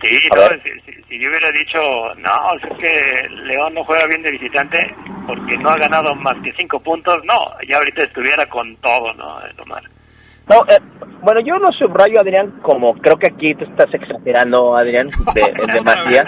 Sí, 0.00 0.08
si, 1.08 1.18
yo 1.18 1.28
hubiera 1.28 1.50
dicho, 1.50 2.14
no, 2.16 2.32
es 2.56 2.78
que 2.78 3.28
León 3.28 3.74
no 3.74 3.84
juega 3.84 4.06
bien 4.06 4.22
de 4.22 4.30
visitante 4.30 4.94
porque 5.26 5.58
no 5.58 5.70
ha 5.70 5.76
ganado 5.76 6.14
más 6.14 6.34
que 6.42 6.52
cinco 6.58 6.80
puntos, 6.80 7.18
no, 7.24 7.38
ya 7.68 7.76
ahorita 7.76 8.04
estuviera 8.04 8.46
con 8.46 8.74
todo, 8.76 9.12
¿no, 9.14 9.38
Omar? 9.62 9.82
No, 10.50 10.56
eh, 10.66 10.80
bueno, 11.22 11.40
yo 11.40 11.58
no 11.60 11.70
subrayo, 11.72 12.20
Adrián, 12.20 12.58
como 12.60 12.94
creo 12.94 13.16
que 13.16 13.28
aquí 13.28 13.54
tú 13.54 13.64
estás 13.64 13.92
exagerando, 13.94 14.76
Adrián, 14.76 15.08
de, 15.32 15.42
de 15.42 16.24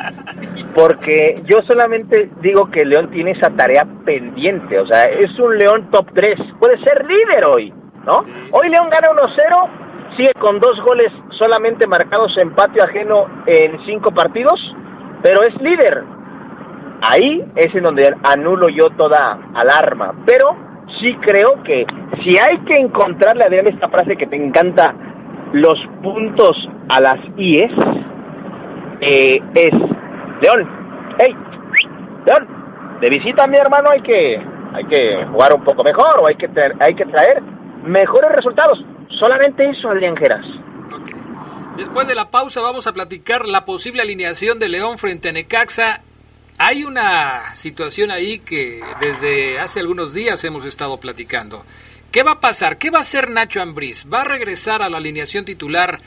porque 0.75 1.43
yo 1.45 1.59
solamente 1.67 2.31
digo 2.41 2.71
que 2.71 2.85
León 2.85 3.11
tiene 3.11 3.33
esa 3.33 3.51
tarea 3.51 3.85
pendiente, 4.05 4.79
o 4.79 4.87
sea, 4.87 5.05
es 5.05 5.37
un 5.41 5.59
León 5.59 5.89
top 5.91 6.07
3, 6.15 6.39
puede 6.61 6.79
ser 6.85 7.05
líder 7.05 7.45
hoy, 7.47 7.75
¿no? 8.05 8.25
Hoy 8.53 8.69
León 8.69 8.91
gana 8.91 9.09
1-0, 9.09 10.17
sigue 10.17 10.35
con 10.39 10.61
dos 10.61 10.79
goles 10.87 11.11
solamente 11.39 11.89
marcados 11.89 12.37
en 12.39 12.55
patio 12.55 12.85
ajeno 12.85 13.27
en 13.47 13.85
cinco 13.85 14.13
partidos, 14.13 14.61
pero 15.21 15.43
es 15.43 15.61
líder. 15.61 16.05
Ahí 17.01 17.45
es 17.57 17.75
en 17.75 17.83
donde 17.83 18.15
anulo 18.23 18.69
yo 18.69 18.91
toda 18.97 19.39
alarma, 19.55 20.15
pero 20.25 20.72
sí 21.01 21.15
creo 21.21 21.63
que 21.65 21.85
si 22.23 22.39
hay 22.39 22.59
que 22.67 22.75
encontrarle 22.75 23.45
a 23.45 23.47
Adrián 23.47 23.67
esta 23.67 23.89
frase 23.89 24.17
que 24.17 24.27
te 24.27 24.37
encanta, 24.37 24.95
los 25.53 25.79
puntos 26.03 26.57
a 26.89 27.01
las 27.01 27.19
IES, 27.37 27.73
eh, 29.01 29.41
es, 29.55 29.73
León, 29.73 30.69
hey, 31.19 31.35
León, 32.27 32.49
de 33.01 33.11
visita 33.11 33.45
a 33.45 33.47
mi 33.47 33.57
hermano 33.57 33.91
hay 33.91 34.03
que, 34.03 34.37
hay 34.75 34.85
que 34.85 35.25
jugar 35.31 35.53
un 35.55 35.65
poco 35.65 35.83
mejor 35.85 36.21
o 36.21 36.27
hay 36.27 36.37
que, 36.37 36.49
hay 36.81 36.95
que 36.95 37.05
traer 37.05 37.43
mejores 37.85 38.31
resultados. 38.33 38.85
Solamente 39.19 39.69
eso, 39.69 39.89
Adrián 39.89 40.17
Geras. 40.17 40.45
Después 41.77 42.07
de 42.07 42.15
la 42.15 42.31
pausa 42.31 42.61
vamos 42.61 42.87
a 42.87 42.93
platicar 42.93 43.47
la 43.47 43.65
posible 43.65 44.03
alineación 44.03 44.59
de 44.59 44.69
León 44.69 44.99
frente 44.99 45.31
a 45.31 45.33
Necaxa 45.33 46.03
hay 46.59 46.85
una 46.85 47.55
situación 47.57 48.11
ahí 48.11 48.39
que 48.39 48.81
desde 49.01 49.59
hace 49.59 49.81
algunos 49.81 50.15
días 50.15 50.43
hemos 50.45 50.65
estado 50.65 50.99
platicando. 50.99 51.65
¿Qué 52.11 52.23
va 52.23 52.33
a 52.33 52.41
pasar? 52.41 52.79
¿Qué 52.79 52.91
va 52.91 52.99
a 52.99 53.03
hacer 53.03 53.31
Nacho 53.31 53.63
Ambriz? 53.63 54.07
¿Va 54.13 54.21
a 54.21 54.25
regresar 54.25 54.83
a 54.83 54.89
la 54.89 54.99
alineación 54.99 55.45
titular 55.45 56.01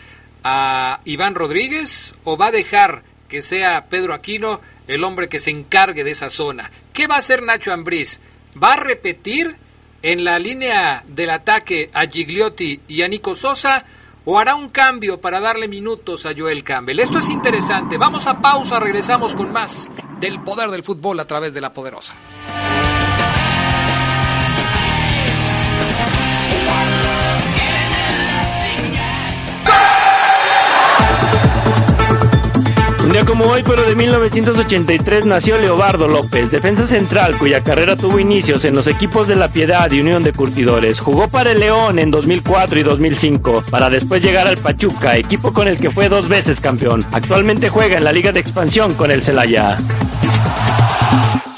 a 0.43 1.01
Iván 1.05 1.35
Rodríguez 1.35 2.15
o 2.23 2.37
va 2.37 2.47
a 2.47 2.51
dejar 2.51 3.03
que 3.27 3.41
sea 3.41 3.85
Pedro 3.85 4.13
Aquino 4.13 4.61
el 4.87 5.03
hombre 5.03 5.27
que 5.29 5.39
se 5.39 5.49
encargue 5.49 6.03
de 6.03 6.11
esa 6.11 6.29
zona? 6.29 6.71
¿Qué 6.93 7.07
va 7.07 7.15
a 7.15 7.19
hacer 7.19 7.41
Nacho 7.41 7.73
Ambriz? 7.73 8.19
¿Va 8.61 8.73
a 8.73 8.77
repetir 8.77 9.57
en 10.05 10.23
la 10.23 10.37
línea 10.37 11.01
del 11.07 11.31
ataque 11.31 11.89
a 11.91 12.05
Gigliotti 12.05 12.79
y 12.87 13.01
a 13.01 13.07
Nico 13.07 13.33
Sosa 13.33 13.83
o 14.23 14.37
hará 14.37 14.53
un 14.53 14.69
cambio 14.69 15.19
para 15.19 15.39
darle 15.39 15.67
minutos 15.67 16.27
a 16.27 16.33
Joel 16.37 16.63
Campbell. 16.63 16.99
Esto 16.99 17.19
es 17.19 17.29
interesante. 17.29 17.97
Vamos 17.97 18.27
a 18.27 18.39
pausa, 18.39 18.79
regresamos 18.79 19.35
con 19.35 19.51
más 19.51 19.89
del 20.20 20.41
poder 20.43 20.70
del 20.72 20.84
fútbol 20.84 21.20
a 21.20 21.26
través 21.26 21.53
de 21.53 21.61
la 21.61 21.74
poderosa. 21.74 22.16
día 33.16 33.24
como 33.24 33.45
hoy, 33.45 33.63
pero 33.66 33.86
de 33.86 33.95
1983, 33.95 35.26
nació 35.26 35.57
Leobardo 35.57 36.09
López, 36.09 36.51
defensa 36.51 36.86
central 36.86 37.38
cuya 37.38 37.63
carrera 37.63 37.95
tuvo 37.95 38.20
inicios 38.20 38.66
en 38.66 38.76
los 38.76 38.88
equipos 38.88 39.30
de 39.30 39.38
La 39.38 39.47
Piedad 39.47 39.89
y 39.89 40.01
Unión 40.01 40.22
de 40.22 40.34
Curtidores. 40.34 40.99
Jugó 40.99 41.30
para 41.30 41.53
el 41.53 41.61
León 41.61 41.97
en 41.97 42.11
2004 42.11 42.78
y 42.78 42.84
2005, 42.84 43.63
para 43.72 43.89
después 43.89 44.22
llegar 44.22 44.47
al 44.47 44.57
Pachuca, 44.57 45.16
equipo 45.16 45.53
con 45.53 45.70
el 45.70 45.78
que 45.78 45.91
fue 45.91 46.09
dos 46.09 46.28
veces 46.28 46.59
campeón. 46.59 47.05
Actualmente 47.13 47.70
juega 47.70 47.97
en 47.97 48.03
la 48.03 48.11
Liga 48.11 48.34
de 48.34 48.41
Expansión 48.41 48.93
con 48.95 49.09
el 49.09 49.24
Celaya. 49.24 49.78
Wow. 51.16 51.55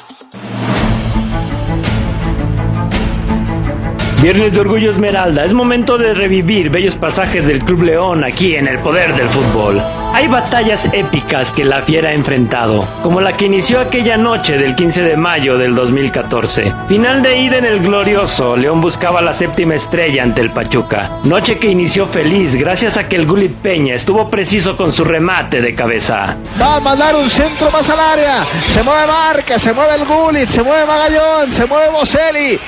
Viernes 4.27 4.55
de 4.55 4.59
Orgullo 4.59 4.91
Esmeralda, 4.91 5.45
es 5.45 5.53
momento 5.53 5.97
de 5.97 6.13
revivir 6.13 6.69
bellos 6.69 6.97
pasajes 6.97 7.47
del 7.47 7.63
Club 7.63 7.83
León 7.83 8.25
aquí 8.25 8.57
en 8.57 8.67
el 8.67 8.77
poder 8.79 9.15
del 9.15 9.29
fútbol. 9.29 9.81
Hay 10.13 10.27
batallas 10.27 10.89
épicas 10.91 11.49
que 11.53 11.63
la 11.63 11.81
fiera 11.81 12.09
ha 12.09 12.11
enfrentado, 12.11 12.85
como 13.03 13.21
la 13.21 13.37
que 13.37 13.45
inició 13.45 13.79
aquella 13.79 14.17
noche 14.17 14.57
del 14.57 14.75
15 14.75 15.03
de 15.03 15.15
mayo 15.15 15.57
del 15.57 15.73
2014. 15.75 16.73
Final 16.89 17.21
de 17.21 17.37
ida 17.39 17.57
en 17.59 17.63
el 17.63 17.79
glorioso, 17.79 18.57
León 18.57 18.81
buscaba 18.81 19.21
la 19.21 19.33
séptima 19.33 19.75
estrella 19.75 20.23
ante 20.23 20.41
el 20.41 20.51
Pachuca. 20.51 21.19
Noche 21.23 21.57
que 21.57 21.69
inició 21.69 22.05
feliz 22.05 22.53
gracias 22.55 22.97
a 22.97 23.07
que 23.07 23.15
el 23.15 23.27
Gulit 23.27 23.55
Peña 23.55 23.95
estuvo 23.95 24.27
preciso 24.29 24.75
con 24.75 24.91
su 24.91 25.05
remate 25.05 25.61
de 25.61 25.73
cabeza. 25.73 26.35
Va 26.61 26.75
a 26.75 26.79
mandar 26.81 27.15
un 27.15 27.29
centro 27.29 27.71
más 27.71 27.89
al 27.89 27.99
área. 28.01 28.45
Se 28.73 28.83
mueve 28.83 29.07
Marca, 29.07 29.57
se 29.57 29.73
mueve 29.73 29.95
el 29.95 30.05
Gulit, 30.05 30.49
se 30.49 30.63
mueve 30.63 30.85
Magallón, 30.85 31.49
se 31.49 31.65
mueve 31.65 31.91
Boselli. 31.91 32.59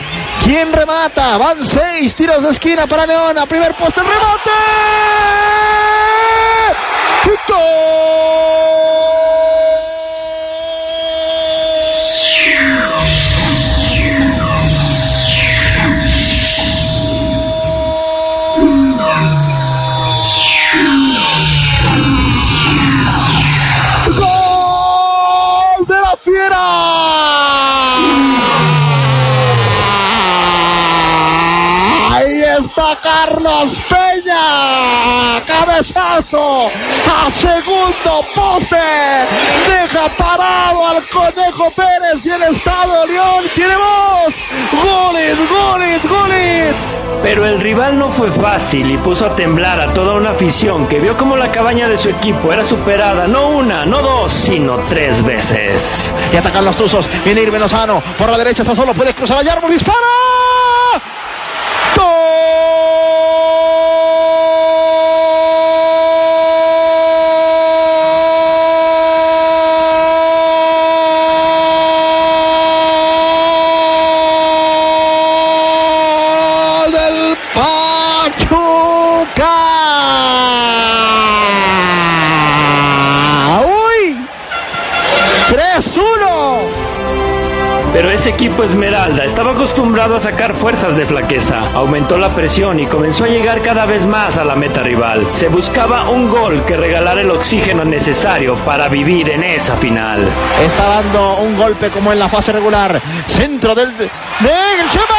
¿Quién 0.43 0.71
remata? 0.73 1.37
Van 1.37 1.63
seis 1.63 2.15
tiros 2.15 2.41
de 2.43 2.49
esquina 2.49 2.87
para 2.87 3.05
León. 3.05 3.35
Primer 3.47 3.73
poste 3.75 4.01
remate. 4.01 4.49
¡Gol 7.25 8.98
segundo 37.69 38.25
poste. 38.35 38.77
Deja 39.67 40.09
parado 40.17 40.87
al 40.87 41.03
Conejo 41.07 41.71
Pérez 41.71 42.25
y 42.25 42.29
el 42.29 42.43
Estado 42.43 43.01
de 43.01 43.13
León 43.13 43.45
tiene 43.53 43.75
voz. 43.75 44.35
Golit, 44.71 45.49
golit, 45.49 46.09
golit. 46.09 46.75
Pero 47.21 47.45
el 47.45 47.59
rival 47.59 47.99
no 47.99 48.09
fue 48.09 48.31
fácil 48.31 48.91
y 48.91 48.97
puso 48.97 49.25
a 49.25 49.35
temblar 49.35 49.81
a 49.81 49.93
toda 49.93 50.13
una 50.13 50.31
afición 50.31 50.87
que 50.87 50.99
vio 50.99 51.17
como 51.17 51.35
la 51.35 51.51
cabaña 51.51 51.89
de 51.89 51.97
su 51.97 52.09
equipo 52.09 52.53
era 52.53 52.63
superada 52.63 53.27
no 53.27 53.49
una, 53.49 53.85
no 53.85 54.01
dos, 54.01 54.31
sino 54.31 54.77
tres 54.89 55.21
veces. 55.23 56.13
Y 56.33 56.37
atacan 56.37 56.65
los 56.65 56.75
tuzos. 56.75 57.09
Viene 57.25 57.41
Irving 57.41 57.59
Lozano. 57.59 58.01
Por 58.17 58.29
la 58.29 58.37
derecha 58.37 58.63
está 58.63 58.75
solo. 58.75 58.93
Puede 58.93 59.13
cruzar 59.13 59.39
a 59.39 59.43
Yarmo. 59.43 59.69
Dispara. 59.69 59.97
¡Gol 61.95 62.38
ese 88.19 88.31
equipo 88.31 88.65
Esmeralda 88.65 89.23
estaba 89.23 89.53
acostumbrado 89.53 90.17
a 90.17 90.19
sacar 90.19 90.53
fuerzas 90.53 90.97
de 90.97 91.05
flaqueza, 91.05 91.71
aumentó 91.73 92.17
la 92.17 92.27
presión 92.35 92.77
y 92.77 92.85
comenzó 92.85 93.23
a 93.23 93.27
llegar 93.27 93.61
cada 93.61 93.85
vez 93.85 94.05
más 94.05 94.37
a 94.37 94.43
la 94.43 94.57
meta 94.57 94.83
rival. 94.83 95.25
Se 95.31 95.47
buscaba 95.47 96.09
un 96.09 96.29
gol 96.29 96.65
que 96.65 96.75
regalara 96.75 97.21
el 97.21 97.31
oxígeno 97.31 97.85
necesario 97.85 98.55
para 98.65 98.89
vivir 98.89 99.29
en 99.29 99.45
esa 99.45 99.77
final. 99.77 100.27
Está 100.61 101.01
dando 101.01 101.39
un 101.43 101.55
golpe 101.55 101.91
como 101.91 102.11
en 102.11 102.19
la 102.19 102.27
fase 102.27 102.51
regular. 102.51 103.01
Centro 103.25 103.73
del. 103.73 103.95
¡De 103.97 104.09
el 104.09 104.89
Chema! 104.89 105.18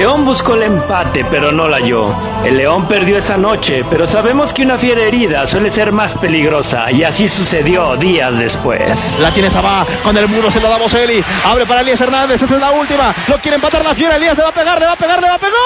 León 0.00 0.24
buscó 0.24 0.54
el 0.54 0.62
empate, 0.62 1.26
pero 1.26 1.52
no 1.52 1.68
la 1.68 1.76
halló. 1.76 2.16
El 2.42 2.56
León 2.56 2.88
perdió 2.88 3.18
esa 3.18 3.36
noche, 3.36 3.84
pero 3.90 4.06
sabemos 4.06 4.54
que 4.54 4.62
una 4.62 4.78
fiera 4.78 5.02
herida 5.02 5.46
suele 5.46 5.70
ser 5.70 5.92
más 5.92 6.14
peligrosa, 6.14 6.90
y 6.90 7.02
así 7.02 7.28
sucedió 7.28 7.98
días 7.98 8.38
después. 8.38 9.18
La 9.20 9.30
tiene 9.30 9.50
Sabá, 9.50 9.86
con 10.02 10.16
el 10.16 10.26
muro 10.26 10.50
se 10.50 10.58
lo 10.58 10.70
da 10.70 10.78
Boselli. 10.78 11.22
Abre 11.44 11.66
para 11.66 11.82
Elías 11.82 12.00
Hernández, 12.00 12.40
esta 12.40 12.54
es 12.54 12.60
la 12.62 12.70
última. 12.70 13.14
Lo 13.28 13.36
quiere 13.40 13.56
empatar 13.56 13.84
la 13.84 13.94
fiera, 13.94 14.16
Elías 14.16 14.38
le 14.38 14.42
va 14.42 14.48
a 14.48 14.54
pegar, 14.54 14.80
le 14.80 14.86
va 14.86 14.92
a 14.92 14.96
pegar, 14.96 15.20
le 15.20 15.28
va 15.28 15.34
a 15.34 15.38
pegar. 15.38 15.60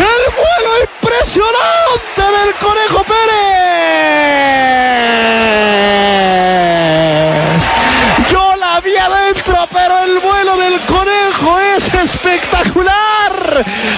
El 0.00 0.24
vuelo 0.34 0.70
impresionante 0.82 2.20
del 2.20 2.52
Conejo 2.56 3.04
Pérez. 3.04 4.00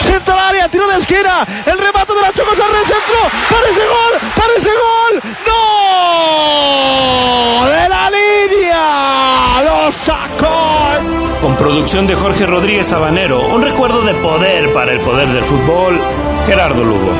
Centro 0.00 0.34
al 0.34 0.40
área, 0.40 0.68
tiro 0.68 0.86
de 0.88 0.98
esquina. 0.98 1.46
El 1.66 1.78
remate 1.78 2.14
de 2.14 2.20
la 2.20 2.32
Choco 2.32 2.54
Sarre, 2.56 2.78
centro. 2.86 3.30
Parece 3.50 3.86
gol, 3.86 4.18
parece 4.36 4.70
gol. 4.70 5.22
¡No! 5.46 5.62
De 7.66 7.88
la 7.88 8.10
línea. 8.10 9.62
Lo 9.64 9.92
sacó. 9.92 11.40
Con 11.40 11.56
producción 11.56 12.06
de 12.06 12.14
Jorge 12.14 12.46
Rodríguez 12.46 12.86
Sabanero, 12.86 13.40
un 13.48 13.62
recuerdo 13.62 14.02
de 14.02 14.14
poder 14.14 14.72
para 14.72 14.92
el 14.92 15.00
poder 15.00 15.28
del 15.28 15.42
fútbol, 15.44 16.00
Gerardo 16.46 16.84
Lugo. 16.84 17.16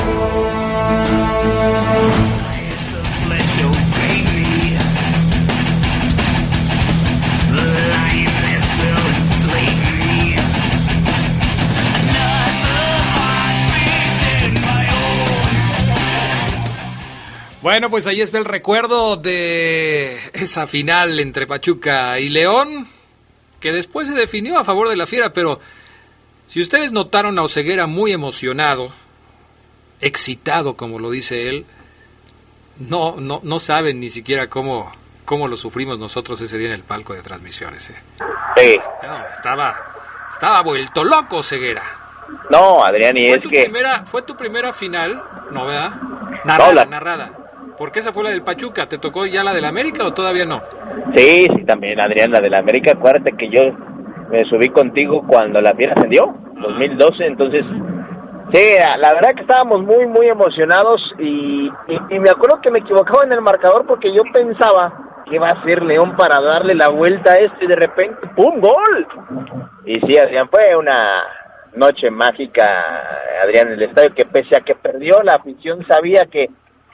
Bueno, 17.63 17.91
pues 17.91 18.07
ahí 18.09 18.21
está 18.21 18.39
el 18.39 18.45
recuerdo 18.45 19.17
de 19.17 20.19
esa 20.33 20.67
final 20.67 21.21
entre 21.21 21.47
Pachuca 21.47 22.19
y 22.19 22.29
León, 22.29 22.89
que 23.61 23.73
después 23.73 24.09
se 24.09 24.15
definió 24.15 24.59
a 24.59 24.65
favor 24.65 24.89
de 24.89 24.97
la 24.97 25.07
Fiera, 25.07 25.33
pero 25.33 25.61
si 26.49 26.61
ustedes 26.61 26.91
notaron 26.91 27.39
a 27.39 27.43
Oseguera 27.43 27.87
muy 27.87 28.13
emocionado, 28.13 28.91
excitado, 30.01 30.77
como 30.77 30.99
lo 30.99 31.11
dice 31.11 31.49
él, 31.49 31.65
no, 32.79 33.15
no, 33.19 33.39
no 33.45 33.61
saben 33.61 34.01
ni 34.01 34.09
siquiera 34.09 34.49
cómo, 34.49 34.93
cómo 35.25 35.47
lo 35.47 35.57
sufrimos 35.57 36.01
nosotros 36.01 36.41
ese 36.41 36.59
día 36.59 36.67
en 36.69 36.75
el 36.75 36.83
palco 36.83 37.15
de 37.15 37.23
transmisiones. 37.23 37.91
¿eh? 37.91 37.95
Sí. 38.57 38.81
No, 39.05 39.29
estaba, 39.29 39.95
estaba 40.33 40.63
vuelto 40.63 41.05
loco 41.05 41.45
Ceguera. 41.45 41.85
No, 42.51 42.85
Adrián, 42.85 43.17
y 43.17 43.27
¿Fue 43.27 43.37
es 43.37 43.43
tu, 43.43 43.51
que 43.51 43.61
primera, 43.63 44.05
¿Fue 44.05 44.23
tu 44.23 44.37
primera 44.37 44.73
final? 44.73 45.23
No, 45.53 45.67
¿verdad? 45.67 45.93
Narrada, 46.45 46.75
la- 46.75 46.85
narrada. 46.87 47.39
¿Por 47.83 47.91
qué 47.91 47.99
esa 47.99 48.13
fue 48.13 48.23
la 48.23 48.31
del 48.31 48.45
Pachuca? 48.45 48.87
¿Te 48.87 48.97
tocó 48.97 49.27
ya 49.27 49.43
la 49.43 49.53
del 49.53 49.65
América 49.65 50.07
o 50.07 50.15
todavía 50.15 50.45
no? 50.45 50.63
sí, 51.17 51.49
sí, 51.53 51.65
también, 51.67 51.99
Adrián, 51.99 52.31
la 52.31 52.39
de 52.39 52.49
la 52.49 52.59
América, 52.59 52.93
acuérdate 52.93 53.33
que 53.33 53.49
yo 53.49 53.73
me 54.31 54.39
subí 54.45 54.69
contigo 54.69 55.25
cuando 55.27 55.61
la 55.61 55.75
fiera 55.75 55.93
ascendió, 55.97 56.33
2012, 56.61 57.27
entonces, 57.27 57.65
sí, 58.53 58.77
la 58.79 59.13
verdad 59.15 59.35
que 59.35 59.41
estábamos 59.41 59.83
muy, 59.83 60.07
muy 60.07 60.29
emocionados 60.29 61.03
y, 61.19 61.67
y, 61.89 61.99
y 62.11 62.19
me 62.21 62.31
acuerdo 62.31 62.61
que 62.61 62.71
me 62.71 62.79
equivocaba 62.79 63.25
en 63.25 63.33
el 63.33 63.41
marcador 63.41 63.85
porque 63.85 64.15
yo 64.15 64.23
pensaba 64.33 65.25
que 65.29 65.35
iba 65.35 65.51
a 65.51 65.65
ser 65.65 65.83
León 65.83 66.15
para 66.17 66.41
darle 66.41 66.77
la 66.77 66.89
vuelta 66.89 67.33
a 67.33 67.41
esto 67.41 67.65
y 67.65 67.67
de 67.67 67.75
repente, 67.75 68.29
¡pum! 68.37 68.61
¡Gol! 68.61 69.09
Y 69.87 69.95
sí, 69.95 70.17
Adrián, 70.23 70.49
fue 70.49 70.77
una 70.77 71.25
noche 71.75 72.13
mágica, 72.13 72.65
Adrián, 73.43 73.69
en 73.69 73.73
el 73.75 73.83
estadio, 73.83 74.15
que 74.15 74.25
pese 74.25 74.55
a 74.55 74.61
que 74.61 74.77
perdió, 74.77 75.21
la 75.25 75.33
afición 75.33 75.85
sabía 75.89 76.27
que, 76.31 76.49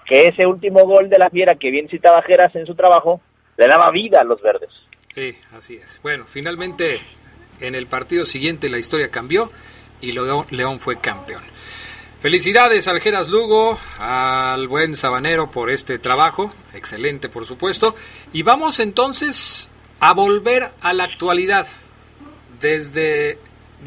que 0.09 0.27
ese 0.27 0.47
último 0.47 0.85
gol 0.87 1.09
de 1.11 1.19
la 1.19 1.31
fiera, 1.31 1.57
que 1.57 1.71
bien 1.71 1.89
citaba 1.89 2.23
Geras 2.23 2.55
en 2.57 2.67
su 2.67 2.75
trabajo, 2.75 3.21
le 3.57 3.67
daba 3.67 3.91
vida 3.91 4.21
a 4.21 4.25
los 4.25 4.41
verdes. 4.41 4.71
Sí, 5.15 5.37
así 5.53 5.77
es. 5.77 6.01
Bueno, 6.03 6.25
finalmente 6.27 7.01
en 7.61 7.75
el 7.75 7.87
partido 7.87 8.25
siguiente 8.25 8.69
la 8.69 8.79
historia 8.79 9.11
cambió 9.11 9.51
y 10.01 10.13
León, 10.13 10.81
fue 10.81 10.99
campeón. 11.01 11.43
Felicidades 12.21 12.89
al 12.89 13.01
Geras 13.01 13.29
Lugo, 13.29 13.79
al 13.99 14.67
buen 14.67 14.97
Sabanero 14.97 15.51
por 15.51 15.71
este 15.71 15.99
trabajo, 15.99 16.53
excelente 16.73 17.29
por 17.29 17.47
supuesto. 17.47 17.95
Y 18.33 18.43
vamos 18.43 18.81
entonces 18.81 19.71
a 20.01 20.15
volver 20.15 20.71
a 20.81 20.93
la 20.95 21.05
actualidad. 21.05 21.67
Desde 22.61 23.39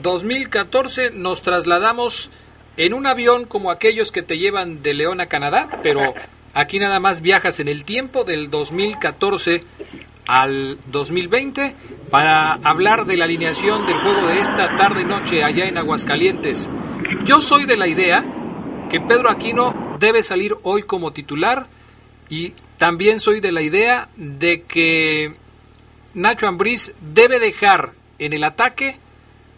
2014 0.01 1.11
nos 1.11 1.41
trasladamos 1.43 2.29
en 2.77 2.93
un 2.93 3.05
avión 3.05 3.45
como 3.45 3.71
aquellos 3.71 4.11
que 4.11 4.21
te 4.21 4.37
llevan 4.37 4.81
de 4.81 4.93
León 4.93 5.21
a 5.21 5.27
Canadá, 5.27 5.79
pero 5.83 6.13
aquí 6.53 6.79
nada 6.79 6.99
más 6.99 7.21
viajas 7.21 7.59
en 7.59 7.67
el 7.67 7.85
tiempo 7.85 8.23
del 8.23 8.49
2014 8.49 9.63
al 10.25 10.77
2020 10.87 11.75
para 12.09 12.53
hablar 12.53 13.05
de 13.05 13.17
la 13.17 13.25
alineación 13.25 13.85
del 13.85 13.99
juego 14.01 14.27
de 14.27 14.39
esta 14.39 14.75
tarde-noche 14.75 15.43
allá 15.43 15.65
en 15.65 15.77
Aguascalientes. 15.77 16.69
Yo 17.25 17.41
soy 17.41 17.65
de 17.65 17.77
la 17.77 17.87
idea 17.87 18.25
que 18.89 19.01
Pedro 19.01 19.29
Aquino 19.29 19.97
debe 19.99 20.23
salir 20.23 20.55
hoy 20.63 20.83
como 20.83 21.11
titular 21.13 21.67
y 22.29 22.53
también 22.77 23.19
soy 23.19 23.41
de 23.41 23.51
la 23.51 23.61
idea 23.61 24.09
de 24.15 24.63
que 24.63 25.33
Nacho 26.13 26.47
Ambriz 26.47 26.93
debe 26.99 27.39
dejar 27.39 27.91
en 28.17 28.33
el 28.33 28.43
ataque 28.43 28.97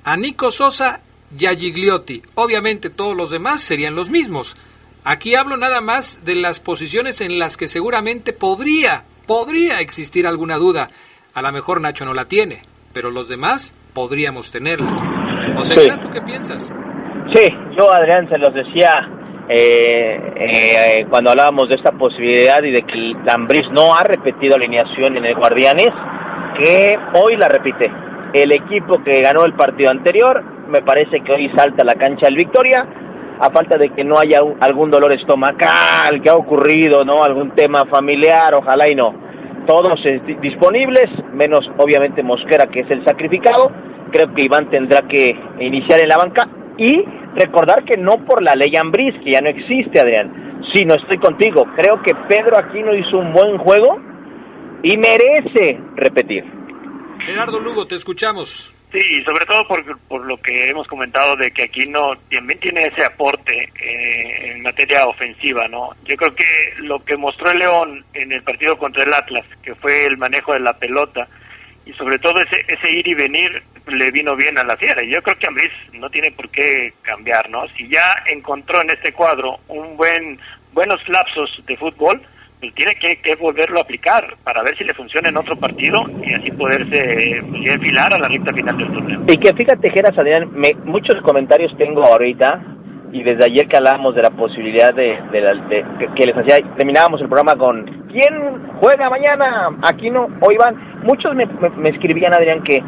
a 0.04 0.18
Nico 0.18 0.52
Sosa 0.52 1.00
y 1.00 1.13
Gigliotti. 1.38 2.22
Obviamente 2.36 2.90
todos 2.90 3.16
los 3.16 3.32
demás 3.32 3.62
serían 3.62 3.96
los 3.96 4.10
mismos. 4.10 4.56
Aquí 5.04 5.36
hablo 5.36 5.58
nada 5.58 5.82
más 5.82 6.24
de 6.26 6.36
las 6.36 6.60
posiciones 6.60 7.20
en 7.22 7.40
las 7.40 7.58
que 7.58 7.68
seguramente 7.68 8.32
podría, 8.32 9.04
podría 9.28 9.82
existir 9.82 10.26
alguna 10.26 10.58
duda. 10.58 10.90
A 11.34 11.42
lo 11.42 11.52
mejor 11.52 11.82
Nacho 11.82 12.06
no 12.06 12.14
la 12.14 12.26
tiene, 12.26 12.62
pero 12.94 13.12
los 13.12 13.28
demás 13.28 13.74
podríamos 13.94 14.52
tenerla. 14.52 14.96
O 15.58 15.64
sea, 15.64 16.00
¿tú 16.00 16.10
qué 16.10 16.22
piensas? 16.22 16.74
Sí, 17.34 17.50
yo 17.78 17.92
Adrián 17.92 18.30
se 18.30 18.38
los 18.38 18.54
decía 18.54 19.10
eh, 19.50 20.20
eh, 20.36 21.06
cuando 21.10 21.32
hablábamos 21.32 21.68
de 21.68 21.76
esta 21.76 21.92
posibilidad 21.92 22.64
y 22.64 22.72
de 22.72 22.84
que 22.84 23.14
Lambris 23.26 23.70
no 23.72 23.94
ha 23.94 24.04
repetido 24.04 24.56
alineación 24.56 25.18
en 25.18 25.26
el 25.26 25.36
Guardianes, 25.36 25.90
que 26.62 26.96
hoy 27.14 27.36
la 27.36 27.48
repite. 27.50 27.92
El 28.34 28.52
equipo 28.52 29.04
que 29.04 29.22
ganó 29.22 29.46
el 29.46 29.54
partido 29.54 29.92
anterior, 29.92 30.44
me 30.68 30.82
parece 30.82 31.22
que 31.22 31.32
hoy 31.32 31.52
salta 31.56 31.84
la 31.84 31.94
cancha 31.94 32.28
el 32.28 32.36
Victoria, 32.36 32.84
a 33.40 33.50
falta 33.52 33.78
de 33.78 33.90
que 33.90 34.04
no 34.04 34.16
haya 34.18 34.40
algún 34.60 34.90
dolor 34.90 35.14
estomacal 35.14 36.22
que 36.22 36.30
ha 36.30 36.36
ocurrido, 36.36 37.06
¿no? 37.06 37.24
Algún 37.24 37.52
tema 37.52 37.84
familiar, 37.86 38.56
ojalá 38.56 38.90
y 38.90 38.96
no. 38.96 39.14
Todos 39.68 40.02
disponibles, 40.42 41.10
menos 41.34 41.70
obviamente 41.78 42.24
Mosquera, 42.24 42.66
que 42.68 42.82
es 42.82 42.92
el 42.92 43.06
sacrificado. 43.06 43.72
Creo 44.12 44.34
que 44.34 44.44
Iván 44.44 44.70
tendrá 44.70 45.02
que 45.08 45.36
iniciar 45.60 46.02
en 46.02 46.10
la 46.10 46.18
banca 46.18 46.48
y 46.78 47.04
recordar 47.36 47.84
que 47.84 47.98
no 47.98 48.26
por 48.26 48.42
la 48.42 48.56
ley 48.56 48.74
Ambris, 48.80 49.14
que 49.24 49.32
ya 49.32 49.42
no 49.42 49.50
existe, 49.50 50.00
Adrián, 50.00 50.60
sino 50.74 50.96
estoy 50.96 51.20
contigo. 51.20 51.66
Creo 51.76 52.02
que 52.02 52.14
Pedro 52.28 52.58
Aquino 52.58 52.96
hizo 52.96 53.18
un 53.20 53.32
buen 53.32 53.58
juego 53.60 54.00
y 54.82 54.98
merece 54.98 55.80
repetir. 55.96 56.63
Gerardo 57.26 57.60
Lugo, 57.60 57.88
te 57.88 57.96
escuchamos. 57.96 58.74
Sí, 58.92 59.24
sobre 59.26 59.46
todo 59.46 59.68
por, 59.68 60.00
por 60.02 60.26
lo 60.26 60.38
que 60.38 60.68
hemos 60.68 60.88
comentado 60.88 61.36
de 61.36 61.50
que 61.50 61.64
Aquino 61.64 62.14
también 62.30 62.60
tiene 62.60 62.86
ese 62.86 63.04
aporte 63.04 63.72
eh, 63.82 64.52
en 64.52 64.62
materia 64.62 65.08
ofensiva, 65.08 65.68
¿no? 65.68 65.90
Yo 66.04 66.16
creo 66.16 66.36
que 66.36 66.46
lo 66.78 67.04
que 67.04 67.18
mostró 67.18 67.50
el 67.50 67.58
León 67.58 68.06
en 68.14 68.32
el 68.32 68.44
partido 68.44 68.78
contra 68.78 69.04
el 69.04 69.14
Atlas, 69.14 69.46
que 69.64 69.74
fue 69.76 70.06
el 70.06 70.18
manejo 70.18 70.54
de 70.54 70.60
la 70.60 70.74
pelota, 70.74 71.28
y 71.86 71.94
sobre 71.94 72.20
todo 72.20 72.40
ese, 72.40 72.64
ese 72.68 72.92
ir 72.92 73.08
y 73.08 73.16
venir 73.16 73.64
le 73.88 74.12
vino 74.12 74.36
bien 74.36 74.58
a 74.60 74.64
la 74.64 74.78
fiera. 74.78 75.04
Y 75.04 75.12
yo 75.12 75.22
creo 75.24 75.38
que 75.38 75.48
Ambris 75.48 75.72
no 75.94 76.10
tiene 76.10 76.32
por 76.32 76.50
qué 76.50 76.94
cambiar, 77.02 77.50
¿no? 77.50 77.68
Si 77.76 77.88
ya 77.90 78.16
encontró 78.28 78.80
en 78.82 78.92
este 78.92 79.12
cuadro 79.12 79.58
un 79.70 79.98
buen 79.98 80.40
buenos 80.72 81.00
lapsos 81.08 81.50
de 81.66 81.76
fútbol, 81.78 82.22
pues 82.64 82.76
tiene 82.76 82.96
que, 82.96 83.18
que 83.18 83.36
volverlo 83.36 83.78
a 83.80 83.82
aplicar 83.82 84.38
para 84.42 84.64
ver 84.64 84.78
si 84.78 84.86
le 84.86 84.94
funciona 84.94 85.28
en 85.28 85.36
otro 85.36 85.58
partido 85.58 86.02
y 86.24 86.34
así 86.34 86.50
poderse 86.52 87.42
pues, 87.50 87.70
enfilar 87.70 88.14
a 88.14 88.18
la 88.18 88.30
recta 88.30 88.54
final 88.54 88.78
del 88.78 88.88
torneo. 88.88 89.22
Y 89.28 89.36
que 89.36 89.54
fíjate, 89.54 89.90
Geras, 89.90 90.18
Adrián, 90.18 90.50
me, 90.54 90.74
muchos 90.86 91.22
comentarios 91.24 91.76
tengo 91.78 92.06
ahorita 92.06 92.62
y 93.12 93.22
desde 93.22 93.44
ayer 93.44 93.68
que 93.68 93.76
hablábamos 93.76 94.16
de 94.16 94.22
la 94.22 94.30
posibilidad 94.30 94.94
de, 94.94 95.20
de, 95.34 95.86
que, 96.16 96.26
les 96.26 96.38
hacía, 96.38 96.66
terminábamos 96.78 97.20
el 97.20 97.28
programa 97.28 97.58
con 97.58 97.86
¿quién 98.08 98.72
juega 98.80 99.10
mañana? 99.10 99.70
Aquí 99.82 100.10
no, 100.10 100.30
o 100.40 100.50
Iván. 100.50 101.04
Muchos 101.04 101.36
me, 101.36 101.46
me, 101.46 101.90
escribían, 101.90 102.34
Adrián, 102.34 102.64
que, 102.64 102.82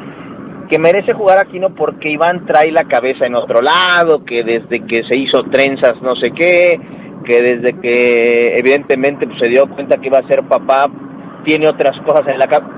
que 0.70 0.80
merece 0.80 1.12
jugar 1.12 1.40
aquí 1.40 1.60
no 1.60 1.76
porque 1.76 2.12
Iván 2.12 2.46
trae 2.46 2.72
la 2.72 2.86
cabeza 2.86 3.28
en 3.28 3.36
otro 3.36 3.62
lado, 3.62 4.24
que 4.24 4.42
desde 4.42 4.86
que 4.86 5.04
se 5.04 5.20
hizo 5.20 5.44
trenzas 5.52 6.02
no 6.02 6.16
sé 6.16 6.32
qué, 6.32 6.80
que 7.26 7.42
desde 7.42 7.80
que 7.82 8.56
evidentemente 8.58 9.28
pues, 9.28 9.40
se 9.40 9.48
dio 9.48 9.68
cuenta 9.68 9.98
que 9.98 10.08
iba 10.08 10.20
a 10.20 10.28
ser 10.28 10.44
papá, 10.44 10.84
tiene 11.44 11.68
otras 11.68 11.98
cosas 12.02 12.28
en 12.28 12.40
la 12.40 12.48
cabeza. 12.48 12.72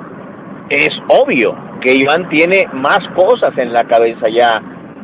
Es 0.69 0.91
obvio 1.07 1.55
que 1.81 1.93
Iván 1.93 2.27
tiene 2.29 2.65
más 2.73 2.99
cosas 3.15 3.57
en 3.57 3.71
la 3.71 3.85
cabeza 3.85 4.27
ya. 4.29 4.61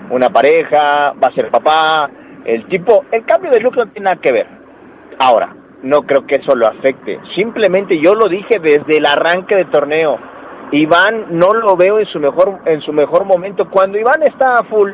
Una 0.09 0.29
pareja, 0.29 1.13
va 1.13 1.29
a 1.29 1.33
ser 1.33 1.49
papá, 1.49 2.09
el 2.45 2.65
tipo, 2.67 3.05
el 3.11 3.25
cambio 3.25 3.51
de 3.51 3.61
look 3.61 3.75
no 3.77 3.85
tiene 3.87 4.05
nada 4.05 4.21
que 4.21 4.31
ver. 4.31 4.47
Ahora, 5.19 5.55
no 5.83 6.01
creo 6.03 6.25
que 6.25 6.35
eso 6.35 6.55
lo 6.55 6.67
afecte. 6.67 7.19
Simplemente 7.35 7.99
yo 7.99 8.13
lo 8.13 8.27
dije 8.27 8.59
desde 8.61 8.97
el 8.97 9.05
arranque 9.05 9.55
del 9.55 9.69
torneo. 9.69 10.17
Iván 10.71 11.37
no 11.37 11.53
lo 11.53 11.75
veo 11.75 11.99
en 11.99 12.05
su 12.07 12.19
mejor 12.19 12.59
en 12.65 12.81
su 12.81 12.91
mejor 12.91 13.25
momento. 13.25 13.69
Cuando 13.69 13.97
Iván 13.97 14.23
está 14.23 14.53
a 14.53 14.63
full, 14.63 14.91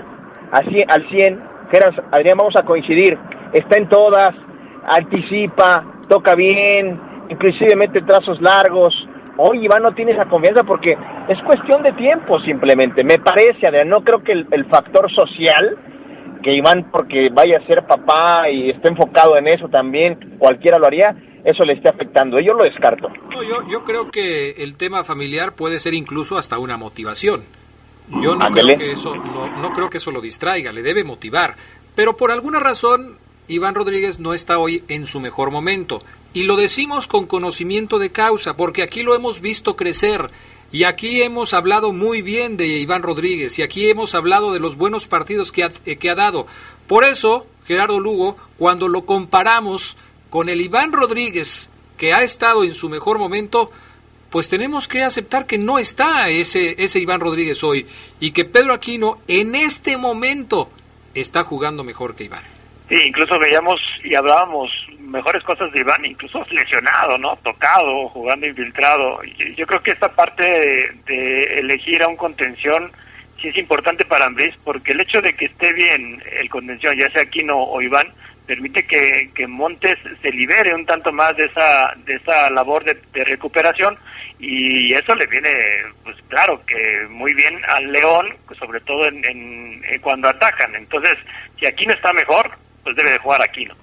al 0.51 1.09
100, 1.09 1.39
Geras, 1.71 1.95
Adrián, 2.11 2.37
vamos 2.37 2.55
a 2.59 2.65
coincidir. 2.65 3.17
Está 3.53 3.79
en 3.79 3.89
todas, 3.89 4.35
anticipa, 4.87 5.83
toca 6.07 6.35
bien, 6.35 6.99
inclusive 7.29 7.75
mete 7.75 8.01
trazos 8.01 8.41
largos. 8.41 8.93
Hoy 9.37 9.65
Iván 9.65 9.83
no 9.83 9.93
tiene 9.93 10.11
esa 10.11 10.25
confianza 10.25 10.63
porque 10.63 10.97
es 11.27 11.39
cuestión 11.43 11.81
de 11.83 11.91
tiempo 11.93 12.39
simplemente. 12.41 13.03
Me 13.03 13.19
parece, 13.19 13.67
Adrián, 13.67 13.89
no 13.89 14.03
creo 14.03 14.21
que 14.21 14.33
el, 14.33 14.47
el 14.51 14.65
factor 14.65 15.09
social 15.11 15.77
que 16.43 16.53
Iván 16.53 16.89
porque 16.91 17.29
vaya 17.31 17.57
a 17.57 17.67
ser 17.67 17.85
papá 17.85 18.49
y 18.49 18.69
esté 18.69 18.89
enfocado 18.89 19.37
en 19.37 19.47
eso 19.47 19.67
también, 19.67 20.37
cualquiera 20.37 20.79
lo 20.79 20.87
haría, 20.87 21.15
eso 21.43 21.63
le 21.63 21.73
esté 21.73 21.89
afectando. 21.89 22.39
Yo 22.39 22.53
lo 22.53 22.63
descarto. 22.63 23.09
yo, 23.31 23.67
yo 23.69 23.83
creo 23.83 24.09
que 24.11 24.51
el 24.63 24.77
tema 24.77 25.03
familiar 25.03 25.53
puede 25.53 25.79
ser 25.79 25.93
incluso 25.93 26.37
hasta 26.37 26.57
una 26.59 26.77
motivación. 26.77 27.43
Yo 28.21 28.35
no 28.35 28.47
creo, 28.47 28.77
que 28.77 28.91
eso, 28.91 29.15
no, 29.15 29.71
creo 29.71 29.89
que 29.89 29.97
eso 29.97 30.09
lo 30.09 30.19
distraiga, 30.19 30.71
le 30.71 30.81
debe 30.81 31.03
motivar. 31.03 31.53
Pero 31.95 32.17
por 32.17 32.31
alguna 32.31 32.59
razón, 32.59 33.17
Iván 33.49 33.73
Rodríguez 33.73 34.19
no 34.19 34.35
está 34.35 34.59
hoy 34.59 34.83
en 34.87 35.07
su 35.07 35.19
mejor 35.19 35.49
momento. 35.49 36.03
Y 36.33 36.43
lo 36.43 36.55
decimos 36.55 37.07
con 37.07 37.25
conocimiento 37.25 37.97
de 37.97 38.11
causa, 38.11 38.55
porque 38.55 38.83
aquí 38.83 39.01
lo 39.01 39.15
hemos 39.15 39.41
visto 39.41 39.75
crecer 39.75 40.29
y 40.71 40.83
aquí 40.83 41.23
hemos 41.23 41.53
hablado 41.55 41.91
muy 41.91 42.21
bien 42.21 42.55
de 42.57 42.67
Iván 42.67 43.01
Rodríguez 43.01 43.57
y 43.57 43.63
aquí 43.63 43.89
hemos 43.89 44.13
hablado 44.13 44.53
de 44.53 44.59
los 44.59 44.75
buenos 44.75 45.07
partidos 45.07 45.51
que 45.51 45.63
ha, 45.63 45.71
eh, 45.85 45.97
que 45.97 46.11
ha 46.11 46.15
dado. 46.15 46.45
Por 46.87 47.03
eso, 47.03 47.47
Gerardo 47.65 47.99
Lugo, 47.99 48.37
cuando 48.55 48.87
lo 48.87 49.05
comparamos 49.05 49.97
con 50.29 50.47
el 50.47 50.61
Iván 50.61 50.91
Rodríguez 50.93 51.71
que 51.97 52.13
ha 52.13 52.23
estado 52.23 52.63
en 52.63 52.75
su 52.75 52.87
mejor 52.87 53.17
momento, 53.17 53.71
pues 54.29 54.47
tenemos 54.47 54.87
que 54.87 55.01
aceptar 55.01 55.47
que 55.47 55.57
no 55.57 55.79
está 55.79 56.29
ese, 56.29 56.75
ese 56.77 56.99
Iván 56.99 57.19
Rodríguez 57.19 57.63
hoy 57.63 57.87
y 58.19 58.29
que 58.29 58.45
Pedro 58.45 58.73
Aquino 58.73 59.17
en 59.27 59.55
este 59.55 59.97
momento 59.97 60.69
está 61.15 61.43
jugando 61.43 61.83
mejor 61.83 62.15
que 62.15 62.25
Iván. 62.25 62.58
Sí, 62.89 62.95
incluso 63.05 63.37
veíamos 63.37 63.79
y 64.03 64.15
hablábamos 64.15 64.67
mejores 64.99 65.43
cosas 65.43 65.71
de 65.71 65.81
Iván, 65.81 66.03
incluso 66.05 66.43
lesionado, 66.49 67.19
¿no? 67.19 67.35
Tocado, 67.43 68.09
jugando 68.09 68.47
infiltrado. 68.47 69.21
Yo 69.55 69.67
creo 69.67 69.83
que 69.83 69.91
esta 69.91 70.11
parte 70.11 70.43
de, 71.05 71.43
elegir 71.59 72.01
a 72.01 72.07
un 72.07 72.15
contención 72.15 72.91
sí 73.39 73.49
es 73.49 73.57
importante 73.57 74.05
para 74.05 74.25
Andrés, 74.25 74.55
porque 74.63 74.93
el 74.93 75.01
hecho 75.01 75.21
de 75.21 75.33
que 75.33 75.45
esté 75.45 75.71
bien 75.73 76.21
el 76.39 76.49
contención, 76.49 76.97
ya 76.97 77.09
sea 77.11 77.21
Aquino 77.21 77.57
o 77.57 77.79
Iván, 77.79 78.07
permite 78.47 78.83
que, 78.87 79.29
que 79.35 79.45
Montes 79.45 79.95
se 80.23 80.31
libere 80.31 80.73
un 80.73 80.87
tanto 80.87 81.11
más 81.11 81.37
de 81.37 81.45
esa, 81.45 81.93
de 82.05 82.15
esa 82.15 82.49
labor 82.49 82.83
de, 82.83 83.23
recuperación 83.23 83.95
y 84.39 84.91
eso 84.95 85.13
le 85.13 85.27
viene, 85.27 85.55
pues 86.03 86.15
claro, 86.27 86.59
que 86.65 87.05
muy 87.09 87.35
bien 87.35 87.61
al 87.67 87.91
León, 87.91 88.35
sobre 88.57 88.81
todo 88.81 89.07
en, 89.07 89.23
en, 89.25 90.01
cuando 90.01 90.27
atacan. 90.29 90.73
Entonces, 90.73 91.13
si 91.59 91.67
Aquino 91.67 91.93
está 91.93 92.11
mejor, 92.13 92.57
debe 92.95 93.11
de 93.11 93.19
jugar 93.19 93.41
Aquino. 93.41 93.75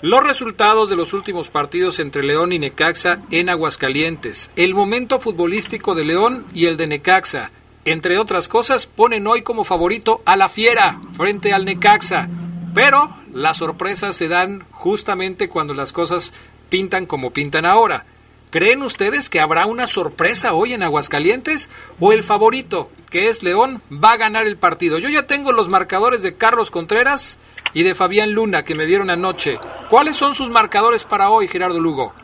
Los 0.00 0.22
resultados 0.22 0.90
de 0.90 0.96
los 0.96 1.14
últimos 1.14 1.48
partidos 1.48 1.98
entre 1.98 2.22
León 2.22 2.52
y 2.52 2.58
Necaxa 2.58 3.20
en 3.30 3.48
Aguascalientes, 3.48 4.50
el 4.54 4.74
momento 4.74 5.18
futbolístico 5.18 5.94
de 5.94 6.04
León 6.04 6.44
y 6.52 6.66
el 6.66 6.76
de 6.76 6.86
Necaxa, 6.86 7.50
entre 7.86 8.18
otras 8.18 8.48
cosas, 8.48 8.86
ponen 8.86 9.26
hoy 9.26 9.42
como 9.42 9.64
favorito 9.64 10.22
a 10.24 10.36
la 10.36 10.48
Fiera 10.48 11.00
frente 11.16 11.52
al 11.52 11.64
Necaxa. 11.64 12.28
Pero 12.74 13.16
las 13.32 13.58
sorpresas 13.58 14.16
se 14.16 14.28
dan 14.28 14.64
justamente 14.70 15.48
cuando 15.48 15.74
las 15.74 15.92
cosas 15.92 16.32
pintan 16.68 17.06
como 17.06 17.30
pintan 17.30 17.66
ahora. 17.66 18.04
¿Creen 18.50 18.82
ustedes 18.82 19.28
que 19.28 19.40
habrá 19.40 19.66
una 19.66 19.86
sorpresa 19.86 20.54
hoy 20.54 20.74
en 20.74 20.82
Aguascalientes? 20.82 21.70
¿O 21.98 22.12
el 22.12 22.22
favorito, 22.22 22.88
que 23.10 23.28
es 23.28 23.42
León, 23.42 23.82
va 23.92 24.12
a 24.12 24.16
ganar 24.16 24.46
el 24.46 24.56
partido? 24.56 24.98
Yo 24.98 25.08
ya 25.08 25.26
tengo 25.26 25.52
los 25.52 25.68
marcadores 25.68 26.22
de 26.22 26.34
Carlos 26.34 26.70
Contreras 26.70 27.38
y 27.74 27.82
de 27.82 27.94
Fabián 27.94 28.32
Luna 28.32 28.62
que 28.64 28.74
me 28.74 28.86
dieron 28.86 29.10
anoche. 29.10 29.58
¿Cuáles 29.90 30.16
son 30.16 30.34
sus 30.34 30.48
marcadores 30.48 31.04
para 31.04 31.28
hoy, 31.30 31.48
Gerardo 31.48 31.80
Lugo? 31.80 32.14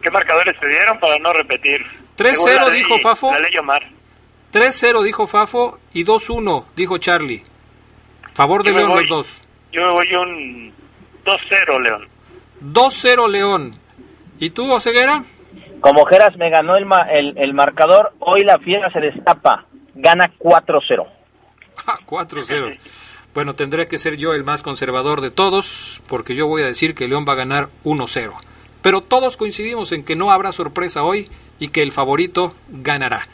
¿Qué 0.00 0.10
marcadores 0.10 0.58
te 0.58 0.68
dieron 0.68 0.98
para 0.98 1.18
no 1.18 1.32
repetir? 1.32 1.80
3-0 2.16 2.70
dijo 2.70 2.98
Fafo. 3.00 3.30
La 3.32 3.40
ley 3.40 3.56
Omar. 3.58 3.82
3-0 4.52 5.02
dijo 5.02 5.26
Fafo 5.26 5.78
y 5.92 6.04
2-1 6.04 6.64
dijo 6.76 6.98
Charlie. 6.98 7.42
Favor 8.34 8.62
de 8.64 8.72
León 8.72 8.88
voy- 8.90 9.00
los 9.00 9.08
dos. 9.08 9.42
Yo 9.72 9.82
me 9.82 9.90
voy 9.90 10.14
un 10.14 10.72
2-0, 11.24 11.80
León. 11.82 12.08
2-0 12.60 13.28
León. 13.28 13.74
¿Y 14.38 14.50
tú, 14.50 14.70
Oseguera? 14.72 15.22
Como 15.80 16.04
Geras 16.06 16.36
me 16.36 16.50
ganó 16.50 16.76
el, 16.76 16.84
ma- 16.86 17.08
el, 17.10 17.36
el 17.38 17.54
marcador, 17.54 18.12
hoy 18.20 18.44
la 18.44 18.58
fiera 18.58 18.90
se 18.92 19.00
destapa. 19.00 19.66
Gana 19.94 20.32
4-0. 20.38 21.06
Ah, 21.86 21.96
4-0. 22.06 22.78
Bueno, 23.34 23.54
tendré 23.54 23.88
que 23.88 23.98
ser 23.98 24.16
yo 24.18 24.34
el 24.34 24.44
más 24.44 24.62
conservador 24.62 25.22
de 25.22 25.30
todos, 25.30 26.02
porque 26.06 26.34
yo 26.34 26.46
voy 26.46 26.62
a 26.62 26.66
decir 26.66 26.94
que 26.94 27.08
León 27.08 27.24
va 27.26 27.32
a 27.32 27.36
ganar 27.36 27.70
1-0. 27.82 28.34
Pero 28.82 29.00
todos 29.00 29.38
coincidimos 29.38 29.92
en 29.92 30.04
que 30.04 30.16
no 30.16 30.30
habrá 30.30 30.52
sorpresa 30.52 31.02
hoy 31.02 31.30
y 31.58 31.68
que 31.68 31.82
el 31.82 31.92
favorito 31.92 32.54
ganará. 32.68 33.28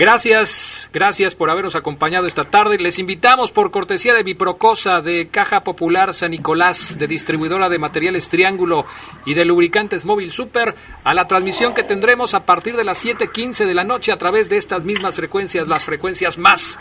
Gracias, 0.00 0.88
gracias 0.94 1.34
por 1.34 1.50
habernos 1.50 1.74
acompañado 1.74 2.26
esta 2.26 2.46
tarde. 2.46 2.78
Les 2.78 2.98
invitamos 2.98 3.50
por 3.50 3.70
cortesía 3.70 4.14
de 4.14 4.22
Biprocosa, 4.22 5.02
de 5.02 5.28
Caja 5.28 5.62
Popular 5.62 6.14
San 6.14 6.30
Nicolás, 6.30 6.96
de 6.98 7.06
distribuidora 7.06 7.68
de 7.68 7.78
materiales 7.78 8.30
Triángulo 8.30 8.86
y 9.26 9.34
de 9.34 9.44
lubricantes 9.44 10.06
Móvil 10.06 10.32
Super 10.32 10.74
a 11.04 11.12
la 11.12 11.28
transmisión 11.28 11.74
que 11.74 11.82
tendremos 11.82 12.32
a 12.32 12.46
partir 12.46 12.78
de 12.78 12.84
las 12.84 13.04
7:15 13.04 13.66
de 13.66 13.74
la 13.74 13.84
noche 13.84 14.10
a 14.10 14.16
través 14.16 14.48
de 14.48 14.56
estas 14.56 14.84
mismas 14.84 15.16
frecuencias, 15.16 15.68
las 15.68 15.84
frecuencias 15.84 16.38
más 16.38 16.80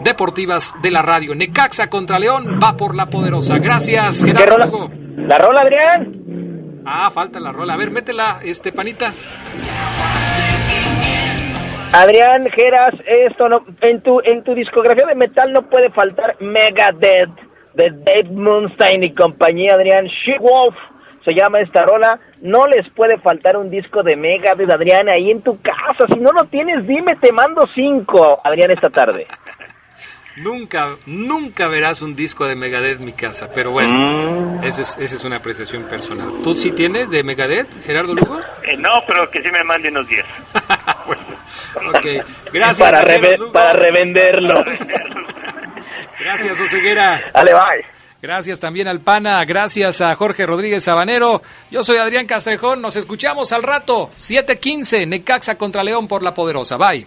deportivas 0.00 0.74
de 0.82 0.90
la 0.90 1.00
radio. 1.00 1.34
Necaxa 1.34 1.88
contra 1.88 2.18
León 2.18 2.60
va 2.62 2.76
por 2.76 2.94
la 2.94 3.06
poderosa. 3.06 3.56
Gracias, 3.56 4.22
¿Qué 4.22 4.34
Gerardo? 4.34 4.58
Lugo. 4.58 4.90
¿La 5.16 5.38
rola, 5.38 5.62
Adrián? 5.62 6.82
Ah, 6.84 7.10
falta 7.10 7.40
la 7.40 7.50
rola. 7.50 7.72
A 7.72 7.76
ver, 7.78 7.90
métela, 7.90 8.40
este 8.44 8.72
panita. 8.72 9.14
Adrián 11.92 12.46
Geras, 12.50 12.94
esto 13.06 13.48
no, 13.48 13.64
en 13.80 14.02
tu 14.02 14.20
en 14.22 14.44
tu 14.44 14.54
discografía 14.54 15.06
de 15.06 15.14
metal 15.14 15.52
no 15.52 15.62
puede 15.62 15.90
faltar 15.90 16.36
Megadeth 16.40 17.30
de 17.74 17.90
Dave 17.90 18.30
Mustaine 18.30 19.06
y 19.06 19.14
compañía, 19.14 19.74
Adrián 19.74 20.06
She-Wolf 20.06 20.76
se 21.24 21.34
llama 21.34 21.60
esta 21.60 21.84
rola. 21.84 22.20
No 22.40 22.66
les 22.66 22.88
puede 22.90 23.18
faltar 23.18 23.56
un 23.56 23.70
disco 23.70 24.02
de 24.02 24.16
Megadeth, 24.16 24.72
Adrián, 24.72 25.08
ahí 25.08 25.30
en 25.30 25.42
tu 25.42 25.60
casa. 25.60 26.06
Si 26.12 26.18
no 26.20 26.30
lo 26.32 26.44
tienes, 26.48 26.86
dime, 26.86 27.16
te 27.16 27.32
mando 27.32 27.62
cinco, 27.74 28.40
Adrián, 28.44 28.70
esta 28.70 28.90
tarde. 28.90 29.26
Nunca, 30.38 30.96
nunca 31.06 31.66
verás 31.68 32.00
un 32.02 32.14
disco 32.14 32.46
de 32.46 32.54
Megadeth 32.54 32.98
en 33.00 33.04
mi 33.04 33.12
casa, 33.12 33.50
pero 33.54 33.70
bueno, 33.72 34.60
esa, 34.62 34.82
es, 34.82 34.96
esa 34.98 35.16
es 35.16 35.24
una 35.24 35.36
apreciación 35.36 35.84
personal. 35.84 36.28
¿Tú 36.44 36.54
sí 36.54 36.70
tienes 36.70 37.10
de 37.10 37.22
Megadeth, 37.22 37.66
Gerardo 37.84 38.14
Lugo? 38.14 38.38
Eh, 38.62 38.76
no, 38.76 39.02
pero 39.06 39.30
que 39.30 39.42
sí 39.42 39.50
me 39.50 39.64
mande 39.64 39.88
unos 39.88 40.06
10. 40.08 40.24
Ok, 41.94 42.06
gracias. 42.52 42.78
para, 42.78 43.00
Gerardo 43.00 43.20
reve- 43.26 43.38
Lugo. 43.38 43.52
para 43.52 43.72
revenderlo. 43.72 44.64
Gracias, 46.20 46.58
Oseguera. 46.58 47.30
Dale, 47.32 47.52
bye. 47.52 47.84
Gracias 48.20 48.58
también 48.58 48.88
al 48.88 49.00
PANA, 49.00 49.44
gracias 49.44 50.00
a 50.00 50.14
Jorge 50.16 50.44
Rodríguez 50.44 50.82
Sabanero. 50.84 51.40
Yo 51.70 51.84
soy 51.84 51.98
Adrián 51.98 52.26
Castrejón, 52.26 52.82
nos 52.82 52.96
escuchamos 52.96 53.52
al 53.52 53.62
rato, 53.62 54.10
7:15, 54.18 55.06
Necaxa 55.06 55.56
contra 55.56 55.84
León 55.84 56.08
por 56.08 56.22
la 56.22 56.34
Poderosa. 56.34 56.76
Bye. 56.76 57.06